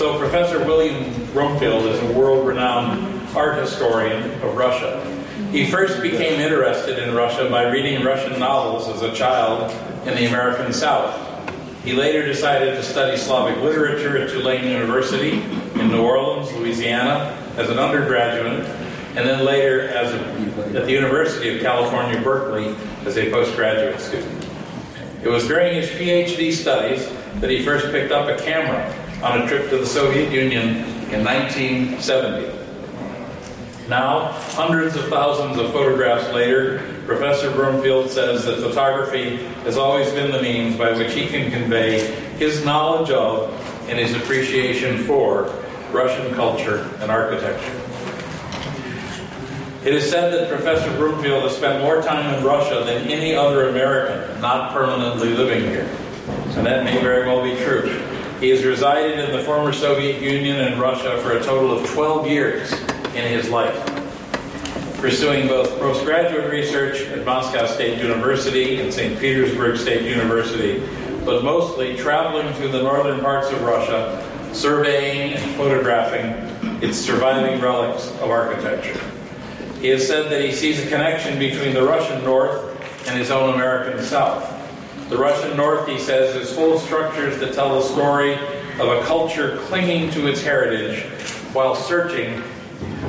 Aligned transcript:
So 0.00 0.18
Professor 0.18 0.64
William 0.64 1.12
Brumfield 1.34 1.84
is 1.92 2.00
a 2.00 2.18
world-renowned 2.18 3.36
art 3.36 3.58
historian 3.58 4.30
of 4.40 4.56
Russia. 4.56 4.98
He 5.52 5.70
first 5.70 6.00
became 6.00 6.40
interested 6.40 6.98
in 6.98 7.14
Russia 7.14 7.50
by 7.50 7.64
reading 7.64 8.02
Russian 8.02 8.40
novels 8.40 8.88
as 8.88 9.02
a 9.02 9.12
child 9.12 9.70
in 10.08 10.14
the 10.14 10.24
American 10.24 10.72
South. 10.72 11.14
He 11.84 11.92
later 11.92 12.24
decided 12.24 12.76
to 12.76 12.82
study 12.82 13.18
Slavic 13.18 13.62
literature 13.62 14.16
at 14.16 14.30
Tulane 14.30 14.64
University 14.64 15.32
in 15.78 15.88
New 15.88 16.00
Orleans, 16.02 16.50
Louisiana, 16.54 17.36
as 17.58 17.68
an 17.68 17.78
undergraduate, 17.78 18.64
and 19.16 19.28
then 19.28 19.44
later 19.44 19.82
as 19.88 20.14
a, 20.14 20.78
at 20.78 20.86
the 20.86 20.92
University 20.92 21.54
of 21.54 21.60
California, 21.60 22.18
Berkeley, 22.22 22.74
as 23.04 23.18
a 23.18 23.30
postgraduate 23.30 24.00
student. 24.00 24.48
It 25.22 25.28
was 25.28 25.46
during 25.46 25.74
his 25.74 25.90
PhD 25.90 26.54
studies 26.54 27.06
that 27.42 27.50
he 27.50 27.62
first 27.62 27.92
picked 27.92 28.12
up 28.12 28.30
a 28.30 28.42
camera 28.42 28.96
on 29.22 29.42
a 29.42 29.48
trip 29.48 29.68
to 29.70 29.78
the 29.78 29.86
Soviet 29.86 30.32
Union 30.32 30.76
in 31.12 31.24
1970. 31.24 32.60
Now, 33.88 34.32
hundreds 34.54 34.96
of 34.96 35.08
thousands 35.08 35.58
of 35.58 35.72
photographs 35.72 36.32
later, 36.32 36.78
Professor 37.06 37.50
Brumfield 37.50 38.08
says 38.08 38.44
that 38.44 38.60
photography 38.60 39.38
has 39.64 39.76
always 39.76 40.10
been 40.12 40.30
the 40.30 40.40
means 40.40 40.76
by 40.76 40.92
which 40.92 41.12
he 41.12 41.26
can 41.26 41.50
convey 41.50 42.06
his 42.38 42.64
knowledge 42.64 43.10
of 43.10 43.52
and 43.88 43.98
his 43.98 44.14
appreciation 44.14 45.04
for 45.04 45.52
Russian 45.90 46.32
culture 46.34 46.88
and 47.00 47.10
architecture. 47.10 47.80
It 49.84 49.94
is 49.94 50.08
said 50.08 50.32
that 50.32 50.48
Professor 50.48 50.90
Brumfield 50.92 51.42
has 51.42 51.56
spent 51.56 51.82
more 51.82 52.00
time 52.00 52.32
in 52.34 52.44
Russia 52.44 52.84
than 52.84 53.08
any 53.08 53.34
other 53.34 53.70
American 53.70 54.40
not 54.40 54.72
permanently 54.72 55.30
living 55.30 55.68
here. 55.68 55.88
And 56.56 56.66
that 56.66 56.84
may 56.84 57.00
very 57.00 57.26
well 57.26 57.42
be 57.42 57.56
true. 57.64 58.09
He 58.40 58.48
has 58.48 58.64
resided 58.64 59.18
in 59.18 59.36
the 59.36 59.42
former 59.42 59.70
Soviet 59.70 60.22
Union 60.22 60.60
and 60.60 60.80
Russia 60.80 61.20
for 61.20 61.32
a 61.32 61.42
total 61.42 61.76
of 61.76 61.86
12 61.90 62.26
years 62.26 62.72
in 62.72 63.28
his 63.28 63.50
life, 63.50 63.76
pursuing 64.98 65.46
both 65.46 65.78
postgraduate 65.78 66.50
research 66.50 67.02
at 67.08 67.26
Moscow 67.26 67.66
State 67.66 67.98
University 67.98 68.80
and 68.80 68.90
St. 68.90 69.20
Petersburg 69.20 69.76
State 69.76 70.08
University, 70.08 70.78
but 71.26 71.44
mostly 71.44 71.98
traveling 71.98 72.50
through 72.54 72.70
the 72.70 72.82
northern 72.82 73.20
parts 73.20 73.50
of 73.50 73.60
Russia, 73.60 74.26
surveying 74.54 75.34
and 75.34 75.56
photographing 75.56 76.30
its 76.82 76.96
surviving 76.96 77.60
relics 77.60 78.10
of 78.22 78.30
architecture. 78.30 78.98
He 79.82 79.88
has 79.88 80.06
said 80.06 80.30
that 80.32 80.40
he 80.40 80.52
sees 80.52 80.82
a 80.82 80.88
connection 80.88 81.38
between 81.38 81.74
the 81.74 81.82
Russian 81.82 82.24
North 82.24 82.70
and 83.06 83.18
his 83.18 83.30
own 83.30 83.52
American 83.52 84.02
South. 84.02 84.49
The 85.10 85.18
Russian 85.18 85.56
North, 85.56 85.88
he 85.88 85.98
says, 85.98 86.36
is 86.36 86.54
full 86.54 86.76
of 86.76 86.82
structures 86.82 87.40
that 87.40 87.52
tell 87.52 87.74
the 87.74 87.82
story 87.82 88.34
of 88.34 88.86
a 88.86 89.02
culture 89.06 89.58
clinging 89.62 90.12
to 90.12 90.28
its 90.28 90.40
heritage 90.40 91.02
while 91.52 91.74
searching 91.74 92.40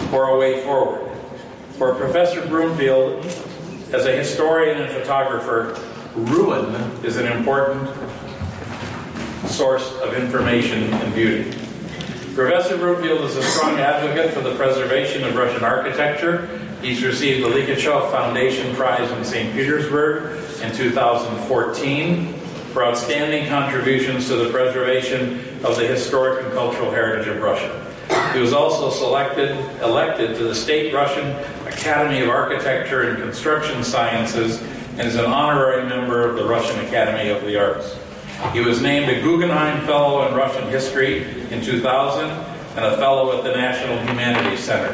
for 0.10 0.30
a 0.30 0.38
way 0.40 0.64
forward. 0.64 1.16
For 1.78 1.94
Professor 1.94 2.42
Brumfield, 2.42 3.24
as 3.94 4.08
a 4.08 4.16
historian 4.16 4.82
and 4.82 4.92
photographer, 4.92 5.80
ruin 6.16 6.74
is 7.06 7.18
an 7.18 7.28
important 7.28 7.88
source 9.46 9.88
of 10.00 10.16
information 10.16 10.92
and 10.92 11.14
beauty. 11.14 11.52
Professor 12.34 12.80
Brumfield 12.80 13.22
is 13.26 13.36
a 13.36 13.44
strong 13.44 13.80
advocate 13.80 14.34
for 14.34 14.42
the 14.42 14.56
preservation 14.56 15.24
of 15.24 15.36
Russian 15.36 15.64
architecture. 15.64 16.48
He's 16.82 17.04
received 17.04 17.46
the 17.46 17.50
Likhachov 17.50 18.10
Foundation 18.10 18.76
Prize 18.76 19.12
in 19.12 19.24
St. 19.24 19.54
Petersburg 19.54 20.44
in 20.62 20.72
2014 20.76 22.34
for 22.72 22.86
outstanding 22.86 23.48
contributions 23.48 24.28
to 24.28 24.36
the 24.36 24.50
preservation 24.50 25.40
of 25.64 25.76
the 25.76 25.86
historic 25.86 26.44
and 26.44 26.54
cultural 26.54 26.92
heritage 26.92 27.28
of 27.28 27.42
Russia. 27.42 27.88
He 28.34 28.40
was 28.40 28.54
also 28.54 28.90
selected, 28.90 29.58
elected 29.82 30.36
to 30.38 30.44
the 30.44 30.56
State 30.56 30.94
Russian 30.94 31.32
Academy 31.68 32.22
of 32.22 32.30
Architecture 32.30 33.10
and 33.10 33.22
Construction 33.22 33.84
Sciences 33.84 34.62
and 34.98 35.02
is 35.02 35.16
an 35.16 35.26
honorary 35.26 35.88
member 35.88 36.30
of 36.30 36.36
the 36.36 36.46
Russian 36.46 36.80
Academy 36.86 37.30
of 37.30 37.42
the 37.44 37.58
Arts. 37.58 37.98
He 38.54 38.60
was 38.60 38.82
named 38.82 39.10
a 39.10 39.22
Guggenheim 39.22 39.86
Fellow 39.86 40.28
in 40.28 40.34
Russian 40.34 40.68
History 40.70 41.24
in 41.52 41.64
2000 41.64 42.30
and 42.30 42.86
a 42.86 42.98
Fellow 42.98 43.38
at 43.38 43.44
the 43.44 43.52
National 43.52 43.98
Humanities 44.08 44.60
Center. 44.60 44.94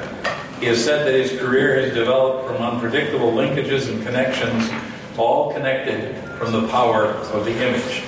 He 0.60 0.66
has 0.66 0.84
said 0.84 1.06
that 1.06 1.14
his 1.14 1.40
career 1.40 1.80
has 1.80 1.94
developed 1.94 2.48
from 2.48 2.58
unpredictable 2.58 3.32
linkages 3.32 3.90
and 3.90 4.04
connections, 4.04 4.70
all 5.18 5.52
connected 5.54 6.16
from 6.38 6.52
the 6.52 6.68
power 6.68 7.06
of 7.06 7.46
the 7.46 7.52
image. 7.52 8.04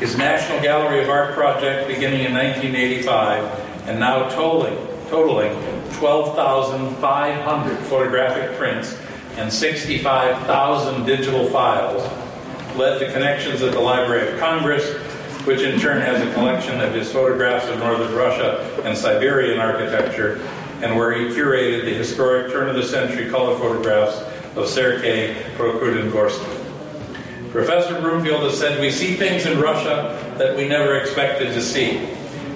His 0.00 0.16
National 0.18 0.60
Gallery 0.60 1.02
of 1.02 1.08
Art 1.08 1.34
project, 1.34 1.88
beginning 1.88 2.24
in 2.24 2.34
1985 2.34 3.88
and 3.88 3.98
now 4.00 4.28
totaling, 4.28 4.76
totaling 5.08 5.54
12,500 5.94 7.78
photographic 7.86 8.56
prints 8.58 8.98
and 9.36 9.52
65,000 9.52 11.06
digital 11.06 11.48
files, 11.48 12.02
led 12.76 12.98
to 12.98 13.10
connections 13.12 13.62
at 13.62 13.72
the 13.72 13.80
Library 13.80 14.32
of 14.32 14.38
Congress, 14.38 14.96
which 15.46 15.60
in 15.60 15.80
turn 15.80 16.00
has 16.00 16.20
a 16.20 16.34
collection 16.34 16.80
of 16.80 16.92
his 16.92 17.10
photographs 17.10 17.66
of 17.68 17.78
northern 17.78 18.12
Russia 18.14 18.82
and 18.84 18.98
Siberian 18.98 19.60
architecture, 19.60 20.40
and 20.82 20.96
where 20.96 21.14
he 21.14 21.34
curated 21.34 21.84
the 21.84 21.94
historic 21.94 22.52
turn 22.52 22.68
of 22.68 22.74
the 22.74 22.82
century 22.82 23.30
color 23.30 23.56
photographs 23.58 24.20
of 24.56 24.68
Sergei 24.68 25.34
Prokudin-Gorsky. 25.56 26.62
Professor 27.52 27.94
Brumfield 28.00 28.42
has 28.42 28.58
said, 28.58 28.80
We 28.80 28.90
see 28.90 29.14
things 29.14 29.46
in 29.46 29.60
Russia 29.60 30.34
that 30.38 30.56
we 30.56 30.66
never 30.66 30.96
expected 30.96 31.52
to 31.52 31.62
see. 31.62 31.98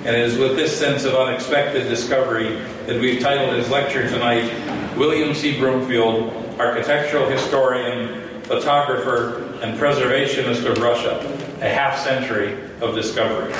And 0.05 0.17
it 0.17 0.21
is 0.21 0.39
with 0.39 0.57
this 0.57 0.77
sense 0.77 1.05
of 1.05 1.15
unexpected 1.15 1.89
discovery 1.89 2.59
that 2.87 2.99
we've 2.99 3.21
titled 3.21 3.55
his 3.55 3.69
lecture 3.69 4.09
tonight, 4.09 4.51
William 4.97 5.35
C. 5.35 5.59
Brumfield, 5.59 6.59
Architectural 6.59 7.29
Historian, 7.29 8.43
Photographer, 8.43 9.59
and 9.63 9.79
Preservationist 9.79 10.65
of 10.65 10.79
Russia, 10.79 11.19
a 11.61 11.69
half 11.69 11.99
century 11.99 12.59
of 12.81 12.95
discovery. 12.95 13.53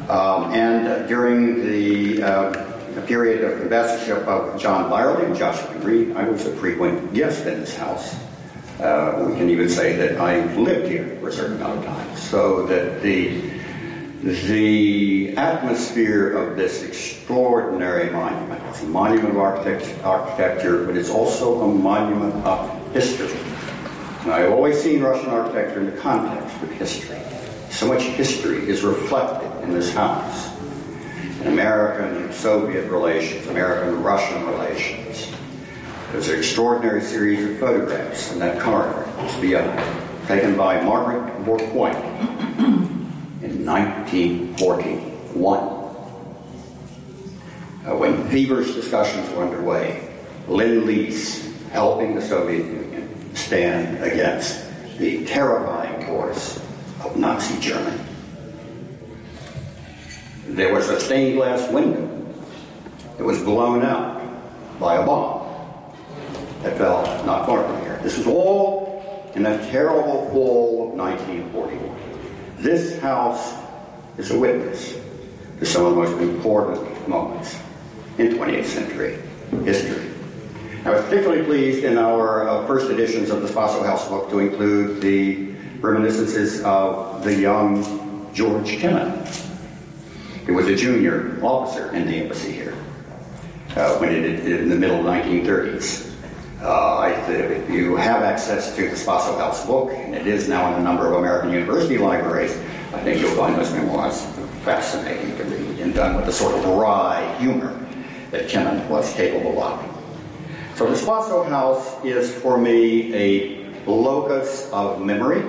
Um, 0.07 0.53
and 0.53 1.07
during 1.07 1.65
the 1.65 2.21
uh, 2.21 2.72
period 3.01 3.43
of 3.43 3.61
ambassadorship 3.61 4.27
of 4.27 4.59
John 4.59 4.89
Beyrle 4.89 5.25
and 5.25 5.35
Joshua 5.35 5.77
Green, 5.79 6.15
I 6.15 6.29
was 6.29 6.45
a 6.45 6.55
frequent 6.55 7.13
guest 7.13 7.45
in 7.45 7.59
this 7.59 7.75
house. 7.75 8.15
Uh, 8.79 9.25
we 9.27 9.35
can 9.35 9.49
even 9.49 9.69
say 9.69 9.95
that 9.97 10.19
I 10.19 10.45
lived 10.55 10.87
here 10.89 11.17
for 11.19 11.29
a 11.29 11.31
certain 11.31 11.57
amount 11.57 11.79
of 11.79 11.85
time, 11.85 12.17
so 12.17 12.65
that 12.67 13.01
the 13.01 13.51
the 14.23 15.35
atmosphere 15.35 16.31
of 16.31 16.55
this 16.55 16.81
extraordinary 16.81 18.09
monument. 18.09 18.63
It's 18.69 18.81
a 18.81 18.85
monument 18.85 19.31
of 19.31 19.37
architect- 19.37 20.01
architecture, 20.03 20.85
but 20.85 20.95
it's 20.95 21.09
also 21.09 21.61
a 21.61 21.67
monument 21.67 22.33
of 22.45 22.93
history. 22.93 23.37
And 24.23 24.31
I've 24.31 24.51
always 24.51 24.81
seen 24.81 25.01
Russian 25.01 25.29
architecture 25.29 25.81
in 25.81 25.87
the 25.87 25.97
context 25.97 26.55
of 26.63 26.71
history. 26.71 27.17
So 27.69 27.87
much 27.87 28.03
history 28.03 28.69
is 28.69 28.81
reflected 28.81 29.51
in 29.63 29.73
this 29.73 29.93
house. 29.93 30.52
In 31.43 31.49
American-Soviet 31.49 32.89
relations, 32.89 33.47
American-Russian 33.47 34.45
relations. 34.45 35.29
There's 36.13 36.29
an 36.29 36.37
extraordinary 36.37 37.01
series 37.01 37.43
of 37.43 37.59
photographs 37.59 38.31
in 38.31 38.39
that 38.39 38.61
corridor, 38.61 39.05
just 39.17 39.41
beyond, 39.41 39.77
taken 40.25 40.55
by 40.55 40.81
Margaret 40.81 41.43
Bourke-White 41.43 41.97
in 43.43 43.65
1941. 43.65 45.59
Uh, 47.85 47.97
when 47.97 48.25
feverish 48.29 48.73
discussions 48.73 49.29
were 49.31 49.43
underway, 49.43 50.09
Lend 50.47 50.85
Lease 50.85 51.53
helping 51.71 52.15
the 52.15 52.21
Soviet 52.21 52.65
Union 52.65 53.35
stand 53.35 54.01
against 54.01 54.63
the 54.97 55.25
terrifying 55.25 56.05
force 56.05 56.61
of 57.03 57.17
Nazi 57.17 57.59
Germany. 57.59 58.02
There 60.53 60.71
was 60.71 60.87
a 60.87 60.99
stained 60.99 61.37
glass 61.37 61.67
window 61.71 62.07
that 63.17 63.23
was 63.23 63.41
blown 63.41 63.81
out 63.81 64.21
by 64.79 64.97
a 64.97 65.03
bomb 65.03 65.51
that 66.61 66.77
fell 66.77 67.01
not 67.25 67.47
far 67.47 67.63
from 67.63 67.81
here. 67.81 67.99
This 68.03 68.19
was 68.19 68.27
all 68.27 69.31
in 69.33 69.41
that 69.41 69.71
terrible 69.71 70.29
fall 70.29 70.89
of 70.89 70.93
1941. 70.93 71.99
This 72.59 72.99
house 72.99 73.55
is 74.19 74.29
a 74.29 74.37
witness 74.37 74.95
to 75.57 75.65
some 75.65 75.85
of 75.85 75.95
the 75.95 76.01
most 76.01 76.21
important 76.21 77.07
moments 77.07 77.57
in 78.19 78.33
20th 78.33 78.65
century 78.65 79.17
history. 79.65 80.11
I 80.85 80.91
was 80.91 81.03
particularly 81.05 81.45
pleased 81.45 81.83
in 81.83 81.97
our 81.97 82.47
uh, 82.47 82.67
first 82.67 82.91
editions 82.91 83.31
of 83.31 83.41
the 83.41 83.47
Spaso 83.47 83.83
House 83.83 84.07
book 84.07 84.29
to 84.29 84.37
include 84.37 85.01
the 85.01 85.51
reminiscences 85.81 86.61
of 86.61 87.23
the 87.23 87.33
young 87.33 88.29
George 88.35 88.77
Kennan. 88.77 89.25
He 90.45 90.51
was 90.51 90.67
a 90.67 90.75
junior 90.75 91.39
officer 91.41 91.93
in 91.93 92.05
the 92.05 92.15
embassy 92.17 92.51
here 92.51 92.73
uh, 93.75 93.97
when 93.97 94.11
it, 94.11 94.45
in 94.45 94.67
the 94.67 94.75
middle 94.75 94.99
1930s. 94.99 96.11
Uh, 96.61 97.25
if 97.27 97.69
you 97.69 97.95
have 97.95 98.23
access 98.23 98.75
to 98.75 98.89
the 98.89 98.95
Spaso 98.95 99.37
House 99.37 99.65
book, 99.65 99.91
and 99.93 100.13
it 100.13 100.27
is 100.27 100.49
now 100.49 100.73
in 100.73 100.81
a 100.81 100.83
number 100.83 101.07
of 101.07 101.19
American 101.19 101.51
university 101.51 101.97
libraries, 101.97 102.57
I 102.93 103.01
think 103.03 103.21
you'll 103.21 103.35
find 103.35 103.55
those 103.55 103.71
memoirs 103.71 104.25
fascinating 104.63 105.35
to 105.37 105.43
read 105.43 105.79
and 105.79 105.93
done 105.93 106.15
with 106.15 106.25
the 106.25 106.31
sort 106.31 106.55
of 106.55 106.65
wry 106.65 107.35
humor 107.39 107.77
that 108.31 108.49
Kennan 108.49 108.87
was 108.89 109.13
capable 109.13 109.61
of. 109.61 109.79
So 110.75 110.89
the 110.89 110.95
Spaso 110.95 111.47
House 111.47 112.03
is 112.03 112.33
for 112.33 112.57
me 112.57 113.13
a 113.13 113.75
locus 113.85 114.69
of 114.71 115.01
memory, 115.01 115.43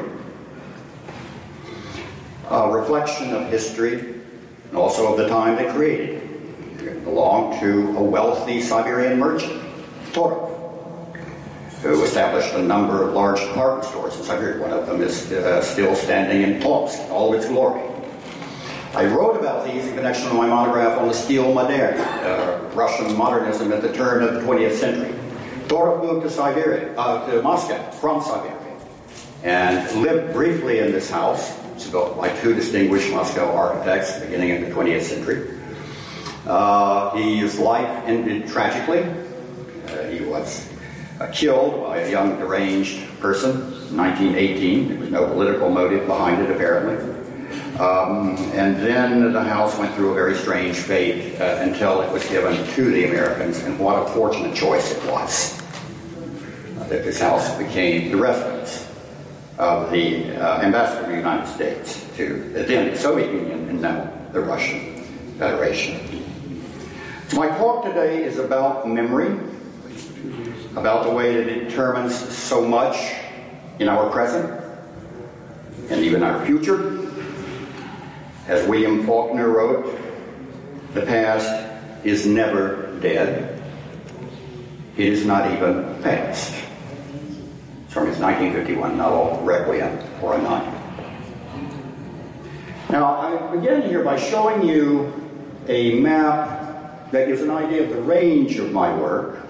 a 2.48 2.70
reflection 2.70 3.34
of 3.34 3.48
history, 3.48 4.13
and 4.74 4.82
also 4.82 5.12
of 5.12 5.16
the 5.16 5.28
time 5.28 5.54
they 5.54 5.70
created. 5.72 6.20
It 6.80 7.04
belonged 7.04 7.60
to 7.60 7.96
a 7.96 8.02
wealthy 8.02 8.60
Siberian 8.60 9.20
merchant, 9.20 9.62
Vtorov, 10.10 10.50
who 11.80 12.02
established 12.02 12.52
a 12.54 12.62
number 12.62 13.04
of 13.04 13.14
large 13.14 13.38
department 13.38 13.88
stores 13.88 14.16
in 14.16 14.24
Siberia. 14.24 14.60
One 14.60 14.72
of 14.72 14.86
them 14.86 15.00
is 15.00 15.30
uh, 15.30 15.62
still 15.62 15.94
standing 15.94 16.42
in 16.42 16.60
Tomsk, 16.60 16.98
all 17.08 17.32
of 17.32 17.38
its 17.38 17.48
glory. 17.48 17.82
I 18.96 19.04
wrote 19.06 19.38
about 19.38 19.64
these 19.64 19.86
in 19.86 19.94
connection 19.94 20.24
with 20.24 20.34
my 20.34 20.48
monograph 20.48 20.98
on 20.98 21.06
the 21.06 21.14
steel 21.14 21.54
modern, 21.54 21.96
uh, 22.00 22.68
Russian 22.74 23.16
modernism 23.16 23.72
at 23.72 23.80
the 23.80 23.92
turn 23.92 24.24
of 24.24 24.34
the 24.34 24.40
20th 24.40 24.74
century. 24.74 25.16
Vtorov 25.68 26.02
moved 26.02 26.24
to 26.24 26.30
Siberia, 26.30 26.92
uh, 26.98 27.24
to 27.30 27.40
Moscow 27.42 27.80
from 27.92 28.20
Siberia, 28.20 28.58
and 29.44 30.02
lived 30.02 30.32
briefly 30.32 30.80
in 30.80 30.90
this 30.90 31.08
house. 31.08 31.63
It's 31.74 31.90
built 31.90 32.16
by 32.16 32.28
two 32.40 32.54
distinguished 32.54 33.10
Moscow 33.10 33.52
architects 33.52 34.20
beginning 34.20 34.50
in 34.50 34.64
the 34.64 34.70
20th 34.70 35.02
century. 35.02 35.60
Uh, 36.46 37.10
his 37.16 37.58
life 37.58 37.88
ended 38.06 38.46
tragically. 38.46 39.00
Uh, 39.88 40.04
he 40.08 40.20
was 40.20 40.70
uh, 41.20 41.26
killed 41.32 41.82
by 41.82 41.98
a 41.98 42.10
young 42.10 42.38
deranged 42.38 43.06
person 43.18 43.50
in 43.50 43.96
1918. 43.96 44.88
There 44.88 44.98
was 44.98 45.10
no 45.10 45.26
political 45.26 45.68
motive 45.68 46.06
behind 46.06 46.42
it, 46.42 46.50
apparently. 46.50 46.96
Um, 47.80 48.36
and 48.52 48.76
then 48.76 49.32
the 49.32 49.42
house 49.42 49.76
went 49.76 49.92
through 49.96 50.12
a 50.12 50.14
very 50.14 50.36
strange 50.36 50.76
fate 50.76 51.40
uh, 51.40 51.56
until 51.60 52.02
it 52.02 52.12
was 52.12 52.24
given 52.28 52.54
to 52.74 52.90
the 52.90 53.06
Americans, 53.06 53.58
and 53.64 53.78
what 53.80 54.00
a 54.00 54.06
fortunate 54.12 54.54
choice 54.54 54.92
it 54.92 55.10
was 55.10 55.60
that 56.88 57.02
this 57.02 57.18
house 57.18 57.56
became 57.56 58.12
the 58.12 58.16
residence 58.16 58.83
of 59.58 59.90
the 59.92 60.36
uh, 60.36 60.60
ambassador 60.62 61.02
of 61.02 61.08
the 61.10 61.16
United 61.16 61.46
States 61.46 62.04
to 62.16 62.50
the 62.52 62.96
Soviet 62.96 63.32
Union 63.32 63.68
and 63.68 63.80
now 63.80 64.10
the 64.32 64.40
Russian 64.40 65.04
Federation. 65.38 66.24
So 67.28 67.36
my 67.36 67.48
talk 67.48 67.84
today 67.84 68.24
is 68.24 68.38
about 68.38 68.88
memory, 68.88 69.38
about 70.76 71.04
the 71.04 71.10
way 71.10 71.36
that 71.36 71.46
it 71.46 71.68
determines 71.68 72.16
so 72.16 72.66
much 72.66 72.96
in 73.78 73.88
our 73.88 74.10
present 74.10 74.60
and 75.90 76.00
even 76.00 76.22
our 76.22 76.44
future. 76.46 77.00
As 78.48 78.66
William 78.68 79.06
Faulkner 79.06 79.48
wrote, 79.48 79.98
the 80.94 81.02
past 81.02 81.70
is 82.04 82.26
never 82.26 82.98
dead. 83.00 83.62
It 84.96 85.06
is 85.06 85.24
not 85.24 85.50
even 85.52 86.02
past. 86.02 86.63
From 87.94 88.08
his 88.08 88.18
1951 88.18 88.98
novel, 88.98 89.40
Requiem 89.44 89.96
for 90.18 90.34
a 90.34 90.42
Nun. 90.42 90.64
Now, 92.90 93.20
I 93.20 93.54
begin 93.54 93.82
here 93.82 94.02
by 94.02 94.18
showing 94.18 94.66
you 94.66 95.12
a 95.68 96.00
map 96.00 97.12
that 97.12 97.28
gives 97.28 97.40
an 97.40 97.52
idea 97.52 97.84
of 97.84 97.90
the 97.90 98.02
range 98.02 98.56
of 98.56 98.72
my 98.72 98.92
work. 98.92 99.46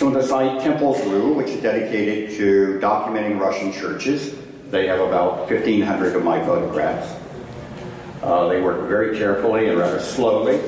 Of 0.00 0.14
the 0.14 0.22
site 0.22 0.62
Temples.ru, 0.62 1.34
which 1.34 1.48
is 1.48 1.60
dedicated 1.60 2.36
to 2.38 2.78
documenting 2.80 3.40
Russian 3.40 3.72
churches. 3.72 4.32
They 4.70 4.86
have 4.86 5.00
about 5.00 5.50
1,500 5.50 6.14
of 6.14 6.22
my 6.22 6.42
photographs. 6.44 7.12
Uh, 8.22 8.46
they 8.46 8.62
work 8.62 8.88
very 8.88 9.18
carefully 9.18 9.68
and 9.68 9.76
rather 9.76 9.98
slowly, 9.98 10.60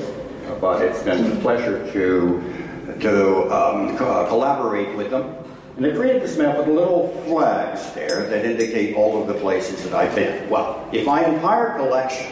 but 0.59 0.81
it's 0.81 1.01
been 1.01 1.31
a 1.31 1.35
pleasure 1.37 1.89
to, 1.93 2.99
to 2.99 3.53
um, 3.53 3.97
co- 3.97 4.27
collaborate 4.27 4.97
with 4.97 5.09
them. 5.09 5.42
And 5.75 5.85
they 5.85 5.91
created 5.91 6.21
this 6.21 6.37
map 6.37 6.57
with 6.57 6.67
little 6.67 7.07
flags 7.25 7.91
there 7.93 8.27
that 8.29 8.45
indicate 8.45 8.95
all 8.95 9.19
of 9.19 9.27
the 9.27 9.33
places 9.33 9.83
that 9.83 9.93
I've 9.93 10.13
been. 10.13 10.47
Well, 10.49 10.87
if 10.91 11.05
my 11.05 11.25
entire 11.25 11.75
collection 11.77 12.31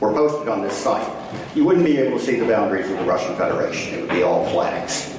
were 0.00 0.12
posted 0.12 0.48
on 0.48 0.62
this 0.62 0.74
site, 0.74 1.06
you 1.54 1.64
wouldn't 1.64 1.84
be 1.84 1.98
able 1.98 2.18
to 2.18 2.24
see 2.24 2.36
the 2.36 2.46
boundaries 2.46 2.90
of 2.90 2.96
the 2.98 3.04
Russian 3.04 3.36
Federation. 3.36 3.94
It 3.94 4.00
would 4.00 4.10
be 4.10 4.22
all 4.22 4.48
flags, 4.50 5.14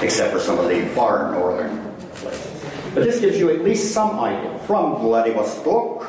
except 0.00 0.32
for 0.32 0.38
some 0.38 0.58
of 0.58 0.68
the 0.68 0.86
far 0.94 1.32
northern 1.32 1.92
places. 2.14 2.62
But 2.94 3.04
this 3.04 3.20
gives 3.20 3.38
you 3.38 3.50
at 3.50 3.62
least 3.62 3.92
some 3.92 4.18
idea 4.20 4.56
from 4.60 5.00
Vladivostok 5.00 6.06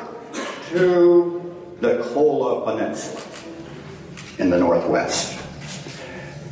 to 0.70 1.54
the 1.80 2.02
Kola 2.14 2.64
Peninsula 2.64 3.20
in 4.38 4.50
the 4.50 4.58
northwest. 4.58 5.36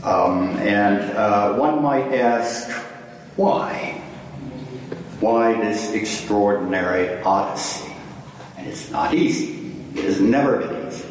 Um, 0.02 0.56
and 0.58 1.16
uh, 1.16 1.54
one 1.54 1.82
might 1.82 2.12
ask, 2.12 2.68
why? 3.36 4.02
Why 5.20 5.52
this 5.54 5.92
extraordinary 5.92 7.22
odyssey? 7.22 7.92
And 8.56 8.66
it's 8.66 8.90
not 8.90 9.14
easy. 9.14 9.72
It 9.94 10.04
has 10.04 10.20
never 10.20 10.58
been 10.58 10.88
easy. 10.88 11.04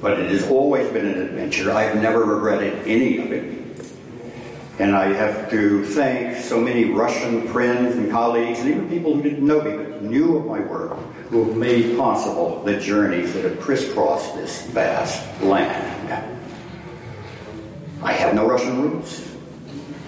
But 0.00 0.20
it 0.20 0.30
has 0.30 0.48
always 0.50 0.90
been 0.92 1.06
an 1.06 1.20
adventure. 1.20 1.72
I've 1.72 1.96
never 2.00 2.24
regretted 2.24 2.86
any 2.86 3.18
of 3.18 3.32
it. 3.32 3.54
And 4.78 4.96
I 4.96 5.12
have 5.12 5.48
to 5.50 5.84
thank 5.84 6.36
so 6.36 6.60
many 6.60 6.86
Russian 6.86 7.46
friends 7.48 7.94
and 7.94 8.10
colleagues, 8.10 8.58
and 8.58 8.70
even 8.70 8.88
people 8.88 9.14
who 9.14 9.22
didn't 9.22 9.46
know 9.46 9.62
me 9.62 9.76
but 9.76 10.02
knew 10.02 10.36
of 10.36 10.46
my 10.46 10.60
work, 10.60 10.98
who 11.30 11.44
have 11.44 11.56
made 11.56 11.96
possible 11.96 12.60
the 12.64 12.78
journeys 12.80 13.32
that 13.34 13.44
have 13.44 13.60
crisscrossed 13.60 14.34
this 14.34 14.66
vast 14.66 15.42
land. 15.42 16.30
I 18.02 18.12
have 18.12 18.34
no 18.34 18.46
Russian 18.48 18.82
roots. 18.82 19.33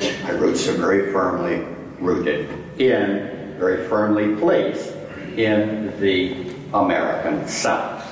My 0.00 0.30
roots 0.30 0.68
are 0.68 0.74
very 0.74 1.12
firmly 1.12 1.66
rooted 2.00 2.50
in, 2.80 3.54
very 3.58 3.88
firmly 3.88 4.36
placed 4.36 4.94
in 5.36 5.98
the 6.00 6.54
American 6.74 7.46
South. 7.48 8.04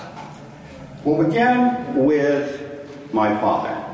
We'll 1.04 1.22
begin 1.22 2.04
with 2.04 2.60
my 3.12 3.38
father. 3.40 3.84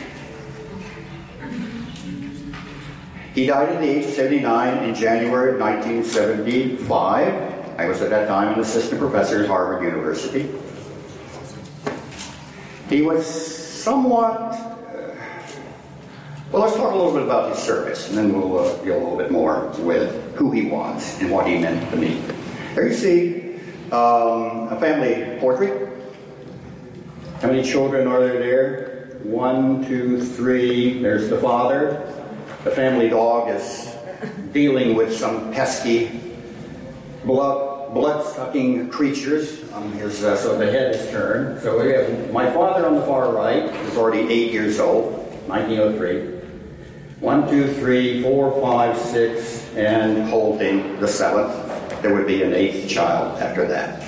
He 3.33 3.45
died 3.45 3.69
at 3.69 3.79
the 3.79 3.87
age 3.87 4.05
of 4.05 4.11
79 4.11 4.83
in 4.83 4.95
January 4.95 5.53
of 5.53 5.59
1975. 5.59 7.50
I 7.81 7.87
was 7.87 7.99
at 8.03 8.11
that 8.11 8.27
time 8.27 8.53
an 8.53 8.59
assistant 8.59 9.01
professor 9.01 9.41
at 9.41 9.49
Harvard 9.49 9.83
University. 9.83 10.47
He 12.89 13.01
was 13.01 13.25
somewhat. 13.25 14.53
Uh, 14.53 15.15
well, 16.51 16.61
let's 16.61 16.75
talk 16.75 16.93
a 16.93 16.95
little 16.95 17.11
bit 17.11 17.23
about 17.23 17.49
his 17.49 17.57
service, 17.57 18.07
and 18.07 18.15
then 18.15 18.33
we'll 18.33 18.59
uh, 18.59 18.77
deal 18.83 18.97
a 18.97 18.99
little 18.99 19.17
bit 19.17 19.31
more 19.31 19.73
with 19.79 20.35
who 20.35 20.51
he 20.51 20.67
was 20.67 21.19
and 21.21 21.31
what 21.31 21.47
he 21.47 21.57
meant 21.57 21.89
to 21.89 21.97
me. 21.97 22.21
There 22.75 22.87
you 22.87 22.93
see 22.93 23.55
um, 23.91 24.67
a 24.67 24.77
family 24.79 25.39
portrait. 25.39 25.89
How 27.41 27.47
many 27.47 27.63
children 27.63 28.07
are 28.07 28.19
there 28.19 28.37
there? 28.37 29.17
One, 29.23 29.87
two, 29.87 30.23
three. 30.23 31.01
There's 31.01 31.29
the 31.29 31.39
father. 31.39 32.13
The 32.63 32.69
family 32.69 33.09
dog 33.09 33.49
is 33.49 33.91
dealing 34.51 34.93
with 34.93 35.17
some 35.17 35.51
pesky 35.51 36.21
blood, 37.23 37.70
blood-sucking 37.93 38.89
creatures. 38.89 39.61
Um, 39.73 39.91
his, 39.93 40.23
uh, 40.23 40.35
so 40.37 40.57
the 40.57 40.71
head 40.71 40.95
is 40.95 41.09
turned. 41.11 41.61
So 41.61 41.81
we 41.81 41.91
have 41.91 42.31
my 42.31 42.51
father 42.51 42.85
on 42.85 42.95
the 42.95 43.05
far 43.05 43.33
right, 43.33 43.69
who's 43.69 43.97
already 43.97 44.31
eight 44.31 44.51
years 44.51 44.79
old, 44.79 45.13
1903. 45.47 46.39
One, 47.19 47.47
two, 47.47 47.71
three, 47.75 48.23
four, 48.23 48.59
five, 48.61 48.97
six, 48.97 49.67
and 49.75 50.27
holding 50.29 50.99
the 50.99 51.07
seventh. 51.07 52.01
There 52.01 52.15
would 52.15 52.25
be 52.25 52.41
an 52.41 52.53
eighth 52.53 52.89
child 52.89 53.39
after 53.39 53.67
that. 53.67 53.99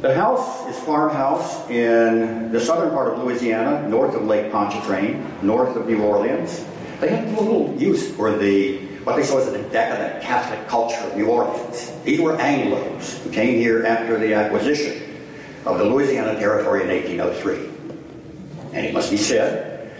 The 0.00 0.14
house 0.14 0.68
is 0.68 0.78
farmhouse 0.84 1.68
in 1.68 2.52
the 2.52 2.60
southern 2.60 2.90
part 2.90 3.12
of 3.12 3.18
Louisiana, 3.24 3.88
north 3.88 4.14
of 4.14 4.22
Lake 4.22 4.52
Pontchartrain, 4.52 5.26
north 5.42 5.76
of 5.76 5.88
New 5.88 6.02
Orleans. 6.02 6.64
They 7.00 7.08
had 7.08 7.28
little 7.36 7.74
use 7.76 8.10
for 8.14 8.36
the 8.36 8.78
what 9.04 9.16
they 9.16 9.24
saw 9.24 9.38
as 9.38 9.50
the 9.50 9.58
decadent 9.70 10.22
Catholic 10.22 10.68
culture 10.68 11.00
of 11.00 11.16
New 11.16 11.26
Orleans. 11.26 11.89
These 12.04 12.20
were 12.20 12.36
Anglos 12.36 13.18
who 13.22 13.30
came 13.30 13.58
here 13.58 13.84
after 13.84 14.18
the 14.18 14.34
acquisition 14.34 15.20
of 15.66 15.78
the 15.78 15.84
Louisiana 15.84 16.38
Territory 16.38 16.82
in 16.82 16.88
1803. 16.88 18.72
And 18.72 18.86
it 18.86 18.94
must 18.94 19.10
be 19.10 19.16
said, 19.16 19.92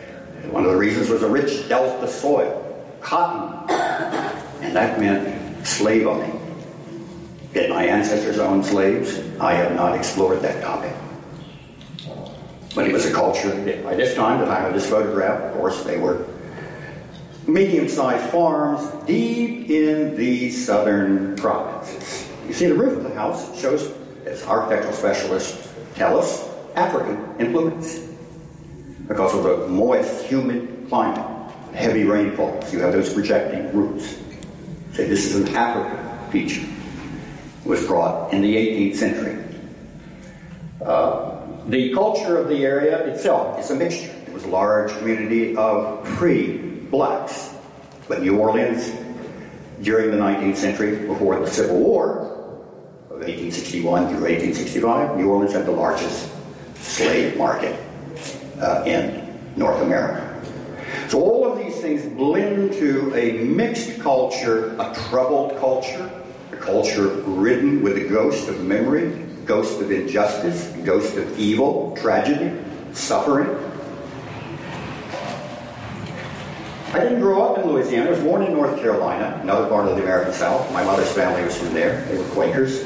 one 0.51 0.65
of 0.65 0.71
the 0.71 0.77
reasons 0.77 1.11
was 1.11 1.23
a 1.23 1.29
rich 1.29 1.69
delta 1.69 2.09
soil, 2.09 2.87
cotton, 3.01 3.69
and 4.63 4.75
that 4.75 4.99
meant 4.99 5.67
slave 5.67 6.07
owning. 6.07 6.37
Did 7.53 7.69
my 7.69 7.85
ancestors 7.85 8.39
own 8.39 8.63
slaves? 8.63 9.19
I 9.39 9.55
have 9.55 9.75
not 9.75 9.95
explored 9.95 10.41
that 10.41 10.63
topic. 10.63 10.95
But 12.75 12.87
it 12.87 12.93
was 12.93 13.05
a 13.05 13.13
culture, 13.13 13.51
by 13.83 13.95
this 13.95 14.15
time, 14.15 14.39
the 14.41 14.47
time 14.47 14.65
of 14.65 14.73
this 14.73 14.89
photograph, 14.89 15.43
of 15.43 15.55
course, 15.55 15.83
they 15.83 15.99
were 15.99 16.25
medium-sized 17.53 18.31
farms 18.31 18.89
deep 19.07 19.69
in 19.71 20.17
the 20.17 20.51
southern 20.51 21.37
provinces. 21.37 22.29
You 22.47 22.55
see 22.55 22.67
the 22.67 22.75
roof 22.75 22.97
of 22.97 23.05
the 23.05 23.15
house 23.15 23.59
shows, 23.61 23.93
as 24.25 24.45
architectural 24.45 24.93
specialists 24.93 25.73
tell 25.95 26.19
us, 26.19 26.49
African 26.75 27.41
influence. 27.41 28.07
Because 29.09 29.35
of 29.35 29.43
the 29.43 29.67
moist, 29.69 30.27
humid 30.27 30.87
climate, 30.89 31.53
heavy 31.75 32.05
rainfalls, 32.05 32.73
you 32.73 32.81
have 32.81 32.93
those 32.93 33.13
projecting 33.13 33.73
roofs. 33.73 34.19
Say 34.93 35.07
this 35.07 35.27
is 35.27 35.37
an 35.37 35.55
African 35.55 36.31
feature. 36.31 36.67
It 37.65 37.69
was 37.69 37.87
brought 37.87 38.33
in 38.33 38.41
the 38.41 38.55
18th 38.57 38.97
century. 38.97 39.45
Uh, 40.85 41.41
the 41.67 41.93
culture 41.93 42.39
of 42.39 42.49
the 42.49 42.65
area 42.65 43.07
itself 43.07 43.59
is 43.61 43.71
a 43.71 43.75
mixture. 43.75 44.11
It 44.27 44.33
was 44.33 44.45
a 44.45 44.49
large 44.49 44.91
community 44.99 45.57
of 45.57 46.07
free 46.17 46.70
blacks. 46.91 47.55
But 48.09 48.23
New 48.23 48.39
Orleans, 48.39 48.93
during 49.83 50.11
the 50.11 50.17
19th 50.17 50.57
century, 50.57 51.07
before 51.07 51.39
the 51.39 51.47
Civil 51.47 51.79
War 51.79 52.27
of 53.11 53.19
1861 53.19 54.09
through 54.09 54.23
1865, 54.23 55.17
New 55.17 55.29
Orleans 55.29 55.53
had 55.53 55.67
the 55.67 55.71
largest 55.73 56.31
slave 56.77 57.37
market 57.37 57.79
uh, 58.61 58.83
in 58.87 59.39
North 59.57 59.81
America. 59.83 60.27
So 61.09 61.21
all 61.21 61.51
of 61.51 61.59
these 61.59 61.81
things 61.81 62.05
blend 62.17 62.73
to 62.75 63.15
a 63.15 63.45
mixed 63.45 64.01
culture, 64.01 64.77
a 64.79 64.95
troubled 65.09 65.59
culture, 65.59 66.11
a 66.53 66.57
culture 66.57 67.09
ridden 67.09 67.83
with 67.83 67.97
the 67.97 68.09
ghost 68.09 68.49
of 68.49 68.65
memory, 68.65 69.27
ghost 69.45 69.81
of 69.81 69.91
injustice, 69.91 70.69
ghost 70.85 71.17
of 71.17 71.39
evil, 71.39 71.97
tragedy, 72.01 72.57
suffering. 72.93 73.49
I 76.93 76.99
didn't 76.99 77.21
grow 77.21 77.43
up 77.43 77.57
in 77.59 77.71
Louisiana. 77.71 78.09
I 78.09 78.11
was 78.11 78.21
born 78.21 78.43
in 78.43 78.53
North 78.53 78.77
Carolina, 78.81 79.39
another 79.43 79.69
part 79.69 79.87
of 79.87 79.97
the 79.97 80.03
American 80.03 80.33
South. 80.33 80.73
My 80.73 80.83
mother's 80.83 81.13
family 81.13 81.45
was 81.45 81.57
from 81.57 81.73
there. 81.73 82.05
They 82.07 82.19
were 82.19 82.29
Quakers. 82.31 82.85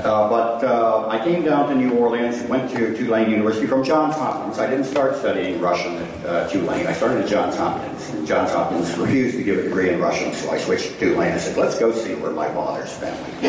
Uh, 0.00 0.28
but 0.28 0.62
uh, 0.62 1.08
I 1.08 1.18
came 1.24 1.42
down 1.42 1.70
to 1.70 1.74
New 1.74 1.92
Orleans, 1.92 2.36
and 2.36 2.50
went 2.50 2.70
to 2.72 2.94
Tulane 2.94 3.30
University 3.30 3.66
from 3.66 3.82
Johns 3.82 4.14
Hopkins. 4.14 4.58
I 4.58 4.68
didn't 4.68 4.84
start 4.84 5.16
studying 5.16 5.58
Russian 5.58 5.96
at 5.96 6.26
uh, 6.26 6.48
Tulane. 6.50 6.86
I 6.86 6.92
started 6.92 7.24
at 7.24 7.30
Johns 7.30 7.56
Hopkins. 7.56 8.10
And 8.10 8.26
Johns 8.26 8.50
Hopkins 8.50 8.94
refused 8.98 9.38
to 9.38 9.42
give 9.42 9.56
a 9.56 9.62
degree 9.62 9.88
in 9.88 9.98
Russian, 9.98 10.34
so 10.34 10.50
I 10.50 10.58
switched 10.58 10.92
to 10.92 10.98
Tulane. 10.98 11.32
I 11.32 11.38
said, 11.38 11.56
let's 11.56 11.78
go 11.78 11.92
see 11.92 12.14
where 12.14 12.30
my 12.30 12.48
father's 12.52 12.92
family. 12.92 13.48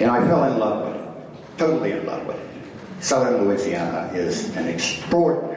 And 0.00 0.10
I 0.10 0.26
fell 0.26 0.44
in 0.50 0.58
love 0.58 0.86
with 0.86 0.96
it, 0.96 1.58
totally 1.58 1.92
in 1.92 2.06
love 2.06 2.26
with 2.26 2.36
it. 2.36 3.04
Southern 3.04 3.44
Louisiana 3.44 4.10
is 4.14 4.56
an 4.56 4.66
extraordinary 4.66 5.55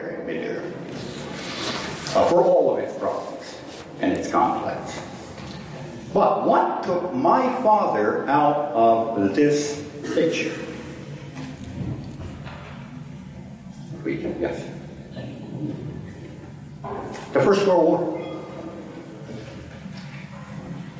for 2.12 2.42
all 2.42 2.76
of 2.76 2.78
its 2.80 2.96
problems 2.98 3.56
and 4.00 4.12
its 4.12 4.30
complex. 4.30 5.00
But 6.12 6.46
what 6.46 6.82
took 6.82 7.14
my 7.14 7.42
father 7.62 8.26
out 8.28 8.56
of 8.72 9.34
this 9.34 9.84
picture? 10.14 10.52
We 14.04 14.16
can, 14.16 14.40
yes. 14.40 14.66
The 17.32 17.40
First 17.40 17.66
World 17.66 17.84
War. 17.84 18.16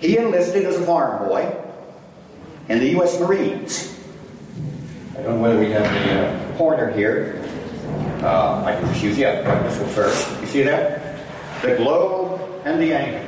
He 0.00 0.16
enlisted 0.16 0.64
as 0.64 0.76
a 0.76 0.86
farm 0.86 1.28
boy 1.28 1.54
in 2.68 2.78
the 2.78 2.90
U.S. 2.90 3.18
Marines. 3.20 3.98
I 5.18 5.22
don't 5.22 5.36
know 5.36 5.42
whether 5.42 5.58
we 5.58 5.70
have 5.72 5.82
the 6.58 6.64
uh, 6.64 6.92
here. 6.92 7.39
Uh, 8.22 8.62
I 8.64 8.74
can 8.74 8.86
just 8.88 9.02
use, 9.02 9.18
yeah, 9.18 9.42
this 9.62 9.78
one 9.78 9.88
first. 9.90 10.40
You 10.40 10.46
see 10.46 10.62
that? 10.62 11.20
The 11.62 11.76
globe 11.76 12.62
and 12.64 12.80
the 12.80 12.92
angle. 12.92 13.26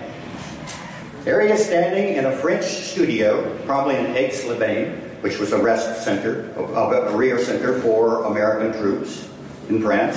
Is 1.27 1.65
standing 1.65 2.17
in 2.17 2.27
a 2.27 2.37
French 2.37 2.65
studio, 2.65 3.57
probably 3.65 3.97
in 3.97 4.17
Aix-les-Bains, 4.17 5.23
which 5.23 5.39
was 5.39 5.53
a 5.53 5.63
rest 5.63 6.05
center, 6.05 6.53
a, 6.57 6.63
a 6.63 7.17
rear 7.17 7.39
center 7.39 7.81
for 7.81 8.25
American 8.25 8.79
troops 8.81 9.29
in 9.69 9.81
France. 9.81 10.17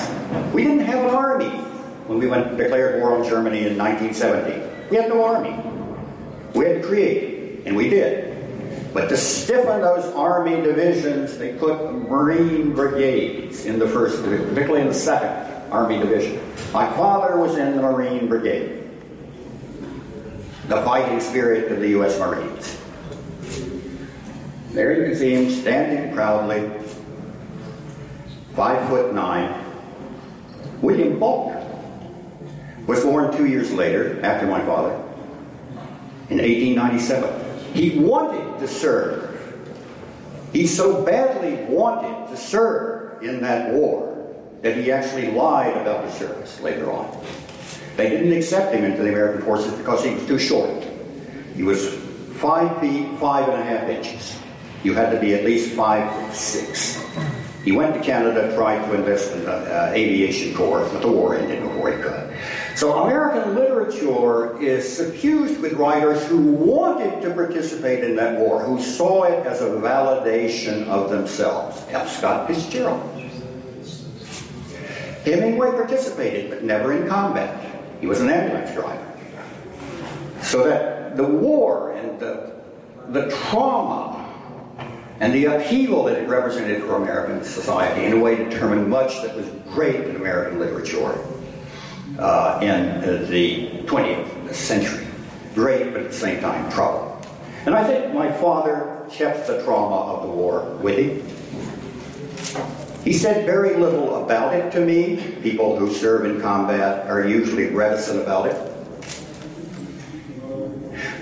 We 0.54 0.64
didn't 0.64 0.86
have 0.86 1.06
an 1.06 1.16
army 1.16 1.50
when 2.08 2.20
we 2.20 2.28
went 2.28 2.58
declared 2.58 3.02
war 3.02 3.18
on 3.18 3.28
Germany 3.28 3.68
in 3.68 3.78
1917. 3.78 4.90
We 4.90 4.98
had 4.98 5.10
no 5.10 5.24
army. 5.24 5.56
We 6.54 6.66
had 6.66 6.82
to 6.82 6.88
create 6.88 7.66
and 7.66 7.76
we 7.76 7.90
did. 7.90 8.35
But 8.96 9.10
to 9.10 9.18
stiffen 9.18 9.82
those 9.82 10.06
army 10.16 10.62
divisions, 10.62 11.38
they 11.38 11.52
put 11.52 11.92
Marine 11.94 12.72
brigades 12.72 13.66
in 13.66 13.78
the 13.78 13.90
first 13.90 14.24
division, 14.24 14.48
particularly 14.48 14.84
in 14.84 14.88
the 14.88 14.94
second 14.94 15.70
Army 15.70 16.00
Division. 16.00 16.42
My 16.72 16.90
father 16.94 17.38
was 17.38 17.58
in 17.58 17.76
the 17.76 17.82
Marine 17.82 18.30
Brigade 18.30 18.90
the 20.70 20.82
fighting 20.84 21.20
spirit 21.20 21.74
of 21.74 21.82
the 21.82 21.90
U.S. 21.90 22.18
Marines. 22.18 22.78
There 24.72 24.98
you 24.98 25.10
can 25.10 25.16
see 25.20 25.34
him 25.34 25.52
standing 25.52 26.16
proudly, 26.16 26.72
five 28.56 28.88
foot 28.88 29.14
nine. 29.14 29.62
William 30.82 31.20
Faulkner 31.20 31.62
was 32.88 33.04
born 33.04 33.36
two 33.36 33.46
years 33.46 33.74
later, 33.74 34.22
after 34.24 34.48
my 34.48 34.62
father, 34.62 34.94
in 36.30 36.38
1897. 36.38 37.45
He 37.76 38.00
wanted 38.00 38.60
to 38.60 38.68
serve. 38.70 39.32
He 40.54 40.66
so 40.66 41.04
badly 41.04 41.66
wanted 41.66 42.30
to 42.30 42.38
serve 42.38 43.22
in 43.22 43.42
that 43.42 43.74
war 43.74 44.34
that 44.62 44.78
he 44.78 44.94
actually 44.94 45.32
lied 45.32 45.76
about 45.76 46.06
the 46.06 46.12
service 46.12 46.62
later 46.62 46.90
on. 46.90 47.22
They 47.98 48.10
didn't 48.10 48.32
accept 48.32 48.74
him 48.74 48.86
into 48.86 49.04
the 49.04 49.10
American 49.10 49.42
forces 49.42 49.74
because 49.74 50.06
he 50.06 50.14
was 50.16 50.26
too 50.26 50.40
short. 50.40 50.86
He 51.56 51.64
was 51.64 51.94
five 52.38 52.80
feet, 52.80 53.08
five 53.20 53.50
and 53.50 53.62
a 53.62 53.64
half 53.66 53.90
inches. 53.90 54.40
You 54.84 54.94
had 54.94 55.12
to 55.12 55.20
be 55.20 55.34
at 55.34 55.44
least 55.44 55.74
five 55.76 56.34
six. 56.34 57.04
He 57.66 57.72
went 57.72 57.96
to 57.96 58.00
Canada, 58.00 58.54
tried 58.56 58.86
to 58.86 58.94
enlist 58.94 59.34
in 59.34 59.44
the 59.44 59.52
uh, 59.52 59.92
aviation 59.92 60.54
corps, 60.54 60.88
but 60.94 61.02
the 61.02 61.08
war 61.08 61.36
ended 61.36 61.64
before 61.64 61.92
he 61.92 61.98
could. 62.02 62.38
So 62.76 63.06
American 63.06 63.56
literature 63.56 64.62
is 64.62 64.88
suffused 64.96 65.60
with 65.60 65.74
writers 65.74 66.24
who 66.28 66.38
wanted 66.38 67.24
to 67.24 67.34
participate 67.34 68.04
in 68.04 68.16
that 68.18 68.38
war, 68.38 68.64
who 68.64 68.80
saw 68.80 69.24
it 69.24 69.48
as 69.48 69.62
a 69.62 69.70
validation 69.70 70.86
of 70.86 71.10
themselves. 71.10 71.84
F. 71.90 72.08
Scott 72.16 72.48
Fitzgerald. 72.48 73.02
Hemingway 75.24 75.72
participated, 75.72 76.52
but 76.52 76.64
never 76.64 76.94
in 76.94 77.08
combat. 77.08 77.82
He 78.00 78.06
was 78.06 78.22
an 78.22 78.30
ambulance 78.30 78.72
driver. 78.76 79.20
So 80.44 80.64
that 80.66 81.18
the 81.18 81.26
war 81.26 81.94
and 81.94 82.20
the, 82.20 82.52
the 83.10 83.28
trauma 83.32 84.25
and 85.20 85.34
the 85.34 85.46
upheaval 85.46 86.04
that 86.06 86.18
it 86.18 86.28
represented 86.28 86.82
for 86.84 86.96
American 86.96 87.44
society 87.44 88.06
in 88.06 88.14
a 88.14 88.20
way 88.20 88.36
determined 88.36 88.90
much 88.90 89.22
that 89.22 89.36
was 89.36 89.48
great 89.70 89.96
in 89.96 90.16
American 90.16 90.60
literature 90.60 91.18
uh, 92.20 92.60
in 92.62 93.30
the 93.30 93.70
20th 93.86 94.54
century. 94.54 95.08
Great, 95.54 95.94
but 95.94 96.02
at 96.02 96.12
the 96.12 96.18
same 96.18 96.42
time, 96.42 96.70
trouble. 96.72 97.22
And 97.66 97.74
I 97.74 97.88
think 97.88 98.14
my 98.14 98.32
father 98.32 99.08
kept 99.10 99.48
the 99.48 99.64
trauma 99.64 100.14
of 100.14 100.24
the 100.24 100.30
war 100.30 100.66
with 100.82 100.98
him. 100.98 101.26
He 103.04 103.14
said 103.14 103.46
very 103.46 103.78
little 103.78 104.24
about 104.24 104.54
it 104.54 104.72
to 104.72 104.80
me. 104.80 105.18
People 105.42 105.78
who 105.78 105.94
serve 105.94 106.26
in 106.26 106.42
combat 106.42 107.08
are 107.08 107.26
usually 107.26 107.68
reticent 107.68 108.22
about 108.22 108.48
it. 108.48 108.72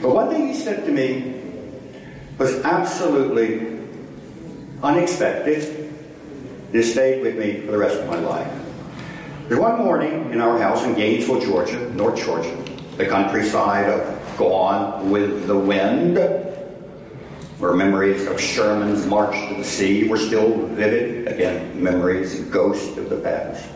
But 0.01 0.15
one 0.15 0.29
thing 0.29 0.47
he 0.47 0.53
said 0.53 0.85
to 0.85 0.91
me 0.91 1.41
was 2.37 2.61
absolutely 2.63 3.72
unexpected. 4.83 5.93
this 6.71 6.91
stayed 6.91 7.23
with 7.23 7.37
me 7.37 7.61
for 7.61 7.71
the 7.71 7.77
rest 7.77 7.99
of 7.99 8.07
my 8.07 8.19
life. 8.19 8.51
There 9.47 9.59
one 9.59 9.77
morning 9.79 10.31
in 10.31 10.41
our 10.41 10.59
house 10.59 10.83
in 10.83 10.93
Gainesville, 10.93 11.39
Georgia, 11.39 11.89
North 11.93 12.23
Georgia, 12.23 12.55
the 12.97 13.05
countryside 13.05 13.89
of 13.89 14.37
Gone 14.37 15.09
with 15.09 15.47
the 15.47 15.57
Wind, 15.57 16.17
where 17.59 17.73
memories 17.73 18.27
of 18.27 18.41
Sherman's 18.41 19.05
march 19.05 19.35
to 19.49 19.55
the 19.55 19.63
sea 19.63 20.07
were 20.07 20.17
still 20.17 20.67
vivid. 20.67 21.27
Again, 21.27 21.81
memories, 21.81 22.41
ghost 22.41 22.97
of 22.97 23.09
the 23.09 23.17
past. 23.17 23.69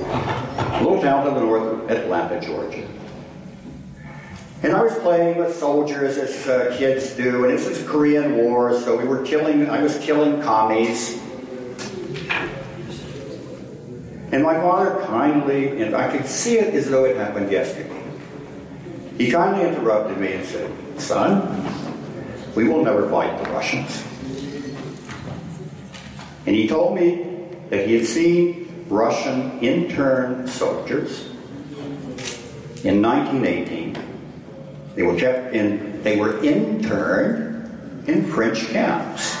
A 0.00 0.82
little 0.82 1.02
town 1.02 1.26
to 1.26 1.32
the 1.32 1.40
north 1.40 1.62
of 1.62 1.90
Atlanta, 1.90 2.40
Georgia. 2.40 2.86
And 4.62 4.74
I 4.74 4.82
was 4.82 4.92
playing 4.98 5.38
with 5.38 5.56
soldiers 5.56 6.18
as 6.18 6.46
uh, 6.46 6.76
kids 6.76 7.16
do, 7.16 7.44
and 7.44 7.52
it 7.52 7.66
was 7.66 7.82
the 7.82 7.88
Korean 7.88 8.36
War, 8.36 8.78
so 8.78 8.94
we 8.94 9.04
were 9.04 9.24
killing, 9.24 9.70
I 9.70 9.82
was 9.82 9.96
killing 9.98 10.42
commies. 10.42 11.18
And 14.32 14.42
my 14.42 14.54
father 14.60 15.02
kindly, 15.06 15.80
and 15.82 15.96
I 15.96 16.14
could 16.14 16.26
see 16.26 16.58
it 16.58 16.74
as 16.74 16.90
though 16.90 17.06
it 17.06 17.16
happened 17.16 17.50
yesterday, 17.50 18.02
he 19.16 19.30
kindly 19.30 19.66
interrupted 19.66 20.18
me 20.18 20.34
and 20.34 20.44
said, 20.44 20.70
Son, 21.00 21.64
we 22.54 22.68
will 22.68 22.84
never 22.84 23.08
fight 23.08 23.42
the 23.42 23.50
Russians. 23.50 24.04
And 26.44 26.54
he 26.54 26.68
told 26.68 26.94
me 26.94 27.48
that 27.70 27.86
he 27.86 27.94
had 27.94 28.06
seen 28.06 28.84
Russian 28.90 29.58
interned 29.60 30.50
soldiers 30.50 31.30
in 32.84 33.00
1918 33.00 34.09
they 35.00 35.06
were 35.06 35.18
kept 35.18 35.54
in, 35.54 36.02
they 36.02 36.16
were 36.18 36.44
interned 36.44 38.06
in 38.06 38.30
French 38.30 38.66
camps. 38.66 39.34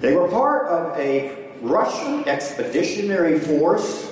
They 0.00 0.16
were 0.16 0.26
part 0.28 0.68
of 0.68 0.98
a 0.98 1.50
Russian 1.60 2.26
expeditionary 2.26 3.38
force 3.38 4.10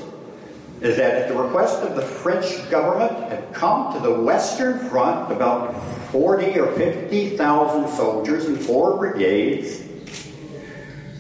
that, 0.81 0.99
at 0.99 1.29
the 1.29 1.35
request 1.35 1.83
of 1.83 1.97
the 1.97 2.03
French 2.03 2.69
government, 2.69 3.13
had 3.31 3.55
come 3.55 3.95
to 3.95 3.99
the 3.99 4.13
Western 4.13 4.79
Front, 4.91 5.33
about 5.33 5.73
40 6.11 6.59
or 6.59 6.71
50,000 6.73 7.97
soldiers 7.97 8.45
in 8.45 8.57
four 8.57 8.99
brigades, 8.99 9.79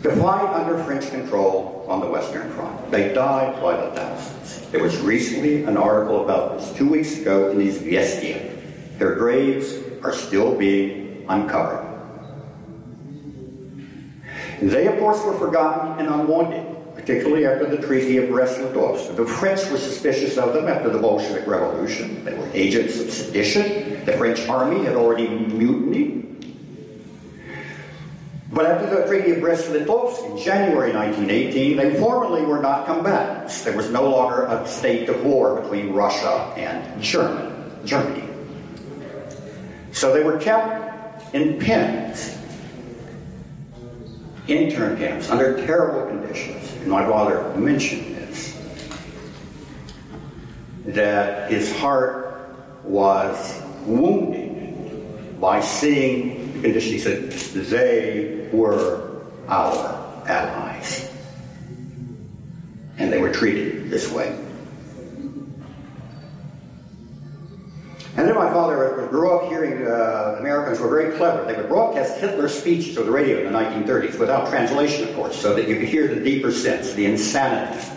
to 0.02 0.14
fight 0.16 0.52
under 0.52 0.84
French 0.84 1.08
control 1.08 1.81
on 1.92 2.00
the 2.00 2.06
Western 2.06 2.50
Front. 2.52 2.90
They 2.90 3.12
died 3.12 3.60
by 3.60 3.76
the 3.76 3.92
thousands. 3.94 4.66
There 4.70 4.82
was 4.82 4.98
recently 5.02 5.64
an 5.64 5.76
article 5.76 6.24
about 6.24 6.58
this 6.58 6.74
two 6.74 6.88
weeks 6.88 7.18
ago 7.18 7.50
in 7.50 7.58
Izvestia. 7.58 8.98
Their 8.98 9.14
graves 9.16 9.76
are 10.02 10.14
still 10.14 10.56
being 10.56 11.26
uncovered. 11.28 11.86
They, 14.62 14.86
of 14.86 14.98
course, 15.00 15.22
were 15.22 15.36
forgotten 15.38 15.98
and 15.98 16.08
unwanted, 16.08 16.94
particularly 16.94 17.44
after 17.44 17.66
the 17.66 17.86
Treaty 17.86 18.16
of 18.16 18.30
Brest-Litovsk. 18.30 19.14
The 19.14 19.26
French 19.26 19.68
were 19.70 19.76
suspicious 19.76 20.38
of 20.38 20.54
them 20.54 20.68
after 20.68 20.88
the 20.88 20.98
Bolshevik 20.98 21.46
Revolution. 21.46 22.24
They 22.24 22.32
were 22.32 22.48
agents 22.54 22.98
of 23.00 23.10
sedition. 23.10 24.02
The 24.06 24.14
French 24.14 24.48
army 24.48 24.82
had 24.86 24.96
already 24.96 25.28
mutinied. 25.28 26.31
But 28.52 28.66
after 28.66 28.94
the 28.94 29.06
Treaty 29.06 29.30
of 29.30 29.40
Brest-Litovsk 29.40 30.30
in 30.30 30.36
January 30.36 30.92
1918, 30.92 31.74
they 31.74 31.98
formally 31.98 32.42
were 32.42 32.60
not 32.60 32.84
combatants. 32.84 33.64
There 33.64 33.74
was 33.74 33.88
no 33.88 34.10
longer 34.10 34.44
a 34.44 34.68
state 34.68 35.08
of 35.08 35.24
war 35.24 35.62
between 35.62 35.94
Russia 35.94 36.52
and 36.54 37.02
German, 37.02 37.80
Germany. 37.86 38.28
So 39.92 40.12
they 40.12 40.22
were 40.22 40.38
kept 40.38 41.34
in 41.34 41.58
pens, 41.58 42.36
intern 44.48 44.98
camps, 44.98 45.30
under 45.30 45.64
terrible 45.64 46.06
conditions. 46.08 46.72
And 46.72 46.88
my 46.88 47.06
father 47.06 47.54
mentioned 47.56 48.16
this, 48.16 48.54
that 50.86 51.50
his 51.50 51.74
heart 51.78 52.54
was 52.84 53.62
wounded 53.86 55.40
by 55.40 55.60
seeing 55.60 56.41
condition. 56.62 56.92
He 56.92 56.98
said, 56.98 57.30
they 57.30 58.48
were 58.52 59.22
our 59.48 60.22
allies. 60.26 61.10
And 62.98 63.12
they 63.12 63.20
were 63.20 63.32
treated 63.32 63.90
this 63.90 64.10
way. 64.10 64.38
And 68.14 68.28
then 68.28 68.34
my 68.34 68.52
father 68.52 69.08
grew 69.10 69.34
up 69.34 69.48
hearing 69.48 69.86
uh, 69.86 70.36
Americans 70.38 70.78
were 70.78 70.88
very 70.88 71.16
clever. 71.16 71.44
They 71.44 71.56
would 71.56 71.68
broadcast 71.68 72.18
Hitler's 72.18 72.52
speeches 72.52 72.98
on 72.98 73.06
the 73.06 73.10
radio 73.10 73.38
in 73.38 73.50
the 73.50 73.58
1930s 73.58 74.18
without 74.18 74.50
translation, 74.50 75.08
of 75.08 75.14
course, 75.14 75.40
so 75.40 75.54
that 75.54 75.66
you 75.66 75.76
could 75.76 75.88
hear 75.88 76.14
the 76.14 76.20
deeper 76.20 76.52
sense, 76.52 76.92
the 76.92 77.06
insanity 77.06 77.88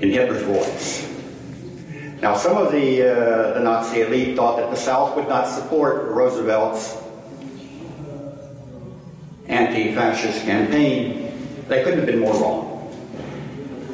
in 0.00 0.10
Hitler's 0.10 0.42
voice. 0.42 1.15
Now, 2.22 2.34
some 2.34 2.56
of 2.56 2.72
the, 2.72 3.02
uh, 3.02 3.52
the 3.54 3.60
Nazi 3.60 4.00
elite 4.00 4.36
thought 4.36 4.56
that 4.56 4.70
the 4.70 4.76
South 4.76 5.14
would 5.16 5.28
not 5.28 5.46
support 5.48 6.04
Roosevelt's 6.08 6.96
anti-fascist 9.48 10.44
campaign. 10.44 11.64
They 11.68 11.82
couldn't 11.84 11.98
have 11.98 12.06
been 12.06 12.20
more 12.20 12.34
wrong. 12.34 12.72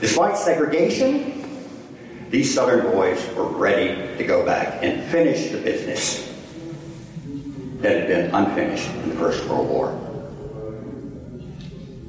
Despite 0.00 0.36
segregation, 0.36 1.44
these 2.30 2.54
Southern 2.54 2.92
boys 2.92 3.28
were 3.34 3.46
ready 3.46 4.16
to 4.16 4.24
go 4.24 4.46
back 4.46 4.82
and 4.82 5.02
finish 5.10 5.50
the 5.50 5.58
business 5.58 6.32
that 7.80 7.96
had 7.96 8.06
been 8.06 8.34
unfinished 8.34 8.88
in 8.88 9.08
the 9.10 9.16
First 9.16 9.44
World 9.48 9.68
War. 9.68 9.98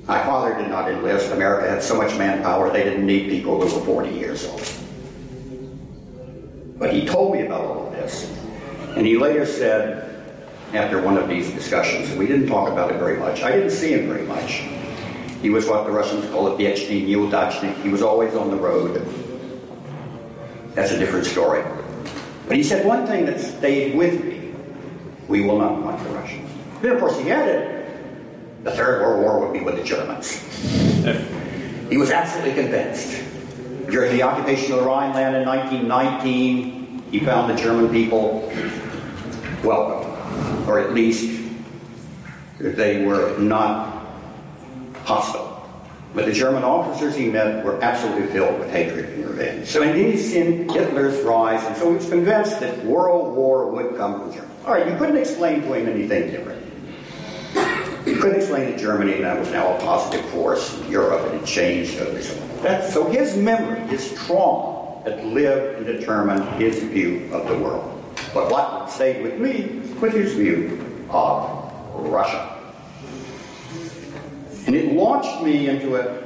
My 0.06 0.24
father 0.24 0.56
did 0.62 0.70
not 0.70 0.92
enlist. 0.92 1.32
America 1.32 1.70
had 1.70 1.82
so 1.82 1.98
much 1.98 2.16
manpower, 2.18 2.70
they 2.72 2.84
didn't 2.84 3.06
need 3.06 3.30
people 3.30 3.60
who 3.60 3.80
were 3.80 3.86
40 3.86 4.10
years 4.12 4.46
old. 4.46 4.83
But 6.78 6.94
he 6.94 7.06
told 7.06 7.34
me 7.34 7.46
about 7.46 7.62
all 7.62 7.88
of 7.88 7.94
this. 7.94 8.32
And 8.96 9.06
he 9.06 9.18
later 9.18 9.46
said, 9.46 10.10
after 10.74 11.02
one 11.02 11.18
of 11.18 11.30
these 11.30 11.52
discussions, 11.52 12.16
we 12.16 12.26
didn't 12.26 12.48
talk 12.48 12.70
about 12.70 12.92
it 12.92 12.98
very 12.98 13.18
much. 13.18 13.44
I 13.44 13.52
didn't 13.52 13.72
see 13.72 13.94
him 13.94 14.08
very 14.08 14.24
much. 14.24 14.64
He 15.42 15.50
was 15.50 15.68
what 15.68 15.86
the 15.86 15.92
Russians 15.92 16.26
call 16.32 16.48
a 16.48 16.58
Viechny 16.58 17.08
Neudachnik. 17.08 17.82
He 17.84 17.90
was 17.90 18.02
always 18.02 18.34
on 18.34 18.50
the 18.50 18.56
road. 18.56 19.06
That's 20.74 20.92
a 20.92 20.98
different 20.98 21.26
story. 21.26 21.64
But 22.48 22.58
he 22.58 22.64
said 22.64 22.86
one 22.86 23.06
thing 23.06 23.26
that 23.26 23.40
stayed 23.40 23.96
with 23.96 24.24
me. 24.24 24.54
We 25.28 25.42
will 25.42 25.60
not 25.60 25.82
want 25.82 26.04
the 26.04 26.10
Russians. 26.10 26.50
Then, 26.82 26.94
of 26.94 27.00
course, 27.00 27.20
he 27.20 27.32
added, 27.32 27.86
the 28.64 28.72
Third 28.72 29.02
World 29.02 29.22
War 29.22 29.40
would 29.40 29.54
be 29.54 29.64
with 29.64 29.78
the 29.78 29.84
Germans. 29.84 30.38
he 31.90 31.98
was 31.98 32.12
absolutely 32.12 32.54
convinced. 32.62 33.24
During 33.94 34.14
the 34.14 34.24
occupation 34.24 34.72
of 34.72 34.80
the 34.80 34.86
Rhineland 34.86 35.36
in 35.36 35.46
1919, 35.48 37.04
he 37.12 37.20
found 37.20 37.48
the 37.48 37.62
German 37.62 37.92
people 37.92 38.52
welcome, 39.64 40.68
or 40.68 40.80
at 40.80 40.96
least 40.96 41.40
they 42.60 43.06
were 43.06 43.38
not 43.38 44.08
hostile. 45.04 45.70
But 46.16 46.26
the 46.26 46.32
German 46.32 46.64
officers 46.64 47.16
he 47.16 47.30
met 47.30 47.64
were 47.64 47.80
absolutely 47.84 48.34
filled 48.34 48.58
with 48.60 48.72
hatred 48.72 49.10
and 49.10 49.30
revenge. 49.30 49.68
So 49.68 49.84
indeed, 49.84 50.18
seen 50.18 50.68
Hitler's 50.70 51.24
rise, 51.24 51.64
and 51.64 51.78
so 51.78 51.92
he 51.92 51.98
was 51.98 52.10
convinced 52.10 52.62
that 52.62 52.84
world 52.84 53.36
war 53.36 53.70
would 53.70 53.96
come 53.96 54.22
from 54.22 54.34
Germany. 54.34 54.54
All 54.66 54.74
right, 54.74 54.88
you 54.88 54.98
couldn't 54.98 55.18
explain 55.18 55.62
to 55.62 55.72
him 55.72 55.88
anything 55.88 56.32
different. 56.32 56.63
Couldn't 58.24 58.40
explain 58.40 58.72
to 58.72 58.78
Germany 58.78 59.20
that 59.20 59.38
was 59.38 59.52
now 59.52 59.76
a 59.76 59.80
positive 59.82 60.24
force 60.30 60.80
in 60.80 60.90
Europe 60.90 61.30
and 61.30 61.42
it 61.42 61.46
changed 61.46 62.00
over 62.00 62.22
so 62.90 63.04
his 63.12 63.36
memory, 63.36 63.82
his 63.88 64.14
trauma, 64.14 65.02
had 65.04 65.26
lived 65.26 65.80
and 65.80 65.86
determined 65.86 66.46
his 66.52 66.82
view 66.84 67.30
of 67.34 67.50
the 67.50 67.58
world. 67.58 68.02
But 68.34 68.50
what 68.50 68.90
stayed 68.90 69.24
with 69.24 69.42
me 69.42 69.82
was 70.00 70.14
his 70.14 70.36
view 70.36 71.06
of 71.10 71.70
Russia. 71.96 72.62
And 74.68 74.74
it 74.78 74.94
launched 74.94 75.44
me 75.44 75.68
into 75.68 75.98
a 75.98 76.24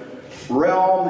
realm 0.52 1.08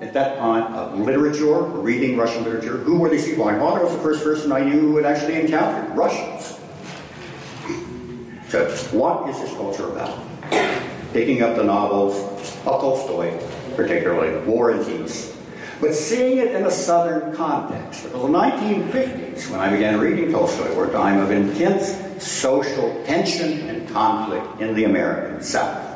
at 0.00 0.12
that 0.12 0.38
time 0.38 0.72
of 0.74 0.96
literature, 1.00 1.60
reading 1.60 2.16
Russian 2.16 2.44
literature. 2.44 2.76
Who 2.76 3.00
were 3.00 3.08
these 3.08 3.24
people? 3.24 3.46
My 3.46 3.58
father 3.58 3.82
was 3.82 3.94
the 3.94 4.00
first 4.00 4.22
person 4.22 4.52
I 4.52 4.60
knew 4.60 4.78
who 4.78 4.96
had 4.98 5.06
actually 5.06 5.40
encountered 5.40 5.96
Russians. 5.96 6.59
So, 8.50 8.68
what 8.90 9.28
is 9.30 9.38
this 9.38 9.52
culture 9.52 9.88
about? 9.88 10.18
Picking 11.12 11.40
up 11.42 11.54
the 11.54 11.62
novels 11.62 12.16
of 12.66 12.80
Tolstoy, 12.80 13.40
particularly 13.76 14.44
War 14.44 14.72
and 14.72 14.84
Peace, 14.84 15.36
but 15.80 15.94
seeing 15.94 16.38
it 16.38 16.56
in 16.56 16.66
a 16.66 16.70
Southern 16.70 17.32
context. 17.34 18.02
Because 18.02 18.22
the 18.22 18.28
1950s, 18.28 19.48
when 19.50 19.60
I 19.60 19.70
began 19.70 20.00
reading 20.00 20.32
Tolstoy, 20.32 20.74
were 20.74 20.88
a 20.88 20.92
time 20.92 21.20
of 21.20 21.30
intense 21.30 21.96
social 22.20 23.04
tension 23.04 23.68
and 23.68 23.88
conflict 23.88 24.60
in 24.60 24.74
the 24.74 24.84
American 24.84 25.40
South 25.42 25.86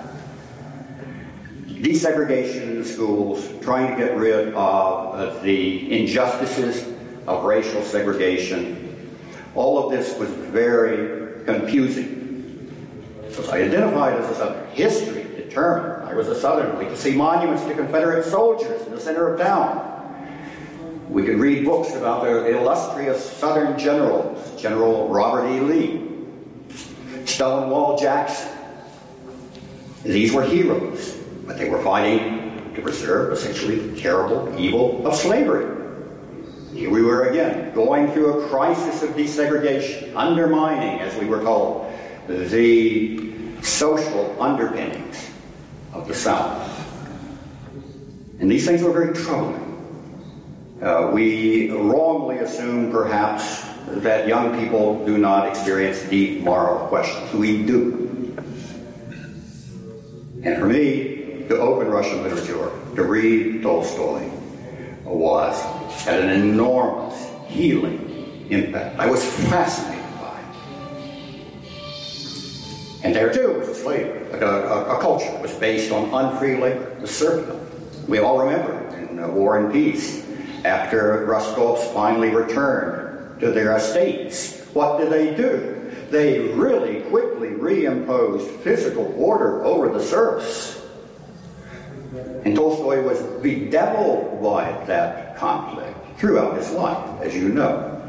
desegregation 1.84 2.62
in 2.62 2.78
the 2.78 2.84
schools, 2.84 3.46
trying 3.60 3.90
to 3.90 3.96
get 3.96 4.16
rid 4.16 4.54
of 4.54 5.42
the 5.42 6.00
injustices 6.00 6.90
of 7.26 7.44
racial 7.44 7.82
segregation. 7.82 9.14
All 9.54 9.84
of 9.84 9.92
this 9.92 10.18
was 10.18 10.30
very 10.30 11.44
confusing. 11.44 12.13
I 13.38 13.62
identified 13.62 14.14
as 14.14 14.30
a 14.30 14.34
Southern. 14.34 14.70
History 14.70 15.24
determined 15.24 16.08
I 16.08 16.14
was 16.14 16.28
a 16.28 16.34
Southerner. 16.38 16.78
We 16.78 16.86
could 16.86 16.98
see 16.98 17.14
monuments 17.14 17.64
to 17.64 17.74
Confederate 17.74 18.24
soldiers 18.24 18.86
in 18.86 18.92
the 18.92 19.00
center 19.00 19.32
of 19.32 19.40
town. 19.40 19.90
We 21.08 21.24
could 21.24 21.38
read 21.38 21.64
books 21.64 21.94
about 21.94 22.24
the 22.24 22.58
illustrious 22.58 23.22
Southern 23.22 23.78
generals, 23.78 24.60
General 24.60 25.08
Robert 25.08 25.48
E. 25.48 25.60
Lee, 25.60 27.26
Stonewall 27.26 27.98
Jackson. 27.98 28.50
These 30.02 30.32
were 30.32 30.44
heroes. 30.44 31.20
But 31.46 31.58
they 31.58 31.68
were 31.68 31.82
fighting 31.82 32.72
to 32.74 32.82
preserve 32.82 33.32
essentially 33.32 33.78
the 33.78 34.00
terrible 34.00 34.54
evil 34.58 35.06
of 35.06 35.14
slavery. 35.14 35.82
Here 36.72 36.90
we 36.90 37.02
were 37.02 37.28
again, 37.28 37.72
going 37.74 38.10
through 38.12 38.44
a 38.44 38.48
crisis 38.48 39.02
of 39.02 39.10
desegregation, 39.10 40.12
undermining, 40.16 41.00
as 41.00 41.14
we 41.20 41.26
were 41.26 41.42
told, 41.42 41.83
the 42.28 43.62
social 43.62 44.42
underpinnings 44.42 45.30
of 45.92 46.08
the 46.08 46.14
South. 46.14 46.70
And 48.40 48.50
these 48.50 48.66
things 48.66 48.82
were 48.82 48.92
very 48.92 49.14
troubling. 49.14 49.60
Uh, 50.82 51.10
we 51.12 51.70
wrongly 51.70 52.38
assume, 52.38 52.90
perhaps, 52.90 53.64
that 53.86 54.26
young 54.26 54.58
people 54.58 55.04
do 55.06 55.18
not 55.18 55.48
experience 55.48 56.02
deep 56.02 56.42
moral 56.42 56.86
questions. 56.88 57.32
We 57.32 57.64
do. 57.64 58.36
And 60.42 60.58
for 60.58 60.66
me, 60.66 61.46
to 61.48 61.58
open 61.58 61.88
Russian 61.88 62.22
literature, 62.22 62.70
to 62.96 63.04
read 63.04 63.62
Tolstoy, 63.62 64.28
was 65.04 65.60
had 66.04 66.20
an 66.20 66.30
enormous 66.30 67.30
healing 67.46 68.46
impact. 68.50 68.98
I 68.98 69.06
was 69.06 69.24
fascinated 69.48 69.93
And 73.04 73.14
there 73.14 73.32
too 73.32 73.58
was 73.58 73.68
a 73.68 73.74
slavery, 73.74 74.26
a, 74.32 74.44
a, 74.44 74.96
a 74.96 75.00
culture 75.00 75.30
that 75.30 75.40
was 75.40 75.54
based 75.54 75.92
on 75.92 76.12
unfree 76.12 76.56
labor, 76.56 76.96
the 77.00 77.06
serfdom. 77.06 77.60
We 78.08 78.18
all 78.18 78.38
remember 78.38 78.96
in 78.96 79.18
uh, 79.18 79.28
War 79.28 79.58
and 79.58 79.72
Peace, 79.72 80.26
after 80.64 81.26
Rostovs 81.26 81.92
finally 81.92 82.30
returned 82.30 83.40
to 83.40 83.50
their 83.52 83.76
estates, 83.76 84.64
what 84.72 84.98
did 84.98 85.12
they 85.12 85.36
do? 85.36 85.92
They 86.10 86.48
really 86.54 87.02
quickly 87.02 87.50
reimposed 87.50 88.60
physical 88.60 89.14
order 89.16 89.62
over 89.64 89.90
the 89.96 90.02
serfs 90.02 90.80
and 92.44 92.54
Tolstoy 92.54 93.02
was 93.02 93.20
bedeviled 93.42 94.42
by 94.42 94.70
that 94.86 95.36
conflict 95.36 95.96
throughout 96.18 96.56
his 96.56 96.70
life, 96.72 97.22
as 97.22 97.34
you 97.34 97.48
know, 97.48 98.02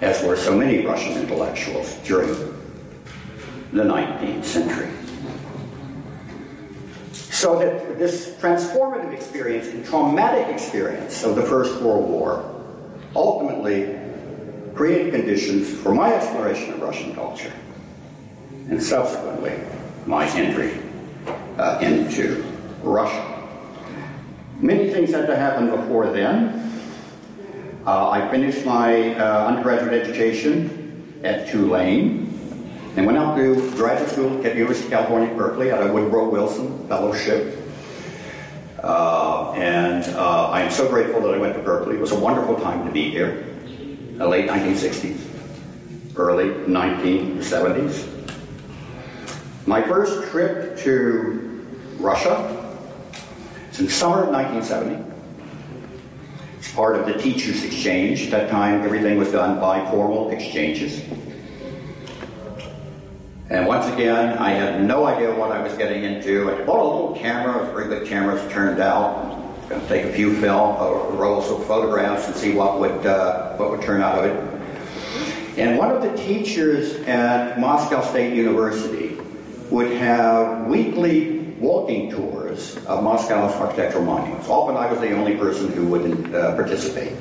as 0.00 0.22
were 0.22 0.36
so 0.36 0.56
many 0.56 0.84
Russian 0.84 1.12
intellectuals 1.12 1.94
during 2.04 2.28
the 3.74 3.82
19th 3.82 4.44
century. 4.44 4.88
So 7.12 7.58
that 7.58 7.98
this 7.98 8.30
transformative 8.40 9.12
experience 9.12 9.66
and 9.66 9.84
traumatic 9.84 10.46
experience 10.48 11.24
of 11.24 11.34
the 11.34 11.42
First 11.42 11.82
World 11.82 12.08
War 12.08 12.54
ultimately 13.16 13.98
created 14.76 15.12
conditions 15.12 15.68
for 15.82 15.92
my 15.92 16.14
exploration 16.14 16.72
of 16.74 16.80
Russian 16.80 17.14
culture 17.16 17.52
and 18.70 18.80
subsequently 18.80 19.58
my 20.06 20.26
entry 20.36 20.78
uh, 21.58 21.78
into 21.82 22.44
Russia. 22.82 23.42
Many 24.60 24.90
things 24.90 25.10
had 25.10 25.26
to 25.26 25.36
happen 25.36 25.68
before 25.68 26.12
then. 26.12 26.60
Uh, 27.84 28.10
I 28.10 28.30
finished 28.30 28.64
my 28.64 29.14
uh, 29.16 29.46
undergraduate 29.48 29.92
education 29.92 31.20
at 31.24 31.48
Tulane 31.48 32.23
and 32.96 33.06
went 33.06 33.18
out 33.18 33.36
to 33.36 33.70
graduate 33.72 34.10
school 34.10 34.46
at 34.46 34.54
University 34.54 34.86
of 34.86 34.92
California, 34.92 35.34
Berkeley, 35.34 35.70
at 35.70 35.82
a 35.82 35.92
Woodrow 35.92 36.28
Wilson 36.28 36.86
Fellowship. 36.88 37.58
Uh, 38.82 39.52
and 39.52 40.04
uh, 40.14 40.50
I 40.50 40.60
am 40.60 40.70
so 40.70 40.88
grateful 40.88 41.20
that 41.22 41.34
I 41.34 41.38
went 41.38 41.54
to 41.54 41.62
Berkeley. 41.62 41.96
It 41.96 42.00
was 42.00 42.12
a 42.12 42.18
wonderful 42.18 42.56
time 42.60 42.86
to 42.86 42.92
be 42.92 43.10
here, 43.10 43.44
the 44.16 44.28
late 44.28 44.48
1960s, 44.48 45.18
early 46.16 46.50
1970s. 46.66 48.10
My 49.66 49.82
first 49.82 50.30
trip 50.30 50.78
to 50.80 51.66
Russia 51.98 52.60
in 53.78 53.88
summer 53.88 54.22
of 54.22 54.28
1970. 54.28 55.12
It's 56.58 56.72
part 56.72 56.96
of 56.96 57.06
the 57.06 57.14
teachers' 57.14 57.64
exchange. 57.64 58.26
At 58.26 58.30
that 58.30 58.50
time, 58.50 58.82
everything 58.82 59.18
was 59.18 59.32
done 59.32 59.58
by 59.58 59.90
formal 59.90 60.30
exchanges. 60.30 61.02
And 63.54 63.68
once 63.68 63.86
again, 63.86 64.36
I 64.38 64.50
had 64.50 64.82
no 64.82 65.06
idea 65.06 65.32
what 65.32 65.52
I 65.52 65.62
was 65.62 65.72
getting 65.74 66.02
into. 66.02 66.50
I 66.50 66.64
bought 66.64 66.80
a 66.80 66.88
little 66.90 67.14
camera, 67.14 67.62
a 67.62 67.72
very 67.72 67.86
good 67.86 68.08
camera, 68.08 68.34
as 68.34 68.52
turned 68.52 68.80
out. 68.80 69.30
Going 69.68 69.80
to 69.80 69.86
take 69.86 70.06
a 70.06 70.12
few 70.12 70.34
film, 70.40 70.74
uh, 70.76 70.90
rolls 71.14 71.48
of 71.52 71.64
photographs, 71.64 72.26
and 72.26 72.34
see 72.34 72.52
what 72.52 72.80
would 72.80 73.06
uh, 73.06 73.54
what 73.54 73.70
would 73.70 73.80
turn 73.80 74.02
out 74.02 74.18
of 74.18 74.24
it. 74.24 75.56
And 75.56 75.78
one 75.78 75.92
of 75.92 76.02
the 76.02 76.12
teachers 76.16 76.96
at 77.06 77.60
Moscow 77.60 78.02
State 78.02 78.34
University 78.34 79.16
would 79.70 79.92
have 79.92 80.66
weekly 80.66 81.38
walking 81.60 82.10
tours 82.10 82.76
of 82.86 83.04
Moscow's 83.04 83.54
architectural 83.54 84.04
monuments. 84.04 84.48
Often 84.48 84.76
I 84.78 84.90
was 84.90 85.00
the 85.00 85.12
only 85.12 85.36
person 85.36 85.72
who 85.72 85.86
wouldn't 85.86 86.34
uh, 86.34 86.56
participate. 86.56 87.16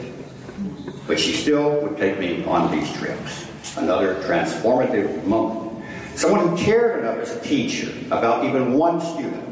But 1.05 1.19
she 1.19 1.33
still 1.33 1.79
would 1.81 1.97
take 1.97 2.17
me 2.17 2.43
on 2.45 2.71
these 2.71 2.91
trips. 2.93 3.45
Another 3.77 4.15
transformative 4.23 5.23
moment. 5.25 5.72
Someone 6.15 6.47
who 6.47 6.57
cared 6.57 6.99
enough 6.99 7.17
as 7.17 7.35
a 7.35 7.41
teacher 7.41 7.91
about 8.07 8.45
even 8.45 8.73
one 8.73 9.01
student. 9.01 9.43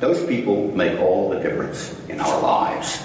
Those 0.00 0.24
people 0.26 0.68
make 0.76 0.98
all 1.00 1.28
the 1.30 1.40
difference 1.40 1.98
in 2.08 2.20
our 2.20 2.40
lives. 2.40 3.02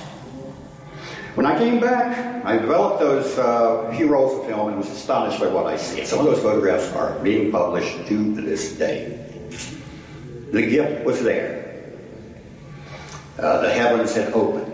When 1.35 1.47
I 1.47 1.57
came 1.57 1.79
back, 1.79 2.45
I 2.45 2.57
developed 2.57 2.99
those 2.99 3.39
uh, 3.39 3.91
few 3.97 4.07
rolls 4.07 4.39
of 4.39 4.45
film 4.45 4.67
and 4.69 4.77
was 4.77 4.89
astonished 4.89 5.39
by 5.39 5.47
what 5.47 5.65
I 5.65 5.77
see. 5.77 6.05
Some 6.05 6.19
of 6.19 6.25
those 6.25 6.39
photographs 6.39 6.93
are 6.93 7.17
being 7.19 7.51
published 7.51 8.07
to 8.07 8.35
this 8.35 8.73
day. 8.73 9.19
The 10.51 10.61
gift 10.61 11.03
was 11.03 11.23
there. 11.23 11.81
Uh, 13.39 13.61
the 13.61 13.73
heavens 13.73 14.13
had 14.13 14.31
opened. 14.33 14.72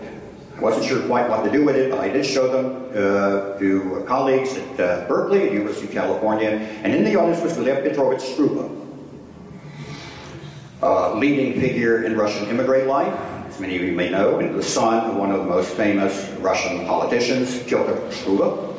Wasn't 0.60 0.84
sure 0.84 1.06
quite 1.06 1.28
what 1.28 1.42
to 1.44 1.50
do 1.50 1.64
with 1.64 1.74
it, 1.74 1.90
but 1.90 2.00
I 2.00 2.08
did 2.08 2.26
show 2.26 2.46
them 2.52 2.90
uh, 2.90 3.58
to 3.58 4.04
colleagues 4.06 4.56
at 4.58 4.80
uh, 4.80 5.08
Berkeley, 5.08 5.46
at 5.46 5.52
University 5.52 5.86
of 5.86 5.92
California, 5.92 6.50
and 6.50 6.94
in 6.94 7.02
the 7.02 7.16
audience 7.16 7.42
was 7.42 7.56
Lev 7.56 7.82
Petrovich 7.82 8.20
Struve, 8.20 8.70
a 10.82 11.14
leading 11.14 11.58
figure 11.58 12.04
in 12.04 12.14
Russian 12.14 12.46
immigrant 12.48 12.88
life, 12.88 13.18
as 13.48 13.58
many 13.58 13.76
of 13.76 13.82
you 13.82 13.92
may 13.92 14.10
know, 14.10 14.38
and 14.38 14.54
the 14.54 14.62
son 14.62 15.08
of 15.08 15.16
one 15.16 15.30
of 15.30 15.38
the 15.38 15.46
most 15.46 15.70
famous 15.70 16.28
Russian 16.40 16.86
politicians, 16.86 17.62
Pyotr 17.62 18.12
Struve. 18.12 18.76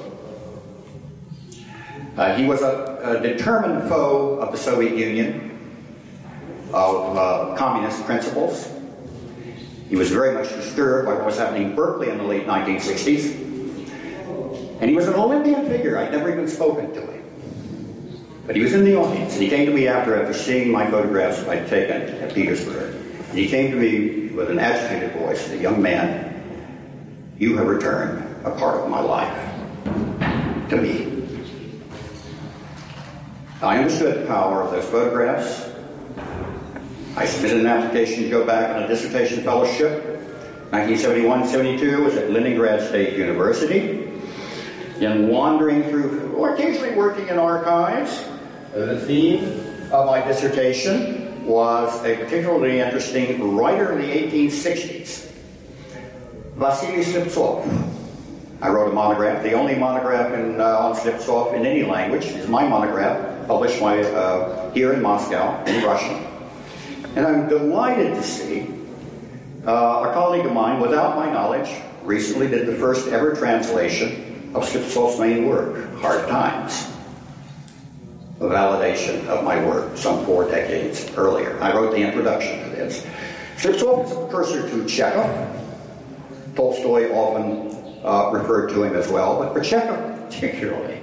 Uh, 2.15 2.35
he 2.35 2.45
was 2.45 2.61
a, 2.61 2.99
a 3.03 3.19
determined 3.21 3.89
foe 3.89 4.37
of 4.37 4.51
the 4.51 4.57
Soviet 4.57 4.95
Union, 4.95 5.57
of 6.73 7.17
uh, 7.17 7.55
communist 7.57 8.05
principles. 8.05 8.69
He 9.91 9.97
was 9.97 10.09
very 10.09 10.33
much 10.33 10.47
disturbed 10.47 11.05
by 11.05 11.15
what 11.15 11.25
was 11.25 11.37
happening 11.37 11.63
in 11.63 11.75
Berkeley 11.75 12.07
in 12.09 12.17
the 12.17 12.23
late 12.23 12.47
1960s. 12.47 13.35
And 14.79 14.89
he 14.89 14.95
was 14.95 15.09
an 15.09 15.15
Olympian 15.15 15.67
figure. 15.67 15.97
I'd 15.97 16.13
never 16.13 16.31
even 16.31 16.47
spoken 16.47 16.93
to 16.93 17.01
him. 17.01 17.21
But 18.47 18.55
he 18.55 18.61
was 18.61 18.71
in 18.71 18.85
the 18.85 18.95
audience, 18.95 19.33
and 19.33 19.43
he 19.43 19.49
came 19.49 19.65
to 19.65 19.73
me 19.73 19.89
after, 19.89 20.15
after 20.15 20.33
seeing 20.33 20.71
my 20.71 20.89
photographs 20.89 21.45
I'd 21.45 21.67
taken 21.67 22.03
at 22.21 22.33
Petersburg. 22.33 22.95
And 23.29 23.37
he 23.37 23.49
came 23.49 23.69
to 23.71 23.75
me 23.75 24.29
with 24.29 24.49
an 24.49 24.59
agitated 24.59 25.11
voice, 25.11 25.51
a 25.51 25.57
young 25.57 25.81
man, 25.81 26.41
you 27.37 27.57
have 27.57 27.67
returned 27.67 28.45
a 28.45 28.51
part 28.51 28.79
of 28.79 28.89
my 28.89 29.01
life 29.01 29.35
to 30.69 30.77
me. 30.77 31.27
I 33.61 33.77
understood 33.79 34.23
the 34.23 34.27
power 34.27 34.61
of 34.61 34.71
those 34.71 34.85
photographs. 34.85 35.70
I 37.17 37.25
submitted 37.25 37.59
an 37.59 37.67
application 37.67 38.23
to 38.23 38.29
go 38.29 38.45
back 38.45 38.73
on 38.73 38.83
a 38.83 38.87
dissertation 38.87 39.43
fellowship. 39.43 40.01
1971-72 40.71 42.05
was 42.05 42.15
at 42.15 42.31
Leningrad 42.31 42.87
State 42.87 43.17
University. 43.17 44.09
In 45.01 45.27
wandering 45.27 45.83
through, 45.89 46.31
or 46.33 46.53
occasionally 46.53 46.95
working 46.95 47.27
in 47.27 47.37
archives, 47.37 48.23
the 48.73 49.01
theme 49.01 49.43
of 49.91 50.05
my 50.05 50.25
dissertation 50.25 51.45
was 51.45 52.01
a 52.05 52.15
particularly 52.15 52.79
interesting 52.79 53.57
writer 53.57 53.91
in 53.91 53.99
the 53.99 54.47
1860s, 54.47 55.31
Vasily 56.55 57.03
Sleptsov. 57.03 57.89
I 58.61 58.69
wrote 58.69 58.89
a 58.89 58.93
monograph, 58.93 59.43
the 59.43 59.53
only 59.53 59.75
monograph 59.75 60.31
in, 60.33 60.61
uh, 60.61 60.77
on 60.77 60.95
Sleptsov 60.95 61.55
in 61.55 61.65
any 61.65 61.83
language 61.83 62.25
is 62.25 62.47
my 62.47 62.65
monograph, 62.65 63.47
published 63.47 63.81
uh, 63.81 64.71
here 64.71 64.93
in 64.93 65.01
Moscow 65.01 65.61
in 65.65 65.83
Russian. 65.83 66.30
And 67.15 67.27
I'm 67.27 67.49
delighted 67.49 68.15
to 68.15 68.23
see 68.23 68.67
uh, 69.67 70.07
a 70.09 70.13
colleague 70.13 70.45
of 70.45 70.53
mine, 70.53 70.79
without 70.79 71.17
my 71.17 71.29
knowledge, 71.29 71.69
recently 72.03 72.47
did 72.47 72.67
the 72.67 72.75
first 72.75 73.09
ever 73.09 73.35
translation 73.35 74.51
of 74.55 74.63
Sleptsov's 74.63 75.19
main 75.19 75.45
work, 75.45 75.93
Hard 75.95 76.27
Times. 76.29 76.87
A 78.39 78.45
validation 78.45 79.27
of 79.27 79.43
my 79.43 79.63
work 79.65 79.97
some 79.97 80.25
four 80.25 80.49
decades 80.49 81.11
earlier. 81.17 81.61
I 81.61 81.75
wrote 81.75 81.91
the 81.91 82.01
introduction 82.01 82.63
to 82.63 82.69
this. 82.75 83.05
Sleptsov 83.57 84.05
is 84.05 84.11
a 84.13 84.15
precursor 84.15 84.69
to 84.69 84.87
Chekhov. 84.87 85.57
Tolstoy 86.55 87.11
often 87.11 88.03
uh, 88.03 88.31
referred 88.31 88.69
to 88.69 88.83
him 88.83 88.95
as 88.95 89.09
well, 89.09 89.37
but 89.37 89.61
Chekhov 89.63 90.29
particularly 90.29 91.00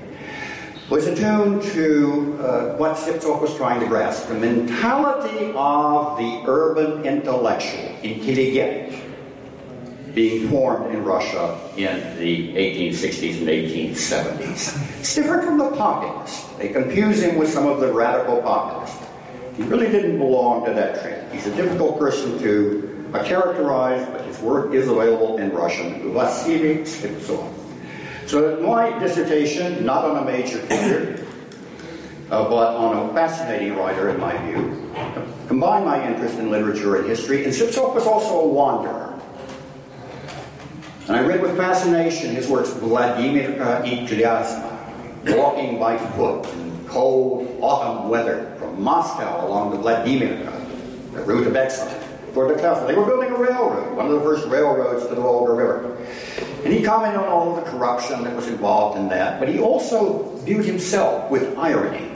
was 0.91 1.07
attuned 1.07 1.63
to 1.63 2.39
uh, 2.41 2.77
what 2.77 2.97
Sleptsov 2.97 3.43
was 3.43 3.55
trying 3.57 3.81
to 3.81 3.87
grasp 3.87 4.29
the 4.29 4.35
mentality 4.35 5.53
of 5.55 6.17
the 6.17 6.43
urban 6.47 7.05
intellectual, 7.05 7.95
intelligent, 8.03 8.95
being 10.15 10.49
formed 10.49 10.95
in 10.95 11.05
Russia 11.05 11.61
in 11.77 12.19
the 12.19 12.55
1860s 12.55 13.39
and 13.39 13.49
1870s. 13.49 14.99
It's 14.99 15.15
different 15.15 15.45
from 15.45 15.59
the 15.59 15.71
populist. 15.77 16.59
They 16.59 16.71
confuse 16.71 17.23
him 17.23 17.37
with 17.37 17.53
some 17.53 17.67
of 17.67 17.81
the 17.81 17.93
radical 17.93 18.41
populists. 18.41 19.07
He 19.57 19.65
really 19.65 19.91
didn't 19.91 20.19
belong 20.19 20.65
to 20.65 20.73
that 20.73 21.03
trend. 21.03 21.33
He's 21.33 21.47
a 21.47 21.55
difficult 21.55 21.99
person 21.99 22.39
to 22.39 23.05
characterize, 23.25 24.07
but 24.09 24.25
his 24.25 24.39
work 24.39 24.73
is 24.73 24.89
available 24.89 25.37
in 25.39 25.51
Russian. 25.51 26.13
Vasily 26.15 26.79
Sleptsov. 26.79 27.58
So 28.29 28.61
my 28.61 28.99
dissertation, 28.99 29.87
not 29.87 30.05
on 30.05 30.23
a 30.23 30.25
major 30.27 30.59
figure, 30.59 31.25
uh, 32.31 32.47
but 32.47 32.77
on 32.77 33.09
a 33.09 33.15
fascinating 33.15 33.75
writer 33.75 34.11
in 34.11 34.21
my 34.21 34.37
view, 34.45 34.93
combined 35.47 35.87
my 35.87 36.07
interest 36.07 36.39
in 36.39 36.51
literature 36.51 36.97
and 36.97 37.09
history, 37.09 37.45
and 37.45 37.55
Sleptsov 37.55 37.95
was 37.95 38.07
also 38.07 38.41
a 38.41 38.47
wanderer. 38.47 39.19
And 41.07 41.17
I 41.17 41.23
read 41.23 41.41
with 41.41 41.57
fascination 41.57 42.35
his 42.35 42.49
works 42.49 42.69
Vladimir 42.75 43.63
uh, 43.63 43.81
Walking 45.25 45.79
by 45.79 45.97
Foot 45.97 46.53
in 46.53 46.87
cold 46.87 47.59
autumn 47.63 48.11
weather 48.11 48.55
from 48.59 48.79
Moscow 48.79 49.47
along 49.47 49.71
the 49.71 49.79
Vladimir, 49.79 50.37
the 51.15 51.23
route 51.23 51.47
of 51.47 51.57
exile, 51.57 51.99
toward 52.35 52.51
the 52.51 52.61
Kafka. 52.61 52.89
They 52.89 52.95
were 52.95 53.07
building 53.07 53.31
a 53.31 53.39
railroad, 53.39 53.97
one 53.97 54.05
of 54.05 54.13
the 54.13 54.21
first 54.21 54.47
railroads 54.49 55.07
to 55.07 55.15
the 55.15 55.21
Volga 55.23 55.53
River. 55.55 55.97
And 56.69 56.77
he 56.77 56.85
commented 56.85 57.19
on 57.19 57.29
all 57.29 57.57
the 57.57 57.63
corruption 57.63 58.25
that 58.25 58.37
was 58.37 58.47
involved 58.47 58.99
in 58.99 59.09
that, 59.09 59.41
but 59.41 59.49
he 59.49 59.59
also 59.59 60.37
viewed 60.45 60.67
himself 60.67 61.31
with 61.31 61.57
irony. 61.57 62.07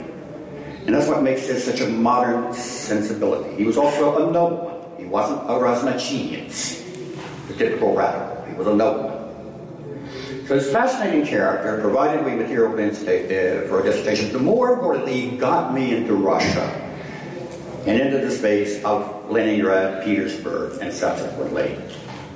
And 0.85 0.93
that's 0.93 1.07
what 1.07 1.23
makes 1.23 1.47
this 1.47 1.65
such 1.65 1.81
a 1.81 1.87
modern 1.87 2.53
sensibility. 2.53 3.55
He 3.55 3.63
was 3.63 3.77
also 3.77 4.29
a 4.29 4.31
nobleman. 4.31 4.99
He 4.99 5.05
wasn't 5.05 5.39
a 5.49 5.53
raznachinец, 5.53 7.47
the 7.47 7.55
typical 7.55 7.95
radical. 7.95 8.45
He 8.45 8.53
was 8.53 8.67
a 8.67 8.75
nobleman. 8.75 10.45
So 10.47 10.59
this 10.59 10.71
fascinating 10.71 11.25
character 11.25 11.81
provided 11.81 12.23
me 12.23 12.35
material 12.35 12.73
for 12.73 13.79
a 13.79 13.83
dissertation. 13.83 14.31
But 14.31 14.43
more 14.43 14.71
importantly, 14.71 15.19
he 15.19 15.35
got 15.35 15.73
me 15.73 15.95
into 15.95 16.13
Russia 16.13 16.61
and 17.87 17.99
into 17.99 18.19
the 18.19 18.29
space 18.29 18.83
of 18.83 19.31
Leningrad, 19.31 20.05
Petersburg, 20.05 20.79
and 20.79 20.93
subsequently 20.93 21.75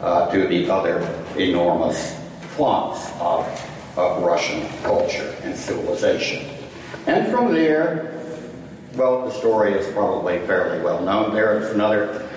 uh, 0.01 0.31
to 0.31 0.47
the 0.47 0.67
other 0.71 1.26
enormous 1.39 2.15
flaunts 2.55 3.11
of, 3.19 3.45
of 3.97 4.23
Russian 4.23 4.67
culture 4.81 5.35
and 5.43 5.55
civilization. 5.55 6.49
And 7.05 7.31
from 7.31 7.53
there, 7.53 8.13
well, 8.95 9.25
the 9.25 9.31
story 9.31 9.73
is 9.73 9.91
probably 9.93 10.39
fairly 10.47 10.83
well 10.83 11.01
known. 11.01 11.33
There 11.33 11.59
is 11.61 11.71
another 11.71 12.27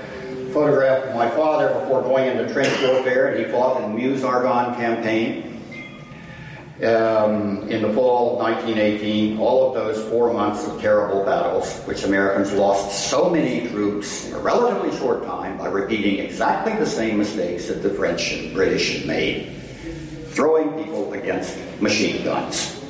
photograph 0.52 1.04
of 1.04 1.14
my 1.14 1.28
father 1.30 1.68
before 1.80 2.02
going 2.02 2.26
into 2.26 2.52
trench 2.52 2.80
warfare. 2.82 3.28
And 3.28 3.44
he 3.44 3.50
fought 3.50 3.82
in 3.82 3.90
the 3.90 3.96
Meuse 3.96 4.24
Argonne 4.24 4.74
campaign. 4.74 5.49
Um, 6.82 7.68
in 7.68 7.82
the 7.82 7.92
fall 7.92 8.32
of 8.32 8.38
1918, 8.38 9.38
all 9.38 9.68
of 9.68 9.74
those 9.74 10.02
four 10.08 10.32
months 10.32 10.66
of 10.66 10.80
terrible 10.80 11.22
battles, 11.26 11.78
which 11.80 12.04
Americans 12.04 12.54
lost 12.54 13.10
so 13.10 13.28
many 13.28 13.68
troops 13.68 14.28
in 14.28 14.34
a 14.34 14.38
relatively 14.38 14.96
short 14.96 15.26
time 15.26 15.58
by 15.58 15.66
repeating 15.66 16.24
exactly 16.24 16.72
the 16.72 16.86
same 16.86 17.18
mistakes 17.18 17.66
that 17.68 17.82
the 17.82 17.90
French 17.90 18.32
and 18.32 18.54
British 18.54 18.96
had 18.96 19.06
made, 19.06 19.60
throwing 20.28 20.82
people 20.82 21.12
against 21.12 21.58
machine 21.82 22.24
guns. 22.24 22.82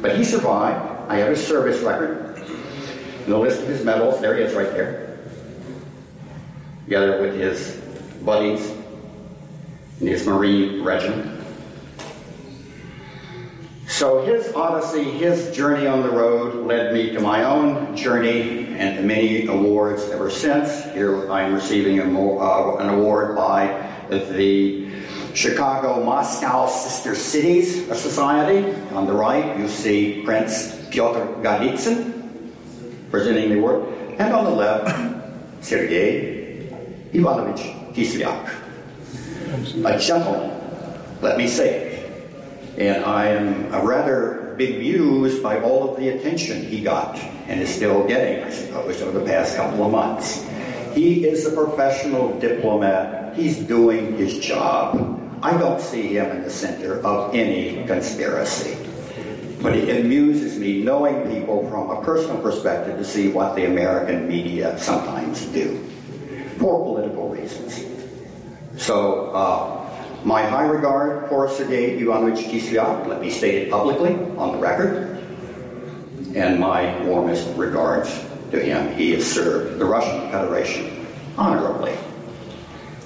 But 0.00 0.16
he 0.16 0.22
survived. 0.22 1.10
I 1.10 1.16
have 1.16 1.30
his 1.30 1.44
service 1.44 1.80
record, 1.80 2.38
and 2.38 3.26
the 3.26 3.36
list 3.36 3.62
of 3.62 3.66
his 3.66 3.84
medals. 3.84 4.20
There 4.20 4.36
he 4.36 4.44
is, 4.44 4.54
right 4.54 4.70
there, 4.70 5.18
together 6.84 7.20
with 7.20 7.34
his 7.34 7.80
buddies 8.24 8.70
in 10.00 10.06
his 10.06 10.24
Marine 10.24 10.84
regiment. 10.84 11.43
So 14.04 14.20
his 14.20 14.52
odyssey, 14.52 15.02
his 15.02 15.50
journey 15.56 15.86
on 15.86 16.02
the 16.02 16.10
road 16.10 16.66
led 16.66 16.92
me 16.92 17.12
to 17.12 17.20
my 17.20 17.42
own 17.44 17.96
journey 17.96 18.66
and 18.76 19.08
many 19.08 19.46
awards 19.46 20.10
ever 20.10 20.28
since. 20.28 20.84
Here 20.92 21.32
I 21.32 21.40
am 21.40 21.54
receiving 21.54 21.98
a, 22.00 22.04
uh, 22.04 22.76
an 22.80 22.90
award 22.90 23.34
by 23.34 23.64
the 24.10 24.90
Chicago 25.32 26.04
Moscow 26.04 26.66
Sister 26.66 27.14
Cities 27.14 27.86
Society. 27.98 28.76
On 28.92 29.06
the 29.06 29.14
right, 29.14 29.58
you 29.58 29.68
see 29.68 30.20
Prince 30.22 30.86
Pyotr 30.90 31.24
Golitsyn 31.40 32.52
presenting 33.10 33.48
the 33.48 33.58
award. 33.58 33.88
And 34.18 34.34
on 34.34 34.44
the 34.44 34.50
left, 34.50 35.64
Sergei 35.64 36.68
Ivanovich 37.14 37.72
Kislyak. 37.94 38.52
A 39.82 39.98
gentleman, 39.98 40.60
let 41.22 41.38
me 41.38 41.48
say. 41.48 41.83
And 42.76 43.04
I 43.04 43.28
am 43.28 43.70
rather 43.86 44.54
bemused 44.56 45.42
by 45.42 45.60
all 45.60 45.90
of 45.90 45.98
the 45.98 46.08
attention 46.08 46.64
he 46.64 46.80
got 46.80 47.16
and 47.46 47.60
is 47.60 47.72
still 47.72 48.06
getting, 48.06 48.42
I 48.42 48.50
suppose, 48.50 49.00
over 49.02 49.18
the 49.18 49.24
past 49.24 49.56
couple 49.56 49.84
of 49.84 49.92
months. 49.92 50.44
He 50.94 51.26
is 51.26 51.46
a 51.46 51.52
professional 51.52 52.38
diplomat. 52.38 53.36
He's 53.36 53.58
doing 53.58 54.16
his 54.16 54.38
job. 54.38 55.20
I 55.42 55.56
don't 55.58 55.80
see 55.80 56.16
him 56.16 56.30
in 56.30 56.42
the 56.42 56.50
center 56.50 57.04
of 57.04 57.34
any 57.34 57.84
conspiracy. 57.86 58.78
But 59.60 59.76
it 59.76 60.04
amuses 60.04 60.58
me 60.58 60.82
knowing 60.82 61.32
people 61.32 61.68
from 61.68 61.90
a 61.90 62.02
personal 62.02 62.40
perspective 62.40 62.98
to 62.98 63.04
see 63.04 63.28
what 63.28 63.56
the 63.56 63.66
American 63.66 64.28
media 64.28 64.78
sometimes 64.78 65.46
do 65.46 65.78
for 66.58 66.84
political 66.84 67.28
reasons. 67.28 67.84
So, 68.76 69.30
uh, 69.30 69.83
my 70.24 70.42
high 70.42 70.64
regard 70.66 71.28
for 71.28 71.48
Sergei 71.48 71.98
Ivanovich 71.98 72.46
Kislyak, 72.46 73.06
let 73.06 73.20
me 73.20 73.30
state 73.30 73.66
it 73.66 73.70
publicly 73.70 74.14
on 74.36 74.52
the 74.52 74.58
record, 74.58 75.22
and 76.34 76.58
my 76.58 76.98
warmest 77.04 77.48
regards 77.56 78.24
to 78.50 78.58
him. 78.60 78.94
He 78.94 79.12
has 79.12 79.30
served 79.30 79.78
the 79.78 79.84
Russian 79.84 80.30
Federation 80.30 81.06
honorably. 81.36 81.96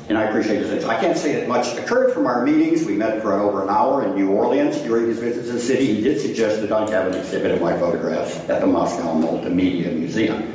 And 0.09 0.17
I 0.17 0.25
appreciate 0.25 0.63
his 0.63 0.85
I 0.85 0.99
can't 0.99 1.19
say 1.19 1.35
that 1.35 1.49
much 1.49 1.77
occurred 1.77 2.15
from 2.15 2.27
our 2.27 2.43
meetings. 2.43 2.85
We 2.85 2.95
met 2.95 3.21
for 3.21 3.35
over 3.35 3.63
an 3.63 3.69
hour 3.69 4.07
in 4.07 4.15
New 4.15 4.31
Orleans 4.31 4.79
during 4.79 5.07
his 5.07 5.19
visit 5.19 5.45
to 5.45 5.53
the 5.53 5.61
city. 5.61 5.97
He 5.97 6.01
did 6.01 6.21
suggest 6.21 6.63
that 6.63 6.73
I 6.73 6.89
have 6.91 7.09
an 7.09 7.15
exhibit 7.15 7.51
of 7.51 7.61
my 7.61 7.79
photographs 7.79 8.37
at 8.49 8.63
the 8.63 8.67
Moscow 8.67 9.13
Multimedia 9.15 9.93
Museum. 9.95 10.55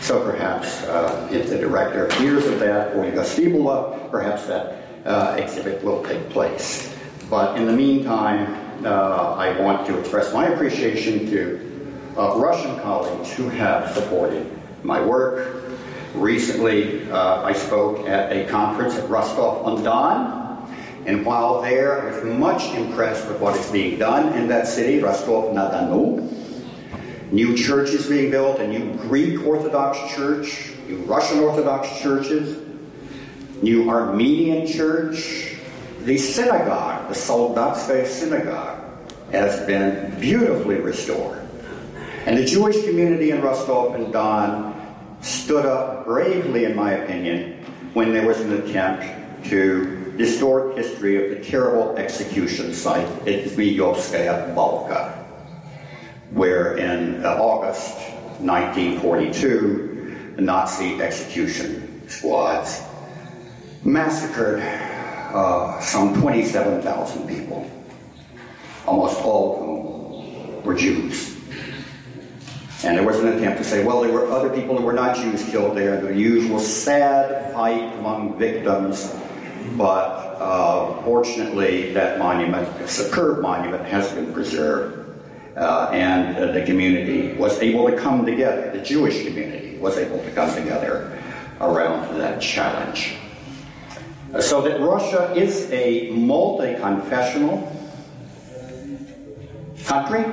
So 0.00 0.24
perhaps 0.24 0.84
uh, 0.84 1.28
if 1.30 1.50
the 1.50 1.58
director 1.58 2.10
hears 2.14 2.46
of 2.46 2.60
that, 2.60 2.94
or 2.94 3.04
Stibula, 3.24 4.10
perhaps 4.10 4.46
that 4.46 4.83
uh, 5.04 5.36
exhibit 5.38 5.82
will 5.84 6.02
take 6.04 6.28
place. 6.30 6.94
But 7.28 7.56
in 7.56 7.66
the 7.66 7.72
meantime, 7.72 8.84
uh, 8.84 9.34
I 9.34 9.58
want 9.60 9.86
to 9.86 9.98
express 9.98 10.32
my 10.32 10.48
appreciation 10.48 11.26
to 11.30 11.90
uh, 12.16 12.36
Russian 12.36 12.78
colleagues 12.80 13.32
who 13.32 13.48
have 13.48 13.94
supported 13.94 14.50
my 14.82 15.04
work. 15.04 15.62
Recently, 16.14 17.10
uh, 17.10 17.42
I 17.42 17.52
spoke 17.52 18.06
at 18.08 18.30
a 18.32 18.48
conference 18.48 18.94
at 18.94 19.08
Rostov-on-Don, 19.08 20.44
and 21.06 21.26
while 21.26 21.60
there, 21.60 22.02
I 22.02 22.14
was 22.14 22.24
much 22.38 22.62
impressed 22.74 23.26
with 23.28 23.40
what 23.40 23.56
is 23.56 23.70
being 23.70 23.98
done 23.98 24.32
in 24.38 24.48
that 24.48 24.66
city, 24.68 25.00
Rostov-na-Donu. 25.00 26.30
New 27.32 27.56
churches 27.56 28.06
being 28.06 28.30
built, 28.30 28.60
a 28.60 28.66
new 28.66 28.94
Greek 28.94 29.44
Orthodox 29.44 29.98
church, 30.14 30.72
new 30.86 30.98
Russian 30.98 31.40
Orthodox 31.40 32.00
churches, 32.00 32.63
new 33.62 33.88
Armenian 33.88 34.66
church. 34.66 35.56
The 36.02 36.18
synagogue, 36.18 37.08
the 37.08 37.14
Soldatskaya 37.14 38.06
synagogue, 38.06 38.82
has 39.32 39.64
been 39.66 40.18
beautifully 40.20 40.76
restored. 40.76 41.40
And 42.26 42.38
the 42.38 42.44
Jewish 42.44 42.84
community 42.84 43.30
in 43.30 43.42
Rostov 43.42 43.94
and 43.94 44.12
Don 44.12 44.74
stood 45.20 45.66
up 45.66 46.04
bravely, 46.04 46.64
in 46.64 46.76
my 46.76 46.92
opinion, 46.92 47.64
when 47.94 48.12
there 48.12 48.26
was 48.26 48.40
an 48.40 48.52
attempt 48.52 49.48
to 49.48 50.12
distort 50.16 50.76
history 50.76 51.22
of 51.24 51.38
the 51.38 51.44
terrible 51.44 51.96
execution 51.96 52.72
site 52.72 53.06
at 53.26 53.44
Zmievskaya 53.44 54.54
Balka, 54.54 55.12
where 56.30 56.76
in 56.76 57.24
uh, 57.24 57.30
August 57.40 57.96
1942, 58.40 60.34
the 60.36 60.42
Nazi 60.42 61.00
execution 61.00 62.02
squads 62.08 62.82
massacred 63.84 64.60
uh, 64.60 65.80
some 65.80 66.18
27,000 66.20 67.28
people, 67.28 67.70
almost 68.86 69.20
all 69.22 69.54
of 69.54 69.60
whom 69.60 70.62
were 70.64 70.74
Jews. 70.74 71.36
And 72.84 72.98
there 72.98 73.04
was 73.04 73.18
an 73.20 73.28
attempt 73.28 73.58
to 73.58 73.64
say, 73.64 73.84
well, 73.84 74.02
there 74.02 74.12
were 74.12 74.30
other 74.30 74.50
people 74.50 74.76
who 74.76 74.84
were 74.84 74.92
not 74.92 75.16
Jews 75.16 75.42
killed 75.50 75.76
there, 75.76 76.00
the 76.00 76.14
usual 76.14 76.58
sad 76.58 77.52
fight 77.52 77.94
among 77.98 78.38
victims. 78.38 79.14
But 79.76 80.36
uh, 80.38 81.02
fortunately, 81.02 81.92
that 81.94 82.18
monument, 82.18 82.68
a 82.80 82.88
superb 82.88 83.40
monument, 83.40 83.84
has 83.86 84.12
been 84.12 84.32
preserved. 84.32 85.00
Uh, 85.56 85.88
and 85.92 86.54
the 86.54 86.64
community 86.66 87.32
was 87.34 87.58
able 87.60 87.88
to 87.88 87.96
come 87.96 88.26
together, 88.26 88.70
the 88.72 88.82
Jewish 88.82 89.24
community 89.24 89.78
was 89.78 89.96
able 89.96 90.18
to 90.18 90.30
come 90.32 90.52
together 90.52 91.16
around 91.60 92.18
that 92.18 92.42
challenge. 92.42 93.16
So 94.40 94.62
that 94.62 94.80
Russia 94.80 95.32
is 95.34 95.70
a 95.70 96.10
multi 96.10 96.74
confessional 96.74 97.70
country 99.84 100.24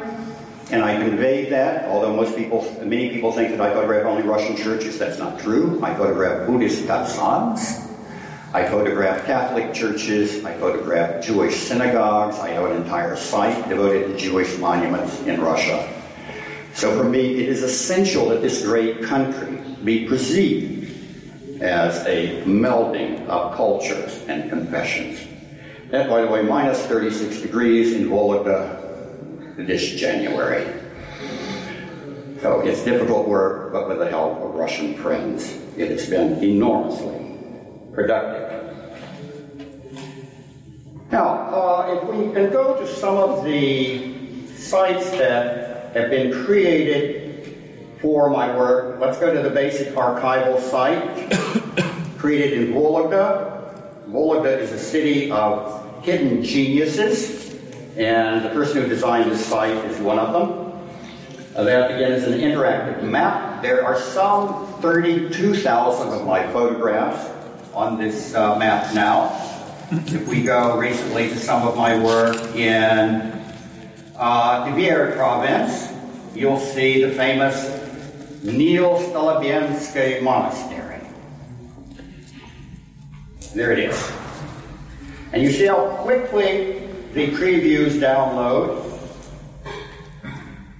and 0.71 0.83
I 0.83 0.95
convey 0.95 1.49
that, 1.49 1.89
although 1.89 2.15
most 2.15 2.35
people, 2.37 2.63
many 2.81 3.09
people 3.09 3.33
think 3.33 3.49
that 3.49 3.59
I 3.59 3.73
photograph 3.73 4.05
only 4.05 4.23
Russian 4.23 4.55
churches. 4.55 4.97
That's 4.97 5.19
not 5.19 5.37
true. 5.37 5.83
I 5.83 5.93
photograph 5.93 6.47
Buddhist 6.47 6.85
datsans. 6.85 7.89
I 8.53 8.65
photograph 8.67 9.25
Catholic 9.25 9.73
churches. 9.73 10.45
I 10.45 10.53
photograph 10.57 11.23
Jewish 11.23 11.55
synagogues. 11.55 12.39
I 12.39 12.51
have 12.51 12.71
an 12.71 12.81
entire 12.81 13.17
site 13.17 13.67
devoted 13.67 14.07
to 14.07 14.17
Jewish 14.17 14.57
monuments 14.59 15.21
in 15.23 15.41
Russia. 15.41 15.87
So 16.73 16.97
for 16.97 17.03
me, 17.03 17.41
it 17.41 17.49
is 17.49 17.63
essential 17.63 18.29
that 18.29 18.41
this 18.41 18.63
great 18.63 19.03
country 19.03 19.57
be 19.83 20.07
perceived 20.07 20.80
as 21.61 22.05
a 22.07 22.41
melding 22.43 23.25
of 23.27 23.55
cultures 23.55 24.23
and 24.27 24.49
confessions. 24.49 25.27
And 25.91 26.09
by 26.09 26.21
the 26.21 26.27
way, 26.27 26.41
minus 26.41 26.83
36 26.87 27.41
degrees 27.41 27.93
in 27.93 28.09
Vologda, 28.09 28.79
this 29.57 29.91
January. 29.91 30.65
So 32.41 32.61
it's 32.61 32.83
difficult 32.83 33.27
work, 33.27 33.71
but 33.71 33.87
with 33.87 33.99
the 33.99 34.09
help 34.09 34.39
of 34.39 34.55
Russian 34.55 34.95
friends, 34.95 35.59
it 35.77 35.91
has 35.91 36.09
been 36.09 36.43
enormously 36.43 37.27
productive. 37.93 38.49
Now, 41.11 41.27
uh, 41.27 41.99
if 42.01 42.03
we 42.09 42.33
can 42.33 42.51
go 42.51 42.79
to 42.79 42.87
some 42.87 43.17
of 43.17 43.43
the 43.43 44.47
sites 44.55 45.11
that 45.11 45.93
have 45.93 46.09
been 46.09 46.31
created 46.45 47.99
for 48.01 48.29
my 48.31 48.55
work, 48.57 48.99
let's 48.99 49.19
go 49.19 49.31
to 49.31 49.47
the 49.47 49.53
basic 49.53 49.89
archival 49.89 50.59
site 50.59 51.37
created 52.21 52.53
in 52.53 52.73
Vologda. 52.73 53.73
Vologda 54.07 54.59
is 54.59 54.71
a 54.71 54.77
city 54.77 55.31
of 55.31 56.03
hidden 56.03 56.43
geniuses 56.43 57.55
and 57.97 58.45
the 58.45 58.49
person 58.49 58.83
who 58.83 58.87
designed 58.87 59.31
this 59.31 59.43
site 59.43 59.75
is 59.85 59.99
one 59.99 60.19
of 60.19 60.31
them. 60.31 60.71
Uh, 61.55 61.63
that 61.63 61.91
again 61.91 62.11
is 62.11 62.23
an 62.25 62.39
interactive 62.39 63.03
map. 63.03 63.61
There 63.63 63.83
are 63.83 63.99
some 63.99 64.67
32,000 64.81 66.09
of 66.09 66.25
my 66.25 66.45
photographs 66.53 67.27
on 67.73 67.97
this 67.97 68.35
uh, 68.35 68.55
map 68.55 68.93
now. 68.93 69.35
if 69.91 70.27
we 70.27 70.43
go 70.43 70.77
recently 70.77 71.27
to 71.29 71.37
some 71.37 71.67
of 71.67 71.75
my 71.75 72.01
work 72.01 72.37
in 72.55 73.33
uh, 74.15 74.65
Tver 74.67 75.15
province, 75.15 75.91
you'll 76.35 76.59
see 76.59 77.03
the 77.03 77.11
famous 77.15 77.65
Nil 78.43 78.99
Stolobiensky 79.09 80.21
Monastery. 80.21 80.80
There 83.53 83.71
it 83.71 83.79
is. 83.79 84.11
And 85.33 85.43
you 85.43 85.51
see 85.51 85.65
how 85.65 85.97
quickly 86.03 86.87
the 87.13 87.27
previews 87.31 87.99
download. 87.99 88.87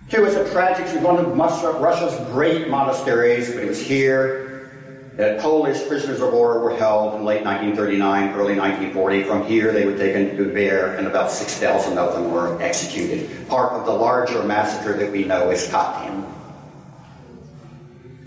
Two, 0.10 0.26
it's 0.26 0.36
a 0.36 0.50
tragic, 0.52 0.86
it's 0.86 0.96
one 1.04 1.18
of 1.18 1.38
Russia's 1.38 2.16
great 2.32 2.70
monasteries, 2.70 3.54
but 3.54 3.64
it 3.64 3.68
was 3.68 3.82
here 3.82 4.70
that 5.16 5.42
Polish 5.42 5.86
prisoners 5.88 6.22
of 6.22 6.32
war 6.32 6.60
were 6.60 6.76
held 6.76 7.16
in 7.16 7.26
late 7.26 7.44
1939, 7.44 8.30
early 8.36 8.58
1940. 8.58 9.24
From 9.24 9.46
here, 9.46 9.74
they 9.74 9.86
were 9.86 9.98
taken 9.98 10.38
to 10.38 10.46
Tver, 10.46 10.98
and 10.98 11.08
about 11.08 11.30
6,000 11.30 11.98
of 11.98 12.14
them 12.14 12.32
were 12.32 12.62
executed. 12.62 13.48
Part 13.50 13.74
of 13.74 13.86
the 13.86 13.92
larger 13.92 14.44
massacre 14.44 14.98
that 14.98 15.12
we 15.12 15.26
know 15.26 15.50
is 15.52 15.68
Katyn. 15.68 16.26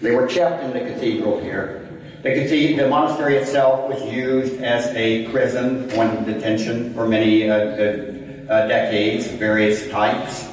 They 0.00 0.14
were 0.14 0.26
kept 0.26 0.62
in 0.62 0.72
the 0.72 0.80
cathedral 0.80 1.40
here. 1.40 1.83
The, 2.24 2.74
the 2.74 2.88
monastery 2.88 3.36
itself 3.36 3.86
was 3.86 4.02
used 4.10 4.62
as 4.62 4.86
a 4.96 5.28
prison, 5.28 5.94
one 5.94 6.24
detention 6.24 6.94
for 6.94 7.06
many 7.06 7.50
uh, 7.50 7.54
uh, 7.54 7.60
uh, 8.48 8.66
decades, 8.66 9.26
various 9.26 9.90
types. 9.90 10.48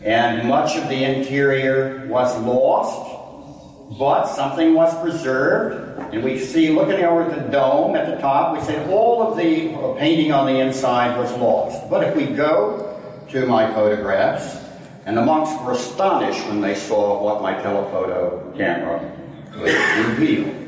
And 0.00 0.48
much 0.48 0.78
of 0.78 0.88
the 0.88 1.04
interior 1.04 2.06
was 2.08 2.34
lost, 2.40 3.98
but 3.98 4.28
something 4.28 4.72
was 4.72 4.98
preserved. 5.02 6.14
And 6.14 6.24
we 6.24 6.38
see, 6.38 6.70
looking 6.70 7.04
over 7.04 7.28
the 7.28 7.48
dome 7.50 7.96
at 7.96 8.06
the 8.06 8.16
top, 8.22 8.56
we 8.56 8.64
see 8.64 8.78
all 8.90 9.30
of 9.30 9.36
the 9.36 9.96
painting 9.98 10.32
on 10.32 10.46
the 10.46 10.58
inside 10.58 11.18
was 11.18 11.30
lost. 11.32 11.90
But 11.90 12.04
if 12.04 12.16
we 12.16 12.28
go 12.28 12.98
to 13.28 13.44
my 13.44 13.70
photographs, 13.74 14.56
and 15.04 15.18
the 15.18 15.22
monks 15.22 15.50
were 15.62 15.72
astonished 15.72 16.46
when 16.46 16.62
they 16.62 16.74
saw 16.74 17.22
what 17.22 17.42
my 17.42 17.52
telephoto 17.60 18.54
camera 18.56 19.12
could 19.52 20.08
reveal. 20.08 20.63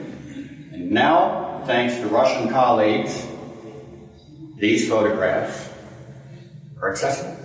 Now, 0.76 1.62
thanks 1.64 1.96
to 1.96 2.06
Russian 2.08 2.50
colleagues, 2.50 3.26
these 4.58 4.88
photographs 4.88 5.70
are 6.82 6.92
accessible 6.92 7.36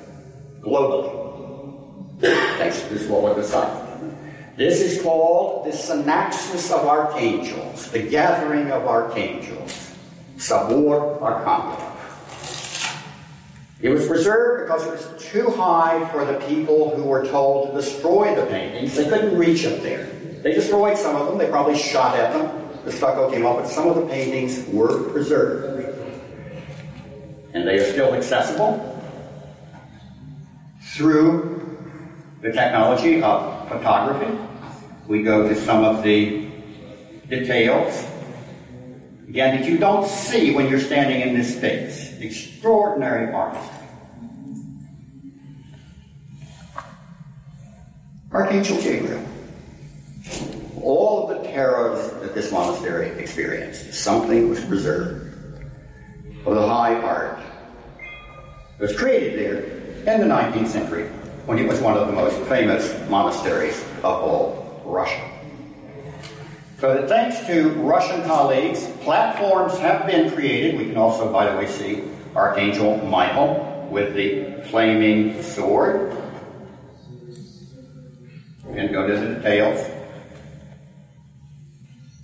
globally. 0.59 2.19
thanks 2.19 2.81
to 2.81 2.93
this 2.93 3.03
Vologda 3.03 3.43
site. 3.43 4.57
This 4.57 4.81
is 4.81 5.01
called 5.01 5.65
the 5.65 5.71
Synaxis 5.71 6.71
of 6.71 6.85
Archangels, 6.85 7.89
the 7.91 7.99
gathering 7.99 8.69
of 8.69 8.85
archangels, 8.85 9.95
Sabor 10.37 11.17
Archangelov. 11.21 11.87
It 13.81 13.89
was 13.89 14.07
preserved 14.07 14.67
because 14.67 14.85
it 14.85 14.91
was 14.91 15.23
too 15.23 15.49
high 15.51 16.07
for 16.11 16.25
the 16.25 16.37
people 16.47 16.93
who 16.95 17.03
were 17.03 17.25
told 17.25 17.69
to 17.69 17.73
destroy 17.73 18.35
the 18.35 18.45
paintings. 18.47 18.93
They 18.93 19.05
couldn't 19.05 19.37
reach 19.37 19.65
up 19.65 19.81
there. 19.81 20.05
They 20.43 20.53
destroyed 20.53 20.97
some 20.97 21.15
of 21.15 21.27
them. 21.27 21.37
They 21.37 21.49
probably 21.49 21.77
shot 21.77 22.15
at 22.15 22.33
them 22.33 22.60
the 22.85 22.91
stucco 22.91 23.29
came 23.31 23.45
off, 23.45 23.57
but 23.57 23.67
some 23.67 23.87
of 23.87 23.95
the 23.95 24.07
paintings 24.07 24.67
were 24.67 25.09
preserved. 25.11 25.97
And 27.53 27.67
they 27.67 27.77
are 27.79 27.91
still 27.91 28.13
accessible 28.13 28.87
through 30.81 31.77
the 32.41 32.51
technology 32.51 33.21
of 33.21 33.67
photography. 33.69 34.37
We 35.07 35.21
go 35.23 35.47
to 35.47 35.55
some 35.55 35.83
of 35.83 36.03
the 36.03 36.47
details. 37.29 38.07
Again, 39.27 39.61
that 39.61 39.69
you 39.69 39.77
don't 39.77 40.07
see 40.07 40.53
when 40.53 40.69
you're 40.69 40.79
standing 40.79 41.21
in 41.21 41.37
this 41.37 41.55
space. 41.55 42.19
Extraordinary 42.19 43.33
art. 43.33 43.57
Archangel 48.31 48.77
Gabriel. 48.81 49.30
All 50.83 51.29
of 51.29 51.37
the 51.37 51.47
terrors 51.49 52.11
that 52.21 52.33
this 52.33 52.51
monastery 52.51 53.07
experienced, 53.19 53.93
something 53.93 54.49
was 54.49 54.63
preserved 54.65 55.35
of 56.45 56.55
the 56.55 56.67
high 56.67 56.95
art 56.95 57.39
that 58.77 58.87
was 58.87 58.97
created 58.97 59.39
there 59.39 60.15
in 60.15 60.21
the 60.21 60.27
19th 60.27 60.67
century 60.67 61.07
when 61.45 61.59
it 61.59 61.67
was 61.67 61.79
one 61.79 61.97
of 61.97 62.07
the 62.07 62.13
most 62.13 62.37
famous 62.47 62.97
monasteries 63.09 63.83
of 63.97 64.05
all 64.05 64.81
Russia. 64.85 65.21
So 66.79 66.95
that 66.95 67.07
thanks 67.07 67.45
to 67.45 67.69
Russian 67.81 68.23
colleagues, 68.23 68.87
platforms 69.01 69.77
have 69.77 70.07
been 70.07 70.31
created. 70.31 70.79
We 70.79 70.85
can 70.85 70.97
also, 70.97 71.31
by 71.31 71.51
the 71.51 71.57
way, 71.57 71.67
see 71.67 72.03
Archangel 72.35 72.97
Michael 73.05 73.87
with 73.91 74.15
the 74.15 74.63
flaming 74.69 75.43
sword. 75.43 76.17
Can 78.73 78.91
go 78.91 79.05
to 79.05 79.19
the 79.19 79.35
details. 79.35 79.90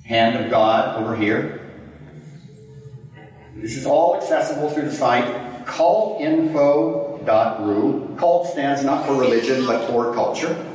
Hand 0.07 0.43
of 0.43 0.49
God 0.49 1.03
over 1.03 1.15
here. 1.17 1.59
This 3.55 3.75
is 3.75 3.85
all 3.85 4.15
accessible 4.15 4.69
through 4.69 4.85
the 4.85 4.93
site 4.93 5.25
cultinfo.ru. 5.65 7.25
Cult 8.17 8.47
stands 8.47 8.85
not 8.85 9.05
for 9.05 9.15
religion, 9.15 9.65
but 9.65 9.85
for 9.87 10.13
culture. 10.13 10.65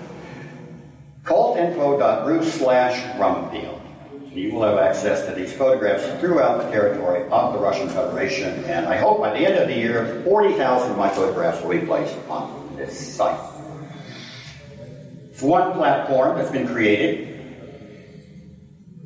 cultinfo.ru 1.25 2.45
slash 2.45 3.01
Brumfield. 3.17 3.81
You 4.31 4.53
will 4.53 4.65
have 4.65 4.77
access 4.77 5.25
to 5.27 5.33
these 5.33 5.55
photographs 5.55 6.05
throughout 6.21 6.63
the 6.63 6.71
territory 6.71 7.27
of 7.31 7.55
the 7.55 7.59
Russian 7.59 7.89
Federation, 7.89 8.65
and 8.65 8.87
I 8.87 8.97
hope 8.99 9.21
by 9.21 9.31
the 9.31 9.47
end 9.47 9.55
of 9.55 9.69
the 9.69 9.75
year, 9.75 10.21
40,000 10.25 10.91
of 10.91 10.99
my 10.99 11.09
photographs 11.09 11.63
will 11.63 11.71
be 11.71 11.87
placed 11.87 12.19
on 12.29 12.75
this 12.77 13.15
site. 13.17 13.41
It's 15.31 15.41
one 15.41 15.73
platform 15.73 16.37
that's 16.37 16.51
been 16.51 16.67
created 16.69 17.32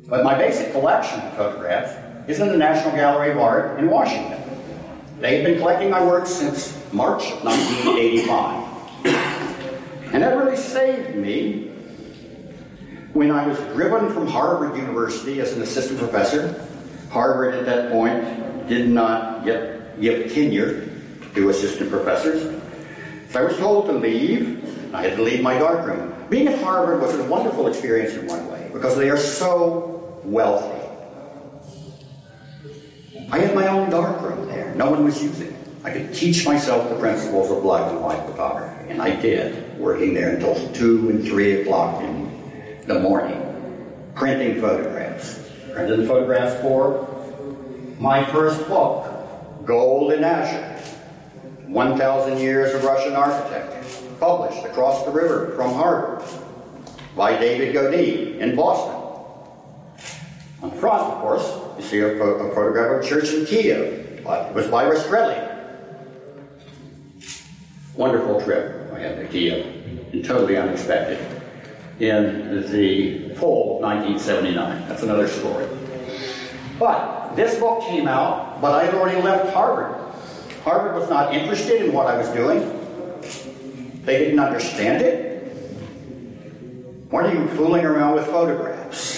but 0.07 0.23
my 0.23 0.37
basic 0.37 0.71
collection 0.71 1.19
of 1.19 1.33
photographs 1.33 1.93
is 2.29 2.39
in 2.39 2.49
the 2.49 2.57
National 2.57 2.95
Gallery 2.95 3.31
of 3.31 3.37
Art 3.37 3.79
in 3.79 3.89
Washington. 3.89 4.41
They've 5.19 5.43
been 5.43 5.57
collecting 5.57 5.89
my 5.89 6.03
work 6.03 6.27
since 6.27 6.77
March 6.93 7.23
1985. 7.43 8.67
And 10.13 10.23
that 10.23 10.37
really 10.37 10.55
saved 10.55 11.15
me 11.15 11.69
when 13.13 13.31
I 13.31 13.47
was 13.47 13.57
driven 13.73 14.13
from 14.13 14.27
Harvard 14.27 14.77
University 14.77 15.41
as 15.41 15.53
an 15.53 15.61
assistant 15.61 15.99
professor. 15.99 16.65
Harvard 17.09 17.55
at 17.55 17.65
that 17.65 17.91
point 17.91 18.67
did 18.67 18.89
not 18.89 19.45
yet 19.45 19.99
give 19.99 20.31
tenure 20.33 20.87
to 21.33 21.49
assistant 21.49 21.89
professors. 21.89 22.61
So 23.31 23.41
I 23.41 23.43
was 23.43 23.57
told 23.57 23.87
to 23.87 23.93
leave. 23.93 24.93
I 24.93 25.01
had 25.01 25.17
to 25.17 25.23
leave 25.23 25.41
my 25.41 25.57
darkroom. 25.57 26.13
Being 26.29 26.47
at 26.47 26.61
Harvard 26.61 27.01
was 27.01 27.15
a 27.15 27.23
wonderful 27.23 27.67
experience 27.67 28.13
in 28.13 28.27
one 28.27 28.47
way 28.51 28.69
because 28.71 28.95
they 28.95 29.09
are 29.09 29.17
so 29.17 29.96
wealthy. 30.27 30.75
I 33.31 33.39
had 33.39 33.55
my 33.55 33.67
own 33.67 33.89
darkroom 33.89 34.47
there. 34.47 34.75
No 34.75 34.91
one 34.91 35.03
was 35.03 35.21
using 35.21 35.47
it. 35.47 35.53
I 35.83 35.91
could 35.91 36.13
teach 36.13 36.45
myself 36.45 36.89
the 36.89 36.95
principles 36.99 37.49
of 37.49 37.63
black 37.63 37.89
and 37.91 38.01
white 38.01 38.23
photography, 38.25 38.89
and 38.91 39.01
I 39.01 39.15
did, 39.15 39.79
working 39.79 40.13
there 40.13 40.35
until 40.35 40.55
2 40.73 41.09
and 41.09 41.23
3 41.23 41.61
o'clock 41.61 42.03
in 42.03 42.81
the 42.85 42.99
morning, 42.99 43.41
printing 44.15 44.59
photographs. 44.61 45.39
Printed 45.73 45.99
the 46.01 46.07
photographs 46.07 46.59
for 46.61 47.07
my 47.99 48.25
first 48.25 48.67
book, 48.67 49.65
Gold 49.65 50.11
in 50.11 50.23
Azure 50.23 50.73
1,000 51.67 52.37
Years 52.37 52.73
of 52.73 52.83
Russian 52.83 53.13
Architecture, 53.13 53.83
published 54.19 54.65
across 54.65 55.03
the 55.03 55.11
river 55.11 55.53
from 55.55 55.73
Harvard 55.73 56.23
by 57.15 57.37
David 57.37 57.75
Godine 57.75 58.39
in 58.39 58.55
Boston. 58.55 58.96
On 60.61 60.71
the 60.71 60.75
front, 60.75 61.01
of 61.01 61.21
course, 61.21 61.59
you 61.77 61.83
see 61.83 61.99
a, 61.99 62.15
a 62.15 62.55
photograph 62.55 62.99
of 62.99 63.05
a 63.05 63.07
church 63.07 63.31
in 63.33 63.45
Kiev. 63.45 64.23
It 64.25 64.53
was 64.53 64.67
by 64.67 64.85
Rastrelli. 64.85 65.43
Wonderful 67.95 68.41
trip 68.41 68.91
I 68.93 68.99
had 68.99 69.17
to 69.17 69.27
Kiev, 69.27 69.65
and 70.13 70.25
totally 70.25 70.57
unexpected, 70.57 71.19
in 71.99 72.69
the 72.71 73.35
fall 73.35 73.77
of 73.77 73.81
1979. 73.83 74.87
That's 74.87 75.03
another 75.03 75.27
story. 75.27 75.67
But 76.79 77.35
this 77.35 77.59
book 77.59 77.81
came 77.83 78.07
out, 78.07 78.61
but 78.61 78.73
I 78.73 78.85
had 78.85 78.95
already 78.95 79.21
left 79.21 79.53
Harvard. 79.53 79.95
Harvard 80.63 80.99
was 80.99 81.09
not 81.09 81.33
interested 81.33 81.83
in 81.83 81.93
what 81.93 82.07
I 82.07 82.17
was 82.17 82.29
doing. 82.29 82.73
They 84.05 84.19
didn't 84.19 84.39
understand 84.39 85.03
it. 85.03 85.37
Why 87.09 87.27
are 87.27 87.33
you 87.33 87.47
fooling 87.49 87.85
around 87.85 88.15
with 88.15 88.25
photographs? 88.25 89.16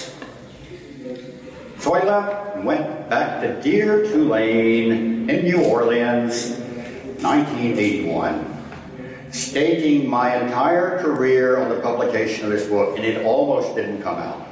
So 1.90 2.54
and 2.54 2.66
went 2.66 3.10
back 3.10 3.42
to 3.42 3.60
dear 3.64 4.04
Tulane 4.04 5.28
in 5.28 5.44
New 5.44 5.64
Orleans, 5.64 6.52
1981, 7.24 9.32
staking 9.32 10.08
my 10.08 10.40
entire 10.40 11.00
career 11.00 11.58
on 11.58 11.70
the 11.70 11.80
publication 11.80 12.46
of 12.46 12.52
this 12.52 12.68
book, 12.68 12.96
and 12.96 13.04
it 13.04 13.26
almost 13.26 13.76
didn't 13.76 14.04
come 14.04 14.20
out. 14.20 14.48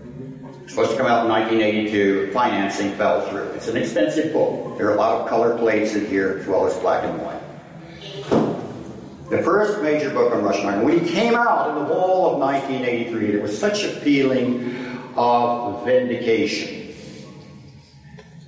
It 0.00 0.62
was 0.62 0.70
supposed 0.70 0.92
to 0.92 0.96
come 0.96 1.06
out 1.06 1.26
in 1.26 1.32
1982. 1.32 2.30
Financing 2.32 2.94
fell 2.94 3.28
through. 3.28 3.50
It's 3.50 3.68
an 3.68 3.76
expensive 3.76 4.32
book. 4.32 4.78
There 4.78 4.88
are 4.88 4.94
a 4.94 4.98
lot 4.98 5.20
of 5.20 5.28
color 5.28 5.58
plates 5.58 5.94
in 5.94 6.06
here 6.06 6.38
as 6.40 6.46
well 6.46 6.66
as 6.66 6.74
black 6.78 7.04
and 7.04 7.20
white. 7.20 7.42
The 9.28 9.42
first 9.42 9.82
major 9.82 10.08
book 10.08 10.32
on 10.32 10.42
Russian 10.42 10.64
art. 10.64 10.82
When 10.82 10.98
it 10.98 11.06
came 11.06 11.34
out 11.34 11.68
in 11.68 11.82
the 11.82 11.88
fall 11.90 12.32
of 12.32 12.38
1983, 12.38 13.32
there 13.32 13.42
was 13.42 13.58
such 13.58 13.84
a 13.84 13.88
feeling 13.88 14.87
of 15.18 15.84
vindication. 15.84 16.94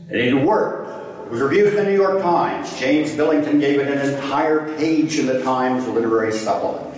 And 0.08 0.16
it 0.16 0.34
worked. 0.34 1.26
It 1.26 1.30
was 1.32 1.40
reviewed 1.40 1.68
in 1.68 1.76
the 1.76 1.84
New 1.84 1.96
York 1.96 2.22
Times. 2.22 2.78
James 2.78 3.14
Billington 3.14 3.58
gave 3.58 3.80
it 3.80 3.88
an 3.88 4.14
entire 4.14 4.76
page 4.76 5.18
in 5.18 5.26
the 5.26 5.42
Times 5.42 5.86
literary 5.88 6.32
supplement. 6.32 6.96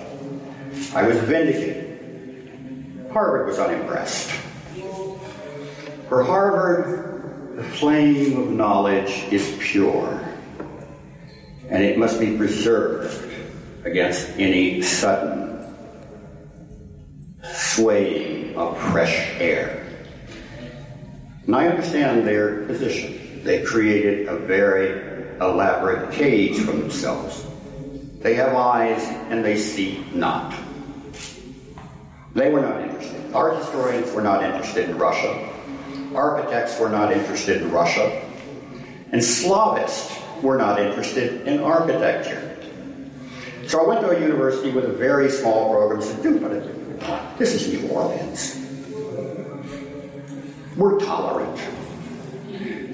I 0.95 1.07
was 1.07 1.17
vindicated. 1.21 3.09
Harvard 3.13 3.47
was 3.47 3.59
unimpressed. 3.59 4.31
For 6.09 6.23
Harvard, 6.23 7.57
the 7.57 7.63
flame 7.63 8.39
of 8.39 8.51
knowledge 8.51 9.25
is 9.31 9.57
pure, 9.59 10.21
and 11.71 11.83
it 11.83 11.97
must 11.97 12.21
be 12.21 12.37
preserved 12.37 13.31
against 13.85 14.29
any 14.39 14.83
sudden 14.83 15.51
swaying 17.43 18.42
of 18.57 18.79
fresh 18.91 19.35
air. 19.41 19.87
And 21.47 21.57
I 21.57 21.67
understand 21.69 22.27
their 22.27 22.65
position. 22.67 23.43
They 23.45 23.63
created 23.63 24.29
a 24.29 24.37
very 24.37 25.37
elaborate 25.41 26.13
cage 26.13 26.61
for 26.61 26.73
themselves. 26.73 27.45
They 28.21 28.35
have 28.35 28.55
eyes 28.55 29.03
and 29.31 29.45
they 29.45 29.57
see 29.57 30.05
not. 30.15 30.55
They 32.35 32.51
were 32.51 32.61
not 32.61 32.81
interested. 32.81 33.35
Art 33.35 33.57
historians 33.59 34.13
were 34.13 34.23
not 34.23 34.45
interested 34.45 34.89
in 34.89 34.97
Russia. 34.97 35.49
Architects 36.15 36.79
were 36.79 36.89
not 36.89 37.13
interested 37.13 37.63
in 37.63 37.71
Russia. 37.73 38.23
And 39.11 39.21
Slavists 39.21 40.43
were 40.43 40.57
not 40.57 40.81
interested 40.81 41.47
in 41.47 41.61
architecture. 41.61 42.57
So 43.67 43.85
I 43.85 43.89
went 43.89 44.01
to 44.03 44.11
a 44.11 44.21
university 44.21 44.71
with 44.71 44.85
a 44.85 44.93
very 44.93 45.31
small 45.31 45.71
program 45.71 46.03
said, 46.03 46.23
do 46.23 46.37
what 46.37 46.53
this 47.39 47.55
is 47.55 47.73
New 47.73 47.89
Orleans. 47.89 48.59
We're 50.77 50.99
tolerant. 51.01 51.61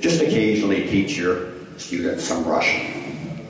Just 0.01 0.21
occasionally 0.23 0.89
teach 0.89 1.17
your 1.17 1.53
students 1.77 2.25
some 2.25 2.45
Russian. 2.45 3.47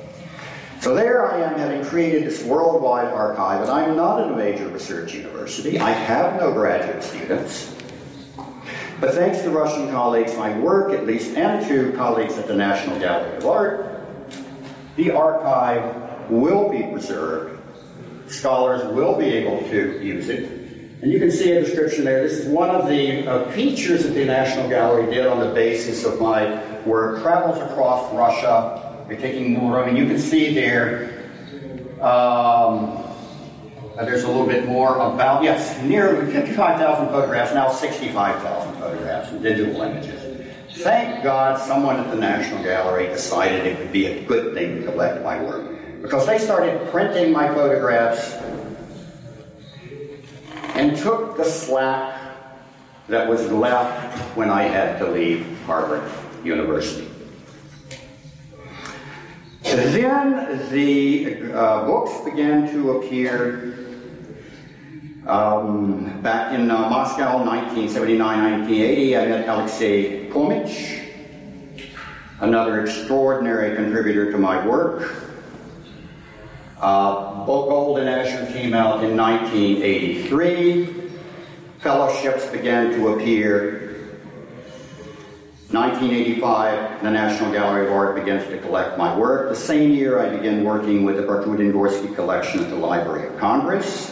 So 0.80 0.94
there 0.94 1.30
I 1.30 1.40
am 1.40 1.58
having 1.58 1.84
created 1.84 2.24
this 2.24 2.44
worldwide 2.44 3.12
archive, 3.12 3.62
and 3.62 3.70
I'm 3.70 3.96
not 3.96 4.22
in 4.22 4.32
a 4.32 4.36
major 4.36 4.68
research 4.68 5.14
university. 5.14 5.78
I 5.78 5.90
have 5.90 6.40
no 6.40 6.52
graduate 6.52 7.02
students. 7.02 7.74
But 9.00 9.14
thanks 9.14 9.42
to 9.42 9.50
Russian 9.50 9.90
colleagues, 9.90 10.36
my 10.36 10.56
work 10.58 10.92
at 10.92 11.06
least, 11.06 11.36
and 11.36 11.66
to 11.68 11.92
colleagues 11.96 12.36
at 12.36 12.46
the 12.46 12.56
National 12.56 12.98
Gallery 12.98 13.36
of 13.36 13.46
Art, 13.46 14.00
the 14.96 15.10
archive 15.12 16.30
will 16.30 16.68
be 16.68 16.82
preserved 16.82 17.57
scholars 18.30 18.84
will 18.94 19.16
be 19.16 19.26
able 19.26 19.60
to 19.70 20.00
use 20.02 20.28
it. 20.28 20.58
And 21.00 21.12
you 21.12 21.20
can 21.20 21.30
see 21.30 21.52
a 21.52 21.60
description 21.60 22.04
there. 22.04 22.22
This 22.22 22.38
is 22.38 22.46
one 22.46 22.70
of 22.70 22.88
the 22.88 23.26
uh, 23.26 23.50
features 23.52 24.02
that 24.02 24.10
the 24.10 24.24
National 24.24 24.68
Gallery 24.68 25.14
did 25.14 25.26
on 25.26 25.38
the 25.38 25.54
basis 25.54 26.04
of 26.04 26.20
my 26.20 26.60
work. 26.80 27.22
Travels 27.22 27.58
across 27.58 28.12
Russia. 28.12 29.06
You're 29.08 29.18
taking 29.18 29.54
more 29.54 29.76
room, 29.76 29.88
and 29.90 29.96
you 29.96 30.06
can 30.06 30.18
see 30.18 30.52
there. 30.54 31.30
Um, 32.00 33.04
uh, 33.96 34.04
there's 34.04 34.24
a 34.24 34.28
little 34.28 34.46
bit 34.46 34.66
more 34.66 34.96
about, 34.96 35.42
yes, 35.42 35.80
nearly 35.82 36.32
55,000 36.32 37.08
photographs, 37.08 37.54
now 37.54 37.70
65,000 37.70 38.74
photographs 38.74 39.30
and 39.30 39.42
digital 39.42 39.80
images. 39.82 40.46
Thank 40.78 41.24
God 41.24 41.60
someone 41.60 41.96
at 41.96 42.10
the 42.10 42.16
National 42.16 42.62
Gallery 42.62 43.06
decided 43.06 43.66
it 43.66 43.78
would 43.78 43.92
be 43.92 44.06
a 44.06 44.22
good 44.24 44.54
thing 44.54 44.80
to 44.80 44.84
collect 44.84 45.24
my 45.24 45.42
work 45.42 45.77
because 46.02 46.26
they 46.26 46.38
started 46.38 46.88
printing 46.90 47.32
my 47.32 47.48
photographs 47.48 48.32
and 50.74 50.96
took 50.96 51.36
the 51.36 51.44
slack 51.44 52.36
that 53.08 53.28
was 53.28 53.50
left 53.50 54.18
when 54.36 54.50
I 54.50 54.62
had 54.62 54.98
to 54.98 55.10
leave 55.10 55.46
Harvard 55.66 56.08
University. 56.44 57.08
Then 59.62 60.70
the 60.70 61.52
uh, 61.52 61.84
books 61.84 62.24
began 62.24 62.70
to 62.72 62.92
appear 62.92 63.74
um, 65.26 66.20
back 66.22 66.54
in 66.54 66.70
uh, 66.70 66.88
Moscow, 66.88 67.44
1979-1980. 67.44 69.20
I 69.20 69.26
met 69.26 69.48
Alexei 69.48 70.28
Komech, 70.30 71.04
another 72.40 72.80
extraordinary 72.82 73.76
contributor 73.76 74.32
to 74.32 74.38
my 74.38 74.66
work. 74.66 75.27
Uh, 76.80 77.44
Gold 77.44 77.98
and 77.98 78.08
Azure 78.08 78.52
came 78.52 78.74
out 78.74 79.02
in 79.02 79.16
1983. 79.16 81.10
Fellowships 81.80 82.46
began 82.46 82.90
to 82.92 83.08
appear 83.14 83.88
1985, 85.70 87.02
the 87.02 87.10
National 87.10 87.52
Gallery 87.52 87.86
of 87.86 87.92
Art 87.92 88.14
begins 88.14 88.42
to 88.48 88.56
collect 88.56 88.96
my 88.96 89.14
work. 89.14 89.50
The 89.50 89.54
same 89.54 89.90
year, 89.90 90.18
I 90.18 90.34
begin 90.34 90.64
working 90.64 91.04
with 91.04 91.18
the 91.18 91.24
Prokudin 91.24 91.72
Gorsky 91.72 92.14
collection 92.14 92.64
at 92.64 92.70
the 92.70 92.76
Library 92.76 93.28
of 93.28 93.36
Congress. 93.36 94.08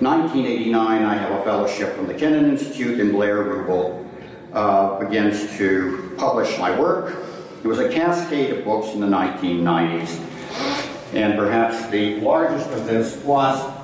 1989, 0.00 1.04
I 1.04 1.14
have 1.14 1.30
a 1.38 1.44
fellowship 1.44 1.94
from 1.94 2.08
the 2.08 2.14
Kennan 2.14 2.50
Institute, 2.50 2.98
and 2.98 3.12
Blair 3.12 3.44
Ruble 3.44 4.04
uh, 4.52 4.98
begins 4.98 5.56
to 5.56 6.16
publish 6.18 6.58
my 6.58 6.76
work. 6.76 7.16
It 7.62 7.68
was 7.68 7.78
a 7.78 7.88
cascade 7.88 8.50
of 8.50 8.64
books 8.64 8.88
in 8.92 9.00
the 9.00 9.06
1990s, 9.06 10.20
and 11.12 11.36
perhaps 11.36 11.88
the 11.90 12.20
largest 12.20 12.68
of 12.70 12.86
this 12.86 13.16
was 13.24 13.74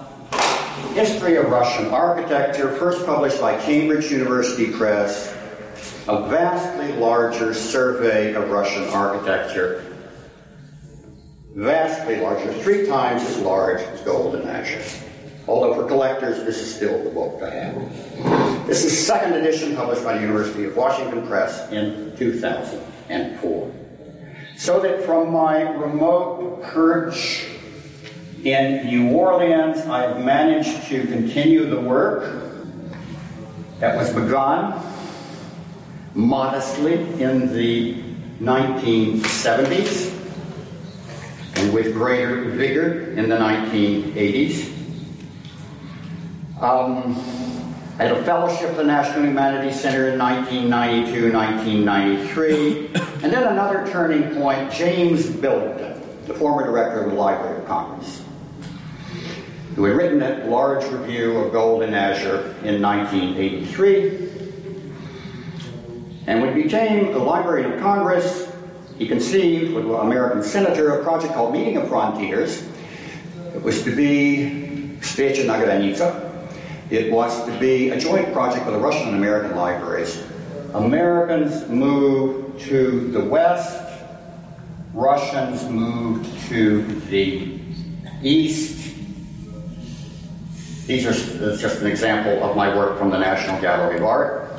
History 0.94 1.36
of 1.36 1.50
Russian 1.50 1.86
Architecture, 1.86 2.70
first 2.76 3.06
published 3.06 3.40
by 3.40 3.60
Cambridge 3.60 4.10
University 4.10 4.70
Press 4.72 5.34
a 6.06 6.28
vastly 6.28 6.92
larger 6.94 7.54
survey 7.54 8.34
of 8.34 8.50
Russian 8.50 8.84
architecture, 8.90 9.84
vastly 11.54 12.20
larger, 12.20 12.52
three 12.52 12.86
times 12.86 13.22
as 13.22 13.38
large 13.38 13.80
as 13.80 14.00
Gold 14.02 14.34
and 14.34 14.48
Azure. 14.48 14.82
Although 15.48 15.74
for 15.74 15.88
collectors, 15.88 16.44
this 16.44 16.58
is 16.58 16.74
still 16.74 17.02
the 17.04 17.10
book 17.10 17.38
to 17.40 17.50
have. 17.50 18.66
This 18.66 18.84
is 18.84 19.06
second 19.06 19.34
edition 19.34 19.74
published 19.74 20.04
by 20.04 20.14
the 20.14 20.20
University 20.20 20.64
of 20.64 20.76
Washington 20.76 21.26
Press 21.26 21.70
in 21.72 22.14
2004. 22.16 23.83
So 24.56 24.80
that 24.80 25.04
from 25.04 25.32
my 25.32 25.62
remote 25.62 26.62
perch 26.62 27.46
in 28.44 28.86
New 28.86 29.10
Orleans, 29.10 29.80
I 29.86 30.02
have 30.02 30.24
managed 30.24 30.86
to 30.88 31.06
continue 31.06 31.66
the 31.68 31.80
work 31.80 32.42
that 33.80 33.96
was 33.96 34.12
begun 34.12 34.80
modestly 36.14 36.94
in 37.20 37.52
the 37.52 38.02
1970s 38.40 40.12
and 41.56 41.72
with 41.72 41.92
greater 41.92 42.44
vigor 42.50 43.12
in 43.12 43.28
the 43.28 43.36
1980s. 43.36 44.70
Um, 46.60 47.16
I 47.98 48.04
had 48.04 48.12
a 48.12 48.24
fellowship 48.24 48.70
at 48.70 48.76
the 48.76 48.84
National 48.84 49.24
Humanities 49.24 49.80
Center 49.80 50.08
in 50.08 50.18
1992, 50.18 51.32
1993, 51.32 53.13
and 53.24 53.32
then 53.32 53.44
another 53.44 53.90
turning 53.90 54.34
point, 54.34 54.70
James 54.70 55.30
Billington, 55.30 55.98
the 56.26 56.34
former 56.34 56.62
director 56.62 57.04
of 57.04 57.10
the 57.10 57.16
Library 57.16 57.56
of 57.56 57.66
Congress, 57.66 58.22
who 59.74 59.84
had 59.84 59.96
written 59.96 60.20
a 60.20 60.44
large 60.44 60.84
review 60.92 61.38
of 61.38 61.50
gold 61.50 61.82
and 61.84 61.94
azure 61.94 62.54
in 62.64 62.82
1983. 62.82 64.28
And 66.26 66.42
when 66.42 66.54
he 66.54 66.64
became 66.64 67.14
the 67.14 67.18
Librarian 67.18 67.72
of 67.72 67.80
Congress, 67.80 68.52
he 68.98 69.08
conceived 69.08 69.72
with 69.72 69.86
an 69.86 69.92
American 69.92 70.42
senator 70.42 71.00
a 71.00 71.02
project 71.02 71.32
called 71.32 71.54
Meeting 71.54 71.78
of 71.78 71.88
Frontiers. 71.88 72.68
It 73.54 73.62
was 73.62 73.82
to 73.84 73.96
be 73.96 74.98
Svecha 75.00 75.46
Nagranica. 75.46 76.30
It 76.90 77.10
was 77.10 77.42
to 77.46 77.58
be 77.58 77.88
a 77.88 77.98
joint 77.98 78.34
project 78.34 78.66
with 78.66 78.74
the 78.74 78.80
Russian 78.80 79.08
and 79.08 79.16
American 79.16 79.56
libraries. 79.56 80.22
Americans 80.74 81.66
move 81.70 82.43
to 82.60 83.10
the 83.12 83.20
west, 83.20 83.80
Russians 84.92 85.68
moved 85.68 86.48
to 86.48 86.82
the 87.10 87.58
east. 88.22 88.94
These 90.86 91.06
are 91.06 91.56
just 91.56 91.80
an 91.80 91.86
example 91.86 92.42
of 92.44 92.56
my 92.56 92.74
work 92.74 92.98
from 92.98 93.10
the 93.10 93.18
National 93.18 93.60
Gallery 93.60 93.96
of 93.96 94.04
Art. 94.04 94.50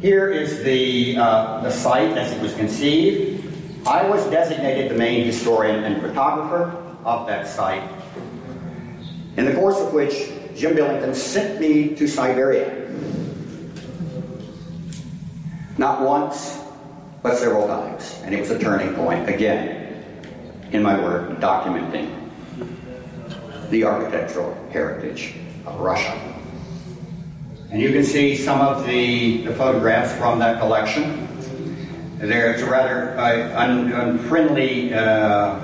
Here 0.00 0.30
is 0.30 0.62
the, 0.62 1.16
uh, 1.16 1.62
the 1.62 1.70
site 1.70 2.16
as 2.16 2.32
it 2.32 2.42
was 2.42 2.54
conceived. 2.54 3.42
I 3.86 4.08
was 4.08 4.24
designated 4.30 4.90
the 4.90 4.94
main 4.94 5.24
historian 5.24 5.84
and 5.84 6.02
photographer 6.02 6.76
of 7.04 7.26
that 7.28 7.46
site, 7.46 7.88
in 9.36 9.44
the 9.44 9.54
course 9.54 9.80
of 9.80 9.92
which 9.92 10.30
Jim 10.54 10.74
Billington 10.74 11.14
sent 11.14 11.60
me 11.60 11.94
to 11.94 12.06
Siberia. 12.06 12.85
Not 15.78 16.02
once, 16.02 16.58
but 17.22 17.36
several 17.36 17.66
times. 17.66 18.20
And 18.24 18.34
it 18.34 18.40
was 18.40 18.50
a 18.50 18.58
turning 18.58 18.94
point, 18.94 19.28
again, 19.28 20.04
in 20.72 20.82
my 20.82 20.98
work 20.98 21.38
documenting 21.38 22.12
the 23.70 23.84
architectural 23.84 24.56
heritage 24.72 25.34
of 25.66 25.80
Russia. 25.80 26.16
And 27.70 27.82
you 27.82 27.92
can 27.92 28.04
see 28.04 28.36
some 28.36 28.60
of 28.60 28.86
the, 28.86 29.44
the 29.44 29.54
photographs 29.54 30.12
from 30.14 30.38
that 30.38 30.60
collection. 30.60 31.28
There's 32.18 32.62
a 32.62 32.70
rather 32.70 33.18
uh, 33.18 33.60
un, 33.60 33.92
unfriendly 33.92 34.94
uh, 34.94 35.60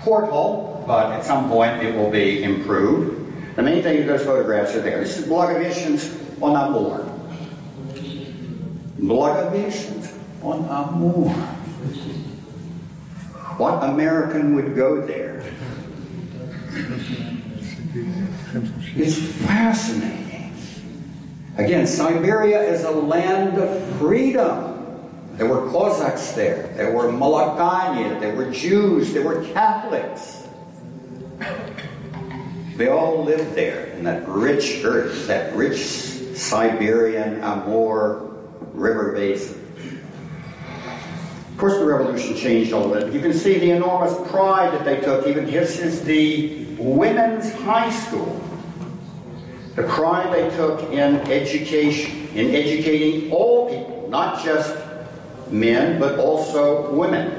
porthole, 0.00 0.84
but 0.86 1.12
at 1.12 1.24
some 1.24 1.48
point 1.48 1.82
it 1.82 1.94
will 1.94 2.10
be 2.10 2.42
improved. 2.42 3.56
The 3.56 3.62
main 3.62 3.82
thing 3.82 3.98
is 3.98 4.06
those 4.06 4.24
photographs 4.24 4.74
are 4.74 4.80
there. 4.80 5.00
This 5.00 5.18
is 5.18 5.26
Blagoveshchensk 5.26 6.40
on 6.40 6.56
Amur. 6.56 7.11
Blagoveshchensk 9.02 10.16
on 10.42 10.64
Amur. 10.68 11.30
What 13.58 13.82
American 13.84 14.54
would 14.54 14.76
go 14.76 15.04
there? 15.04 15.42
It's 18.96 19.18
fascinating. 19.44 20.54
Again, 21.56 21.86
Siberia 21.86 22.62
is 22.62 22.84
a 22.84 22.90
land 22.90 23.58
of 23.58 23.98
freedom. 23.98 24.70
There 25.34 25.46
were 25.46 25.70
Cossacks 25.70 26.32
there. 26.32 26.68
There 26.76 26.92
were 26.92 27.08
Malakanya. 27.08 28.20
There 28.20 28.34
were 28.34 28.50
Jews. 28.50 29.12
There 29.12 29.24
were 29.24 29.44
Catholics. 29.52 30.46
They 32.76 32.88
all 32.88 33.24
lived 33.24 33.54
there 33.54 33.86
in 33.86 34.04
that 34.04 34.26
rich 34.28 34.82
earth, 34.84 35.26
that 35.26 35.54
rich 35.54 35.80
Siberian 35.80 37.42
Amur 37.42 38.31
river 38.72 39.12
basin. 39.12 39.58
Of 41.50 41.58
course, 41.58 41.74
the 41.74 41.84
revolution 41.84 42.34
changed 42.36 42.72
all 42.72 42.92
of 42.92 43.02
it. 43.02 43.12
You 43.12 43.20
can 43.20 43.32
see 43.32 43.58
the 43.58 43.70
enormous 43.70 44.14
pride 44.30 44.72
that 44.72 44.84
they 44.84 45.00
took. 45.00 45.26
Even 45.26 45.46
this 45.46 45.78
is 45.78 46.02
the 46.02 46.64
women's 46.78 47.52
high 47.52 47.90
school 47.90 48.42
the 49.74 49.84
pride 49.84 50.32
they 50.32 50.54
took 50.54 50.82
in 50.92 51.16
education, 51.30 52.28
in 52.34 52.54
educating 52.54 53.32
all 53.32 53.70
people, 53.70 54.06
not 54.10 54.44
just 54.44 54.76
men, 55.50 55.98
but 55.98 56.18
also 56.18 56.92
women. 56.92 57.38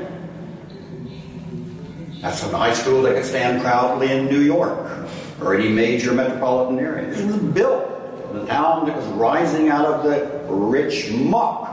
That's 2.21 2.41
a 2.43 2.57
high 2.57 2.73
school 2.73 3.03
that 3.03 3.15
could 3.15 3.25
stand 3.25 3.61
proudly 3.61 4.11
in 4.11 4.25
New 4.25 4.39
York 4.39 5.07
or 5.41 5.53
any 5.53 5.69
major 5.69 6.13
metropolitan 6.13 6.79
area. 6.79 7.09
This 7.09 7.21
was 7.21 7.38
built 7.38 7.93
a 8.36 8.45
town 8.45 8.88
that 8.88 8.95
was 8.95 9.05
rising 9.07 9.69
out 9.69 9.86
of 9.86 10.03
the 10.03 10.53
rich 10.53 11.11
muck 11.11 11.69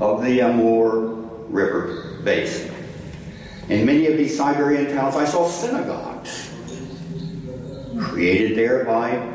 of 0.00 0.24
the 0.24 0.40
Amur 0.40 1.00
River 1.48 2.20
basin. 2.24 2.74
In 3.68 3.86
many 3.86 4.06
of 4.06 4.16
these 4.16 4.36
Siberian 4.36 4.94
towns, 4.94 5.16
I 5.16 5.24
saw 5.24 5.46
synagogues 5.48 6.50
created 8.00 8.56
there 8.56 8.84
by 8.84 9.32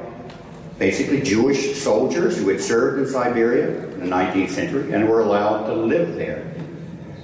basically 0.80 1.22
Jewish 1.22 1.78
soldiers 1.78 2.38
who 2.38 2.50
had 2.50 2.60
served 2.60 3.00
in 3.00 3.08
Siberia 3.08 3.70
in 3.94 4.00
the 4.02 4.06
19th 4.06 4.50
century 4.50 4.92
and 4.92 5.08
were 5.08 5.22
allowed 5.22 5.68
to 5.68 5.74
live 5.74 6.16
there 6.16 6.54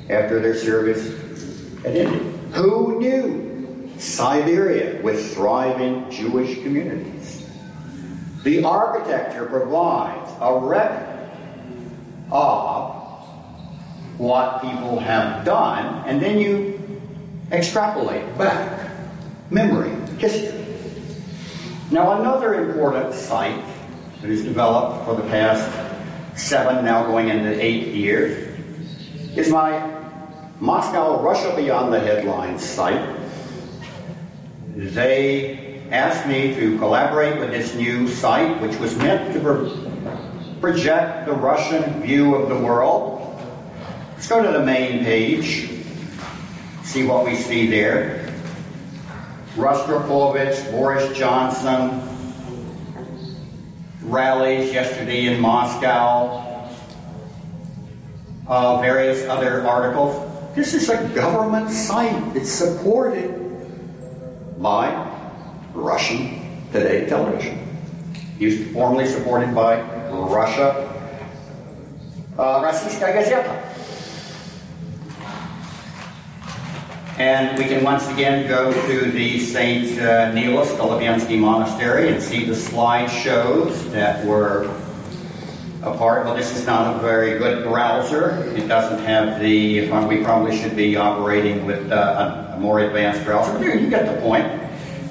after 0.10 0.40
their 0.40 0.56
service 0.56 1.08
had 1.84 1.98
ended. 1.98 2.22
Who 2.54 3.00
knew 3.00 3.92
Siberia 3.98 5.02
with 5.02 5.34
thriving 5.34 6.10
Jewish 6.10 6.62
communities? 6.64 7.41
The 8.44 8.64
architecture 8.64 9.46
provides 9.46 10.32
a 10.40 10.58
record 10.58 11.30
of 12.32 12.96
what 14.18 14.62
people 14.62 15.00
have 15.00 15.46
done, 15.46 16.04
and 16.08 16.22
then 16.22 16.40
you 16.40 17.02
extrapolate 17.52 18.38
back 18.38 18.90
memory, 19.52 19.92
history. 20.18 20.66
Now, 21.92 22.20
another 22.20 22.70
important 22.70 23.14
site 23.14 23.64
that 24.22 24.30
is 24.30 24.44
developed 24.44 25.06
for 25.06 25.16
the 25.16 25.28
past 25.30 25.70
seven, 26.36 26.84
now 26.84 27.06
going 27.06 27.30
into 27.30 27.62
eight 27.62 27.88
years, 27.88 28.58
is 29.36 29.50
my 29.50 30.02
Moscow 30.60 31.22
Russia 31.22 31.54
Beyond 31.56 31.94
the 31.94 32.00
Headlines 32.00 32.64
site. 32.64 33.18
They 34.76 35.71
asked 35.92 36.26
me 36.26 36.56
to 36.56 36.78
collaborate 36.78 37.38
with 37.38 37.52
this 37.52 37.76
new 37.76 38.08
site, 38.08 38.62
which 38.62 38.78
was 38.78 38.96
meant 38.96 39.34
to 39.34 39.40
project 40.62 41.26
the 41.26 41.34
Russian 41.34 42.02
view 42.02 42.34
of 42.36 42.48
the 42.48 42.58
world. 42.58 43.18
Let's 44.14 44.28
go 44.28 44.42
to 44.42 44.58
the 44.58 44.64
main 44.64 45.04
page, 45.04 45.70
see 46.84 47.06
what 47.06 47.26
we 47.26 47.36
see 47.36 47.70
there. 47.70 48.34
Rostropovich, 49.56 50.72
Boris 50.72 51.18
Johnson, 51.18 52.08
rallies 54.04 54.72
yesterday 54.72 55.26
in 55.26 55.42
Moscow, 55.42 56.70
uh, 58.48 58.80
various 58.80 59.28
other 59.28 59.68
articles. 59.68 60.56
This 60.56 60.74
is 60.74 60.88
a 60.90 61.06
government 61.10 61.70
site. 61.70 62.36
It's 62.36 62.50
supported 62.50 63.38
by 64.58 65.11
Russian 65.74 66.42
Today 66.72 67.06
television. 67.06 67.68
He 68.40 68.46
was 68.46 68.68
formerly 68.72 69.06
supported 69.08 69.54
by 69.54 69.82
Russia. 70.10 70.88
Uh, 72.38 72.62
Gazeta. 72.64 73.72
And 77.18 77.58
we 77.58 77.66
can 77.66 77.84
once 77.84 78.08
again 78.08 78.48
go 78.48 78.72
to 78.88 79.12
the 79.12 79.40
St. 79.40 80.00
Uh, 80.00 80.32
Nicholas 80.32 80.70
Doloviansky 80.72 81.38
Monastery 81.38 82.08
and 82.08 82.24
see 82.24 82.46
the 82.46 82.54
slideshows 82.54 83.92
that 83.92 84.26
were 84.26 84.74
a 85.84 85.98
part. 85.98 86.26
Well, 86.26 86.36
this 86.36 86.56
is 86.56 86.66
not 86.66 86.96
a 86.96 87.00
very 87.00 87.38
good 87.38 87.66
browser. 87.66 88.44
It 88.56 88.68
doesn't 88.68 89.04
have 89.06 89.40
the, 89.40 89.92
we 90.08 90.24
probably 90.24 90.58
should 90.58 90.76
be 90.76 90.96
operating 90.96 91.66
with 91.66 91.92
uh, 91.92 92.54
a 92.56 92.60
more 92.60 92.80
advanced 92.80 93.26
browser. 93.26 93.54
But 93.54 93.82
you 93.82 93.90
get 93.90 94.06
the 94.06 94.22
point. 94.22 94.61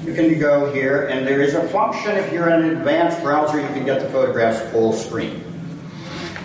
You 0.05 0.15
can 0.15 0.39
go 0.39 0.73
here, 0.73 1.09
and 1.09 1.27
there 1.27 1.43
is 1.43 1.53
a 1.53 1.69
function 1.69 2.13
if 2.13 2.33
you're 2.33 2.49
in 2.49 2.65
an 2.65 2.77
advanced 2.79 3.23
browser, 3.23 3.61
you 3.61 3.67
can 3.69 3.85
get 3.85 4.01
the 4.01 4.09
photographs 4.09 4.59
full 4.71 4.95
screen. 4.95 5.45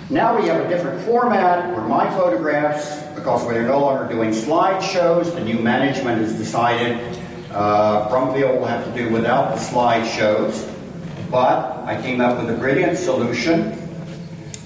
Now 0.10 0.38
we 0.38 0.48
have 0.50 0.64
a 0.64 0.68
different 0.68 1.02
format 1.06 1.74
where 1.74 1.88
my 1.88 2.10
photographs, 2.12 3.02
because 3.16 3.46
we're 3.46 3.66
no 3.66 3.80
longer 3.80 4.14
doing 4.14 4.32
slideshows, 4.32 5.34
the 5.34 5.40
new 5.40 5.58
management 5.58 6.22
has 6.22 6.34
decided 6.34 7.18
uh, 7.52 8.10
Brumfield 8.10 8.60
will 8.60 8.66
have 8.66 8.84
to 8.84 8.92
do 8.92 9.10
without 9.10 9.56
the 9.56 9.62
slideshows. 9.62 10.70
But 11.32 11.78
I 11.86 12.00
came 12.02 12.20
up 12.20 12.38
with 12.38 12.54
a 12.54 12.58
brilliant 12.58 12.98
solution. 12.98 13.72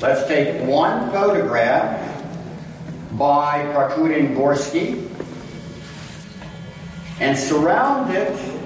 Let's 0.02 0.28
take 0.28 0.68
one 0.68 1.12
photograph 1.12 2.26
by 3.12 3.66
Prokudin 3.66 4.36
Gorsky 4.36 5.08
and 7.20 7.38
surround 7.38 8.16
it 8.16 8.59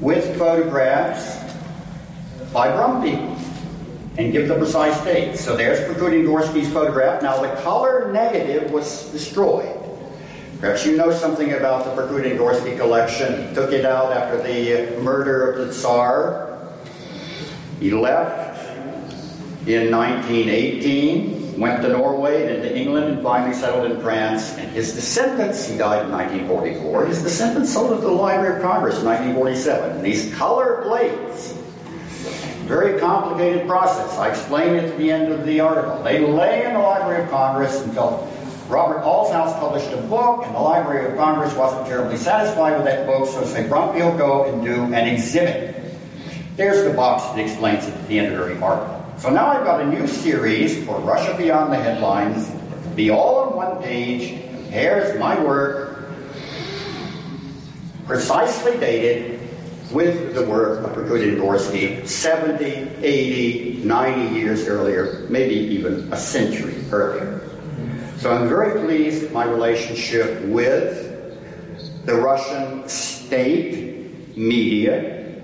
with 0.00 0.36
photographs 0.38 1.38
by 2.52 2.68
Brumfield 2.68 3.38
and 4.18 4.32
give 4.32 4.48
the 4.48 4.56
precise 4.56 4.98
date. 5.04 5.36
So 5.36 5.56
there's 5.56 5.78
Prokudin 5.80 6.24
Gorsky's 6.24 6.72
photograph. 6.72 7.22
Now 7.22 7.40
the 7.40 7.54
color 7.62 8.10
negative 8.12 8.70
was 8.70 9.10
destroyed. 9.12 9.76
Perhaps 10.60 10.84
you 10.84 10.96
know 10.96 11.10
something 11.10 11.54
about 11.54 11.84
the 11.84 11.90
Prokudin 12.02 12.36
Gorsky 12.36 12.76
collection. 12.76 13.48
He 13.48 13.54
took 13.54 13.72
it 13.72 13.86
out 13.86 14.12
after 14.12 14.42
the 14.42 15.00
murder 15.00 15.52
of 15.52 15.66
the 15.66 15.72
Tsar. 15.72 16.58
He 17.78 17.92
left 17.92 18.68
in 19.66 19.90
1918, 19.90 21.39
went 21.58 21.82
to 21.82 21.88
Norway 21.88 22.42
and 22.46 22.56
into 22.56 22.76
England, 22.76 23.06
and 23.06 23.22
finally 23.22 23.54
settled 23.54 23.90
in 23.90 24.00
France. 24.00 24.56
And 24.56 24.70
his 24.72 24.94
descendants, 24.94 25.66
he 25.66 25.76
died 25.76 26.04
in 26.04 26.12
1944, 26.12 27.06
his 27.06 27.22
descendants 27.22 27.72
sold 27.72 27.92
it 27.92 27.96
to 27.96 28.02
the 28.02 28.08
Library 28.08 28.56
of 28.56 28.62
Congress 28.62 28.98
in 29.00 29.06
1947. 29.06 29.96
And 29.96 30.04
these 30.04 30.34
color 30.34 30.82
plates 30.82 31.54
very 32.70 33.00
complicated 33.00 33.66
process. 33.66 34.16
I 34.16 34.28
explain 34.28 34.76
it 34.76 34.84
at 34.84 34.96
the 34.96 35.10
end 35.10 35.32
of 35.32 35.44
the 35.44 35.58
article. 35.58 36.04
They 36.04 36.20
lay 36.20 36.64
in 36.64 36.74
the 36.74 36.78
Library 36.78 37.24
of 37.24 37.28
Congress 37.28 37.82
until 37.82 38.28
Robert 38.68 39.02
Allshouse 39.02 39.58
published 39.58 39.90
a 39.92 39.96
book, 40.02 40.46
and 40.46 40.54
the 40.54 40.60
Library 40.60 41.10
of 41.10 41.18
Congress 41.18 41.52
wasn't 41.54 41.84
terribly 41.88 42.16
satisfied 42.16 42.76
with 42.76 42.84
that 42.84 43.06
book, 43.06 43.28
so 43.28 43.44
say, 43.44 43.64
Brumfield, 43.68 44.16
go 44.16 44.44
and 44.44 44.64
do 44.64 44.84
an 44.84 45.08
exhibit. 45.08 45.82
There's 46.54 46.84
the 46.84 46.94
box 46.94 47.24
that 47.34 47.40
explains 47.40 47.88
it 47.88 47.94
at 47.94 48.06
the 48.06 48.20
end 48.20 48.32
of 48.32 48.48
the 48.48 48.64
article. 48.64 48.99
So 49.20 49.28
now 49.28 49.48
I've 49.48 49.64
got 49.64 49.82
a 49.82 49.86
new 49.86 50.06
series 50.06 50.82
for 50.86 50.98
Russia 51.00 51.36
Beyond 51.36 51.74
the 51.74 51.76
Headlines, 51.76 52.50
be 52.96 53.10
all 53.10 53.50
on 53.50 53.54
one 53.54 53.82
page, 53.82 54.30
Here's 54.70 55.18
my 55.20 55.38
work, 55.38 56.08
precisely 58.06 58.78
dated, 58.78 59.38
with 59.90 60.34
the 60.34 60.46
work 60.46 60.86
of 60.86 60.96
Prokudin 60.96 61.36
Gorsky 61.36 62.08
70, 62.08 62.64
80, 62.64 63.84
90 63.84 64.34
years 64.34 64.66
earlier, 64.66 65.26
maybe 65.28 65.54
even 65.54 66.10
a 66.10 66.16
century 66.16 66.82
earlier. 66.90 67.42
So 68.16 68.32
I'm 68.32 68.48
very 68.48 68.80
pleased 68.80 69.32
my 69.32 69.44
relationship 69.44 70.40
with 70.46 72.06
the 72.06 72.14
Russian 72.14 72.88
state 72.88 74.34
media, 74.34 75.42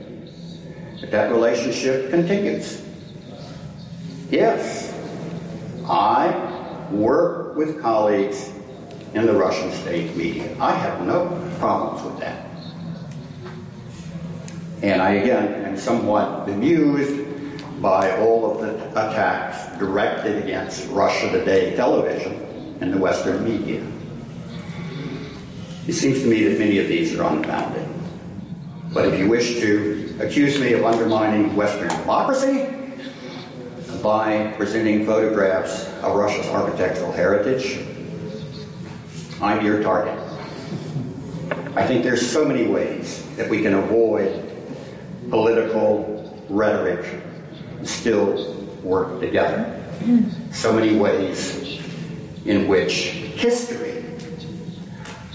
that 1.10 1.30
relationship 1.30 2.08
continues. 2.08 2.85
Yes, 4.30 4.92
I 5.88 6.88
work 6.90 7.54
with 7.54 7.80
colleagues 7.80 8.50
in 9.14 9.24
the 9.24 9.32
Russian 9.32 9.70
state 9.72 10.16
media. 10.16 10.56
I 10.60 10.72
have 10.72 11.06
no 11.06 11.26
problems 11.60 12.02
with 12.04 12.18
that. 12.18 12.44
And 14.82 15.00
I, 15.00 15.12
again, 15.12 15.64
am 15.64 15.76
somewhat 15.76 16.44
bemused 16.44 17.22
by 17.80 18.18
all 18.18 18.50
of 18.50 18.60
the 18.60 18.88
attacks 18.90 19.78
directed 19.78 20.42
against 20.42 20.88
Russia 20.90 21.30
Today 21.30 21.76
television 21.76 22.76
and 22.80 22.92
the 22.92 22.98
Western 22.98 23.44
media. 23.44 23.80
It 25.86 25.92
seems 25.92 26.20
to 26.22 26.26
me 26.26 26.48
that 26.48 26.58
many 26.58 26.78
of 26.78 26.88
these 26.88 27.16
are 27.16 27.22
unfounded. 27.32 27.88
But 28.92 29.06
if 29.06 29.20
you 29.20 29.28
wish 29.28 29.60
to 29.60 30.16
accuse 30.20 30.58
me 30.58 30.72
of 30.72 30.84
undermining 30.84 31.54
Western 31.54 31.88
democracy 32.00 32.75
by 34.06 34.52
presenting 34.56 35.04
photographs 35.04 35.88
of 36.04 36.14
Russia's 36.14 36.46
architectural 36.46 37.10
heritage, 37.10 37.84
I'm 39.42 39.66
your 39.66 39.82
target. 39.82 40.16
I 41.74 41.84
think 41.84 42.04
there's 42.04 42.24
so 42.24 42.44
many 42.44 42.68
ways 42.68 43.26
that 43.34 43.50
we 43.50 43.62
can 43.62 43.74
avoid 43.74 44.48
political 45.28 46.40
rhetoric 46.48 47.20
still 47.82 48.54
work 48.84 49.18
together. 49.18 49.74
So 50.52 50.72
many 50.72 50.96
ways 50.96 51.80
in 52.44 52.68
which 52.68 53.08
history 53.34 54.04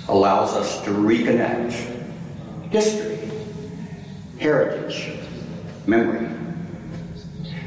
allows 0.08 0.54
us 0.54 0.82
to 0.86 0.92
reconnect 0.92 1.74
history, 2.72 3.20
heritage, 4.40 5.20
memory. 5.86 6.38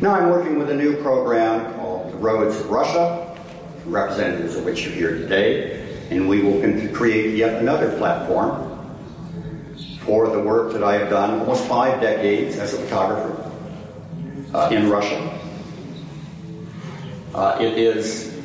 Now 0.01 0.14
I'm 0.14 0.28
working 0.28 0.59
with 0.59 0.70
a 0.70 0.74
new 0.74 0.97
program 1.03 1.72
called 1.74 2.12
The 2.12 2.16
Roads 2.16 2.59
of 2.59 2.68
Russia, 2.68 3.38
representatives 3.86 4.57
of 4.57 4.64
which 4.64 4.84
are 4.88 4.90
here 4.90 5.16
today, 5.16 5.86
and 6.11 6.28
we 6.28 6.42
will 6.42 6.61
create 6.92 7.36
yet 7.36 7.61
another 7.62 7.97
platform 7.97 8.72
for 10.01 10.28
the 10.30 10.40
work 10.40 10.72
that 10.72 10.82
I 10.82 10.95
have 10.95 11.11
done 11.11 11.38
almost 11.38 11.64
five 11.66 12.01
decades 12.01 12.57
as 12.57 12.74
a 12.74 12.78
photographer 12.78 13.53
uh, 14.53 14.68
in 14.72 14.90
Russia. 14.90 15.38
Uh, 17.32 17.57
it 17.61 17.78
is 17.78 18.36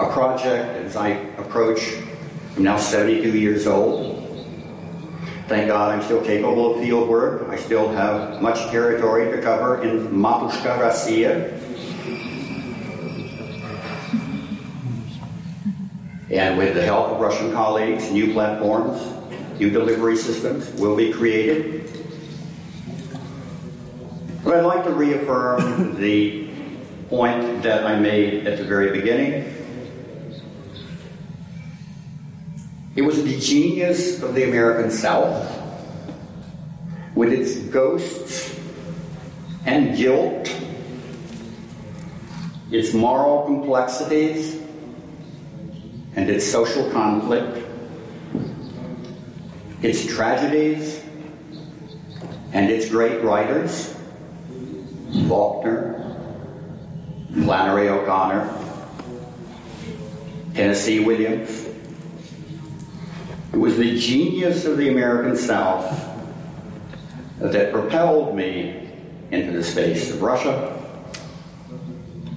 a 0.00 0.10
project 0.10 0.84
as 0.84 0.96
I 0.96 1.10
approach, 1.38 1.94
I'm 2.56 2.64
now 2.64 2.76
72 2.76 3.38
years 3.38 3.68
old. 3.68 4.11
Thank 5.52 5.68
God 5.68 5.94
I'm 5.94 6.02
still 6.02 6.24
capable 6.24 6.74
of 6.74 6.80
field 6.80 7.10
work. 7.10 7.46
I 7.50 7.56
still 7.56 7.92
have 7.92 8.40
much 8.40 8.70
territory 8.70 9.30
to 9.36 9.42
cover 9.42 9.82
in 9.82 10.08
Matushka, 10.08 10.78
Russia. 10.80 11.52
And 16.30 16.56
with 16.56 16.74
the 16.74 16.82
help 16.82 17.10
of 17.10 17.20
Russian 17.20 17.52
colleagues, 17.52 18.10
new 18.10 18.32
platforms, 18.32 18.98
New 19.58 19.68
delivery 19.68 20.16
systems 20.16 20.70
will 20.80 20.96
be 20.96 21.12
created. 21.12 22.02
But 24.42 24.56
I'd 24.56 24.64
like 24.64 24.84
to 24.84 24.90
reaffirm 24.90 26.00
the 26.00 26.48
point 27.10 27.62
that 27.62 27.84
I 27.84 28.00
made 28.00 28.46
at 28.46 28.56
the 28.56 28.64
very 28.64 28.90
beginning. 28.98 29.61
It 32.94 33.02
was 33.02 33.24
the 33.24 33.38
genius 33.38 34.22
of 34.22 34.34
the 34.34 34.44
American 34.44 34.90
South, 34.90 35.50
with 37.14 37.32
its 37.32 37.56
ghosts 37.56 38.54
and 39.64 39.96
guilt, 39.96 40.54
its 42.70 42.92
moral 42.92 43.46
complexities, 43.46 44.60
and 46.16 46.28
its 46.28 46.44
social 46.44 46.90
conflict, 46.90 47.66
its 49.80 50.04
tragedies, 50.04 51.02
and 52.52 52.70
its 52.70 52.90
great 52.90 53.22
writers, 53.22 53.96
Faulkner, 55.28 55.98
Flannery 57.32 57.88
O'Connor, 57.88 58.50
Tennessee 60.54 61.00
Williams. 61.00 61.61
It 63.52 63.58
was 63.58 63.76
the 63.76 63.98
genius 63.98 64.64
of 64.64 64.78
the 64.78 64.88
American 64.88 65.36
South 65.36 66.08
that 67.38 67.72
propelled 67.72 68.34
me 68.34 68.88
into 69.30 69.52
the 69.52 69.62
space 69.62 70.10
of 70.10 70.22
Russia, 70.22 70.78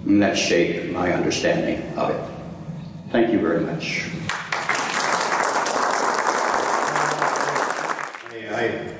and 0.05 0.21
that 0.21 0.37
shaped 0.37 0.91
my 0.91 1.13
understanding 1.13 1.81
of 1.97 2.09
it. 2.09 2.21
Thank 3.11 3.31
you 3.31 3.39
very 3.39 3.61
much. 3.61 4.05
I 8.55 8.93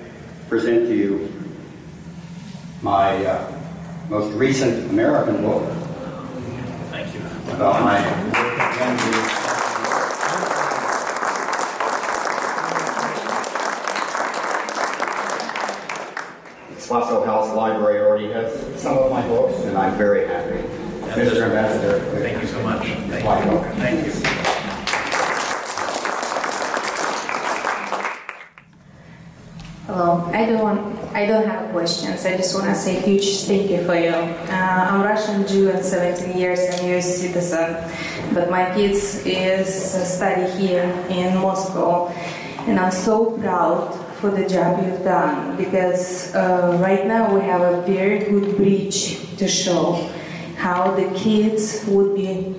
present 0.50 0.88
to 0.88 0.96
you 0.96 1.32
my 2.82 3.26
uh, 3.26 3.52
most 4.10 4.34
recent 4.36 4.90
American 4.92 5.42
book. 5.42 5.64
Thank 6.92 7.14
you. 7.14 7.22
About 7.54 7.82
my 7.84 8.00
work 8.28 8.60
at 8.60 8.78
Gandhi. 8.78 9.56
Spaso 16.78 17.26
House 17.26 17.45
Library 17.56 18.00
already 18.00 18.32
has 18.34 18.52
some 18.82 18.98
of 18.98 19.10
my 19.10 19.26
books, 19.28 19.58
and 19.64 19.78
I'm 19.78 19.98
very 19.98 20.28
happy. 20.28 20.62
Mr. 21.16 21.44
Ambassador. 21.44 22.00
Thank 22.20 22.42
you 22.42 22.48
so 22.48 22.62
much. 22.62 22.86
Thank 22.86 23.24
you. 23.24 23.26
welcome. 23.26 23.78
Thank 23.78 24.06
you. 24.06 24.12
Hello. 29.88 30.30
I 30.34 30.46
don't 30.46 30.62
want, 30.62 31.16
I 31.16 31.26
don't 31.26 31.48
have 31.48 31.72
questions. 31.72 32.26
I 32.26 32.36
just 32.36 32.54
want 32.54 32.68
to 32.68 32.76
say 32.76 33.00
huge 33.00 33.44
thank 33.46 33.70
you 33.72 33.86
for 33.86 33.96
you. 33.96 34.10
Uh, 34.10 34.88
I'm 34.90 35.02
Russian 35.02 35.48
Jew 35.48 35.70
and 35.70 35.86
17 35.86 36.38
years 36.38 36.60
and 36.60 36.90
U.S. 36.90 37.22
citizen, 37.22 37.78
but 38.34 38.50
my 38.50 38.74
kids 38.76 39.26
is 39.26 39.70
study 40.18 40.52
here 40.60 40.84
in 41.10 41.38
Moscow, 41.38 42.10
and 42.68 42.78
I'm 42.78 42.92
so 42.92 43.38
proud 43.38 44.05
for 44.20 44.32
the 44.32 44.48
job 44.48 44.84
you've 44.84 45.04
done 45.04 45.58
because 45.58 46.34
uh, 46.36 46.78
right 46.82 47.06
now 47.06 47.34
we 47.34 47.42
have 47.42 47.62
a 47.62 47.82
very 47.82 48.20
good 48.20 48.56
bridge 48.56 49.36
to 49.38 49.48
show 49.48 50.10
how 50.58 50.92
the 50.96 51.08
kids 51.18 51.84
would 51.88 52.16
be 52.16 52.56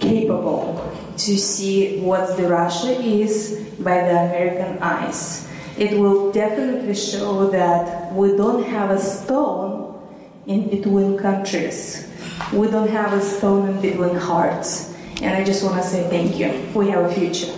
capable 0.00 0.84
to 1.16 1.38
see 1.38 2.00
what 2.00 2.36
the 2.36 2.46
Russia 2.46 2.92
is 3.00 3.66
by 3.80 3.96
the 4.02 4.10
American 4.10 4.78
eyes. 4.78 5.48
It 5.76 5.98
will 5.98 6.32
definitely 6.32 6.94
show 6.94 7.50
that 7.50 8.12
we 8.12 8.36
don't 8.36 8.64
have 8.64 8.90
a 8.90 8.98
stone 8.98 10.00
in 10.46 10.68
between 10.68 11.18
countries. 11.18 12.08
We 12.52 12.68
don't 12.68 12.88
have 12.88 13.12
a 13.12 13.20
stone 13.20 13.68
in 13.68 13.80
between 13.80 14.16
hearts. 14.16 14.94
And 15.20 15.34
I 15.34 15.44
just 15.44 15.64
want 15.64 15.82
to 15.82 15.88
say 15.88 16.08
thank 16.08 16.38
you. 16.38 16.50
We 16.74 16.90
have 16.90 17.04
a 17.04 17.12
future. 17.12 17.52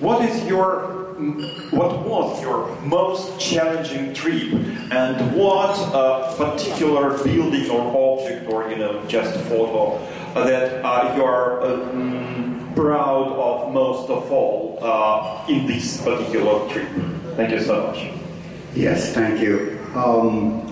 What 0.00 0.24
is 0.24 0.37
your 0.48 0.98
what 1.70 2.06
was 2.06 2.40
your 2.40 2.74
most 2.82 3.40
challenging 3.40 4.14
trip, 4.14 4.52
and 4.92 5.36
what 5.36 5.76
uh, 5.92 6.34
particular 6.36 7.22
building 7.24 7.68
or 7.70 8.20
object 8.20 8.48
or 8.48 8.70
you 8.70 8.76
know 8.76 9.04
just 9.06 9.38
photo 9.46 9.96
uh, 10.34 10.44
that 10.46 10.84
uh, 10.84 11.14
you 11.16 11.24
are 11.24 11.60
uh, 11.62 11.66
mm, 11.90 12.74
proud 12.74 13.32
of 13.32 13.72
most 13.72 14.08
of 14.08 14.30
all 14.30 14.78
uh, 14.80 15.44
in 15.48 15.66
this 15.66 16.00
particular 16.02 16.68
trip? 16.68 16.88
Thank 17.36 17.50
you 17.50 17.60
so 17.60 17.88
much. 17.88 18.10
Yes, 18.74 19.12
thank 19.12 19.40
you. 19.40 19.78
Um, 19.94 20.64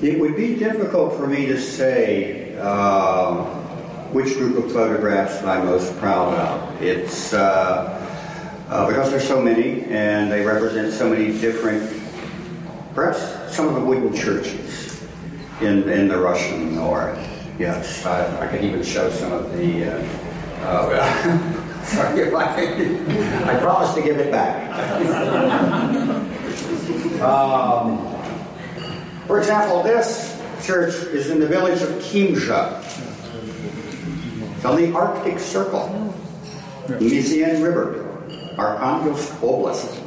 it 0.00 0.20
would 0.20 0.36
be 0.36 0.54
difficult 0.54 1.16
for 1.16 1.26
me 1.26 1.46
to 1.46 1.60
say 1.60 2.56
uh, 2.60 3.42
which 4.12 4.34
group 4.34 4.64
of 4.64 4.72
photographs 4.72 5.42
I'm 5.42 5.66
most 5.66 5.96
proud 5.98 6.34
of. 6.34 6.82
It's 6.82 7.34
uh, 8.68 8.86
because 8.86 9.10
there's 9.10 9.26
so 9.26 9.40
many 9.40 9.84
and 9.84 10.30
they 10.30 10.44
represent 10.44 10.92
so 10.92 11.08
many 11.08 11.38
different, 11.38 11.82
perhaps 12.94 13.54
some 13.54 13.68
of 13.68 13.74
the 13.74 13.80
wooden 13.80 14.14
churches 14.14 15.02
in, 15.60 15.88
in 15.88 16.08
the 16.08 16.18
Russian 16.18 16.74
north. 16.74 17.18
Yes, 17.58 18.06
I, 18.06 18.44
I 18.44 18.46
could 18.46 18.62
even 18.62 18.82
show 18.82 19.10
some 19.10 19.32
of 19.32 19.52
the. 19.56 19.92
Uh, 19.92 20.04
uh, 20.62 21.82
sorry 21.84 22.20
if 22.20 22.34
I. 22.34 23.52
I 23.52 23.58
promise 23.58 23.94
to 23.94 24.02
give 24.02 24.18
it 24.18 24.30
back. 24.30 24.68
Um, 27.20 28.14
for 29.26 29.38
example, 29.38 29.82
this 29.82 30.40
church 30.64 30.94
is 30.94 31.30
in 31.30 31.40
the 31.40 31.46
village 31.46 31.82
of 31.82 31.88
Kimzha. 32.00 32.80
It's 34.56 34.64
on 34.64 34.76
the 34.76 34.92
Arctic 34.94 35.40
Circle, 35.40 36.14
Mezen 36.86 37.62
River, 37.62 38.07
Arkhangelsk 38.58 39.38
Oblast. 39.40 40.04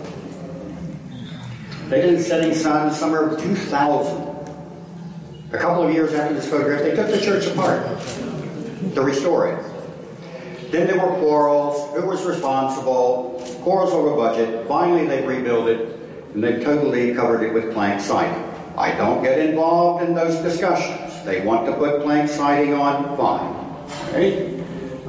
They 1.89 2.01
did 2.01 2.19
the 2.19 2.23
setting 2.23 2.53
sun 2.53 2.89
in 2.89 2.93
summer 2.93 3.29
of 3.29 3.41
2000. 3.41 4.27
A 5.53 5.57
couple 5.57 5.83
of 5.83 5.93
years 5.93 6.13
after 6.13 6.33
this 6.33 6.49
photograph, 6.49 6.81
they 6.81 6.93
took 6.93 7.07
the 7.07 7.19
church 7.19 7.47
apart 7.47 7.85
to 8.93 9.01
restore 9.01 9.47
it. 9.47 10.71
Then 10.71 10.87
there 10.87 10.99
were 10.99 11.15
quarrels. 11.17 11.93
Who 11.95 12.07
was 12.07 12.23
responsible? 12.23 13.41
Quarrels 13.63 13.91
over 13.93 14.15
budget. 14.15 14.67
Finally, 14.67 15.07
they 15.07 15.25
rebuilt 15.25 15.69
it, 15.69 15.97
and 16.33 16.43
they 16.43 16.61
totally 16.61 17.13
covered 17.13 17.43
it 17.43 17.53
with 17.53 17.73
plank 17.73 18.01
siding. 18.01 18.43
I 18.77 18.91
don't 18.95 19.23
get 19.23 19.39
involved 19.39 20.03
in 20.03 20.13
those 20.13 20.35
discussions. 20.37 21.23
They 21.23 21.41
want 21.45 21.65
to 21.67 21.73
put 21.73 22.03
plank 22.03 22.29
siding 22.29 22.73
on, 22.73 23.15
fine. 23.17 24.13
Right? 24.13 24.60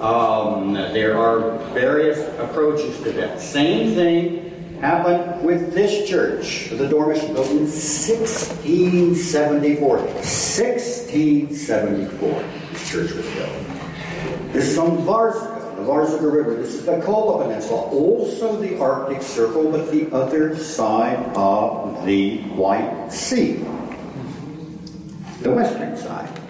Um, 0.03 0.74
there 0.74 1.16
are 1.16 1.57
various 1.72 2.18
approaches 2.40 3.00
to 3.05 3.12
that. 3.12 3.40
Same 3.40 3.94
thing 3.94 4.50
happened 4.80 5.44
with 5.44 5.72
this 5.74 6.09
church, 6.11 6.70
the 6.70 6.88
Dormish 6.88 7.20
built 7.32 7.48
in 7.50 7.68
1674. 7.70 9.98
1674, 9.98 12.44
this 12.72 12.90
church 12.90 13.12
was 13.12 13.30
built. 13.30 13.53
This 14.53 14.70
is 14.70 14.76
on 14.76 14.96
Varzuga, 15.07 15.76
the 15.76 15.82
Varzuga 15.82 16.32
River. 16.32 16.57
This 16.57 16.74
is 16.74 16.84
the 16.84 17.00
Kola 17.03 17.44
Peninsula, 17.44 17.82
also 17.82 18.61
the 18.61 18.76
Arctic 18.80 19.22
Circle, 19.22 19.70
but 19.70 19.88
the 19.92 20.11
other 20.12 20.57
side 20.57 21.24
of 21.36 22.05
the 22.05 22.38
White 22.57 23.12
Sea, 23.12 23.64
the 25.42 25.53
western 25.53 25.96
side. 25.96 26.41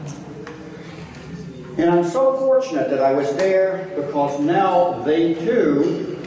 And 1.79 1.91
I'm 1.91 2.05
so 2.05 2.37
fortunate 2.37 2.91
that 2.91 3.03
I 3.03 3.13
was 3.13 3.35
there 3.37 3.91
because 3.97 4.39
now 4.41 4.93
they 5.05 5.35
too 5.35 6.19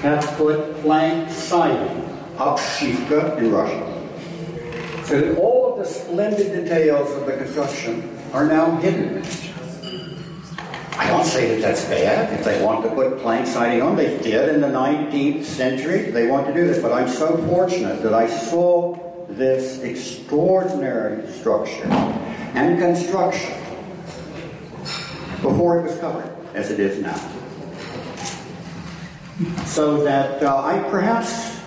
have 0.00 0.24
put 0.38 0.80
plank 0.80 1.30
siding, 1.30 2.02
obshivka 2.36 3.36
in 3.36 3.52
Russia. 3.52 3.90
So 5.04 5.20
that 5.20 5.38
all 5.38 5.72
of 5.72 5.78
the 5.78 5.84
splendid 5.84 6.64
details 6.64 7.10
of 7.14 7.26
the 7.26 7.36
construction 7.36 8.18
are 8.32 8.46
now 8.46 8.76
hidden. 8.76 9.22
I 10.96 11.08
don't 11.08 11.26
say 11.26 11.54
that 11.54 11.60
that's 11.60 11.84
bad. 11.84 12.32
If 12.32 12.44
they 12.44 12.64
want 12.64 12.84
to 12.84 12.90
put 12.90 13.18
plank 13.18 13.46
siding 13.46 13.82
on, 13.82 13.96
they 13.96 14.16
did 14.18 14.48
in 14.48 14.62
the 14.62 14.68
19th 14.68 15.44
century. 15.44 16.10
They 16.10 16.28
want 16.28 16.46
to 16.46 16.54
do 16.54 16.66
this. 16.66 16.80
But 16.80 16.92
I'm 16.92 17.08
so 17.08 17.36
fortunate 17.48 18.02
that 18.02 18.14
I 18.14 18.26
saw 18.26 18.96
this 19.28 19.80
extraordinary 19.82 21.30
structure 21.32 21.84
and 22.54 22.78
construction 22.78 23.63
before 25.44 25.78
it 25.78 25.82
was 25.82 25.98
covered, 25.98 26.28
as 26.54 26.70
it 26.70 26.80
is 26.80 27.00
now. 27.00 27.16
So 29.66 30.02
that 30.04 30.42
uh, 30.42 30.62
I 30.62 30.78
perhaps 30.90 31.60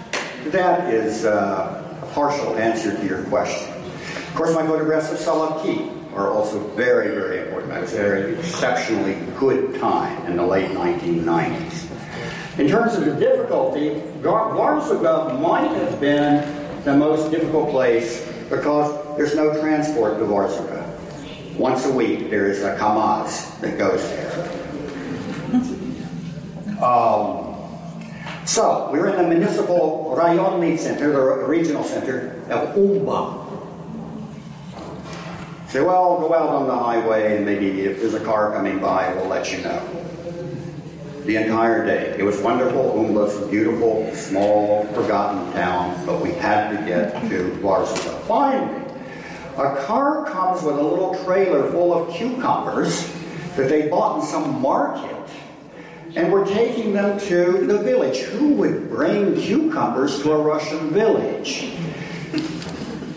that 0.47 0.91
is 0.91 1.25
uh, 1.25 1.99
a 2.01 2.05
partial 2.13 2.57
answer 2.57 2.95
to 2.95 3.05
your 3.05 3.23
question. 3.25 3.71
Of 3.73 4.35
course, 4.35 4.53
my 4.55 4.65
photographs 4.65 5.11
of 5.11 5.19
Solovki 5.19 5.93
are 6.13 6.31
also 6.31 6.59
very, 6.69 7.13
very 7.13 7.41
important. 7.41 7.71
That 7.73 7.81
was 7.81 7.93
a 7.93 7.97
very 7.97 8.35
exceptionally 8.39 9.15
good 9.37 9.79
time 9.79 10.25
in 10.25 10.37
the 10.37 10.45
late 10.45 10.71
1990s. 10.71 12.59
In 12.59 12.67
terms 12.67 12.95
of 12.95 13.05
the 13.05 13.13
difficulty, 13.13 14.01
Varzuga 14.21 15.39
might 15.39 15.69
have 15.77 15.99
been 15.99 16.83
the 16.83 16.95
most 16.95 17.29
difficult 17.29 17.69
place 17.69 18.25
because 18.49 19.17
there's 19.17 19.35
no 19.35 19.53
transport 19.61 20.17
to 20.17 20.25
Varzuga. 20.25 20.76
Once 21.57 21.85
a 21.85 21.91
week, 21.91 22.29
there 22.29 22.47
is 22.47 22.63
a 22.63 22.75
Kamaz 22.77 23.59
that 23.61 23.77
goes 23.77 24.01
there. 24.09 24.31
Um, 26.83 27.43
So, 28.45 28.89
we're 28.93 29.09
in 29.09 29.17
the 29.17 29.27
municipal 29.27 30.15
Rayonni 30.17 30.79
Center, 30.79 31.11
the 31.11 31.45
regional 31.45 31.83
center 31.83 32.41
of 32.49 32.75
Umba. 32.77 33.43
Say, 35.67 35.81
well, 35.81 36.17
go 36.19 36.33
out 36.33 36.47
on 36.49 36.65
the 36.67 36.75
highway 36.75 37.35
and 37.35 37.45
maybe 37.45 37.81
if 37.81 37.99
there's 37.99 38.13
a 38.13 38.23
car 38.23 38.53
coming 38.53 38.79
by, 38.79 39.13
we'll 39.15 39.27
let 39.27 39.51
you 39.51 39.61
know. 39.63 39.81
The 41.25 41.35
entire 41.35 41.85
day. 41.85 42.15
It 42.17 42.23
was 42.23 42.39
wonderful. 42.39 42.93
Umba's 42.93 43.35
a 43.41 43.47
beautiful, 43.47 44.09
small, 44.15 44.85
forgotten 44.93 45.51
town, 45.51 46.05
but 46.05 46.21
we 46.21 46.31
had 46.31 46.71
to 46.71 46.85
get 46.85 47.11
to 47.29 47.51
Varsovia. 47.61 48.21
Finally, 48.27 48.86
a 49.57 49.83
car 49.85 50.25
comes 50.25 50.61
with 50.61 50.77
a 50.77 50.81
little 50.81 51.15
trailer 51.25 51.69
full 51.71 51.93
of 51.93 52.13
cucumbers 52.13 53.11
that 53.55 53.69
they 53.69 53.87
bought 53.87 54.19
in 54.19 54.25
some 54.25 54.61
market 54.61 55.17
and 56.15 56.31
we're 56.31 56.45
taking 56.45 56.93
them 56.93 57.19
to 57.19 57.65
the 57.67 57.77
village. 57.77 58.19
Who 58.19 58.53
would 58.55 58.89
bring 58.89 59.35
cucumbers 59.35 60.21
to 60.23 60.31
a 60.31 60.41
Russian 60.41 60.89
village? 60.89 61.73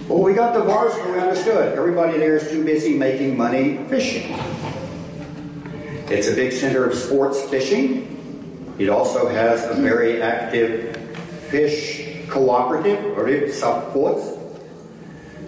Well, 0.07 0.23
we 0.23 0.35
got 0.35 0.55
the 0.55 0.61
bars 0.61 0.95
and 0.97 1.13
we 1.13 1.19
understood. 1.19 1.79
Everybody 1.79 2.19
there 2.19 2.37
is 2.37 2.51
too 2.51 2.65
busy 2.65 2.99
making 2.99 3.37
money 3.37 3.79
fishing. 3.89 4.35
It's 6.11 6.29
a 6.29 6.35
big 6.35 6.53
center 6.53 6.85
of 6.85 6.95
sports 6.95 7.41
fishing. 7.43 8.75
It 8.79 8.89
also 8.89 9.29
has 9.29 9.65
a 9.65 9.81
very 9.81 10.21
active 10.21 10.97
fish 11.49 12.27
cooperative, 12.29 13.17
or 13.17 13.53
support, 13.53 14.40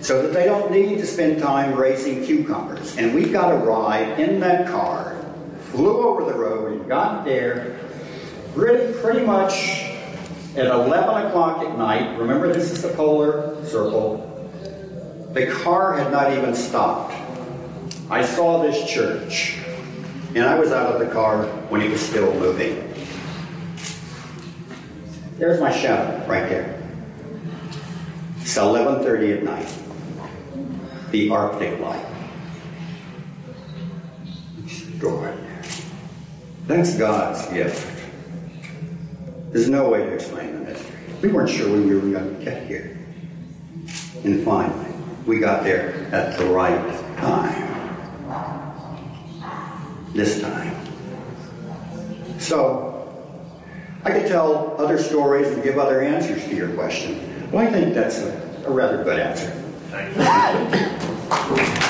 so 0.02 0.20
that 0.20 0.32
they 0.32 0.44
don't 0.44 0.72
need 0.72 0.98
to 0.98 1.06
spend 1.06 1.40
time 1.40 1.74
raising 1.74 2.24
cucumbers. 2.24 2.96
And 2.96 3.14
we 3.14 3.26
got 3.26 3.52
a 3.52 3.56
ride 3.56 4.18
in 4.18 4.40
that 4.40 4.68
car 4.68 5.16
flew 5.70 6.02
over 6.02 6.24
the 6.30 6.36
road 6.36 6.72
and 6.72 6.88
got 6.88 7.24
there 7.24 7.78
really 8.54 8.92
pretty 9.00 9.24
much 9.24 9.84
at 10.56 10.66
11 10.66 11.26
o'clock 11.26 11.62
at 11.64 11.78
night. 11.78 12.18
Remember, 12.18 12.52
this 12.52 12.70
is 12.70 12.82
the 12.82 12.90
polar 12.90 13.64
circle. 13.64 14.28
The 15.32 15.46
car 15.46 15.96
had 15.96 16.10
not 16.10 16.32
even 16.32 16.54
stopped. 16.54 17.14
I 18.10 18.22
saw 18.22 18.60
this 18.60 18.90
church, 18.90 19.56
and 20.34 20.44
I 20.44 20.58
was 20.58 20.72
out 20.72 20.92
of 20.92 21.00
the 21.00 21.10
car 21.10 21.44
when 21.70 21.80
it 21.80 21.90
was 21.90 22.02
still 22.02 22.34
moving. 22.34 22.92
There's 25.38 25.60
my 25.60 25.72
shadow 25.72 26.18
right 26.26 26.46
there. 26.50 26.78
It's 28.42 28.58
11:30 28.58 29.38
at 29.38 29.42
night. 29.44 29.81
The 31.12 31.28
Arctic 31.28 31.78
light. 31.78 32.06
Extraordinary. 34.64 35.66
That's 36.66 36.96
God's 36.96 37.46
gift. 37.52 37.86
There's 39.50 39.68
no 39.68 39.90
way 39.90 40.06
to 40.06 40.12
explain 40.14 40.54
the 40.54 40.70
mystery. 40.70 40.96
We 41.20 41.28
weren't 41.28 41.50
sure 41.50 41.70
when 41.70 41.86
we 41.86 41.94
were 41.96 42.18
going 42.18 42.38
to 42.38 42.42
get 42.42 42.66
here. 42.66 42.98
And 44.24 44.42
finally, 44.42 44.90
we 45.26 45.38
got 45.38 45.64
there 45.64 45.92
at 46.12 46.38
the 46.38 46.46
right 46.46 46.80
time. 47.18 47.68
This 50.14 50.40
time. 50.40 50.74
So, 52.38 53.12
I 54.02 54.12
could 54.12 54.28
tell 54.28 54.76
other 54.78 54.98
stories 54.98 55.48
and 55.48 55.62
give 55.62 55.78
other 55.78 56.00
answers 56.00 56.42
to 56.44 56.56
your 56.56 56.70
question. 56.70 57.50
Well, 57.52 57.68
I 57.68 57.70
think 57.70 57.92
that's 57.92 58.20
a, 58.20 58.64
a 58.66 58.70
rather 58.70 59.04
good 59.04 59.18
answer. 59.18 59.61
Thank 59.92 61.76
you. 61.76 61.81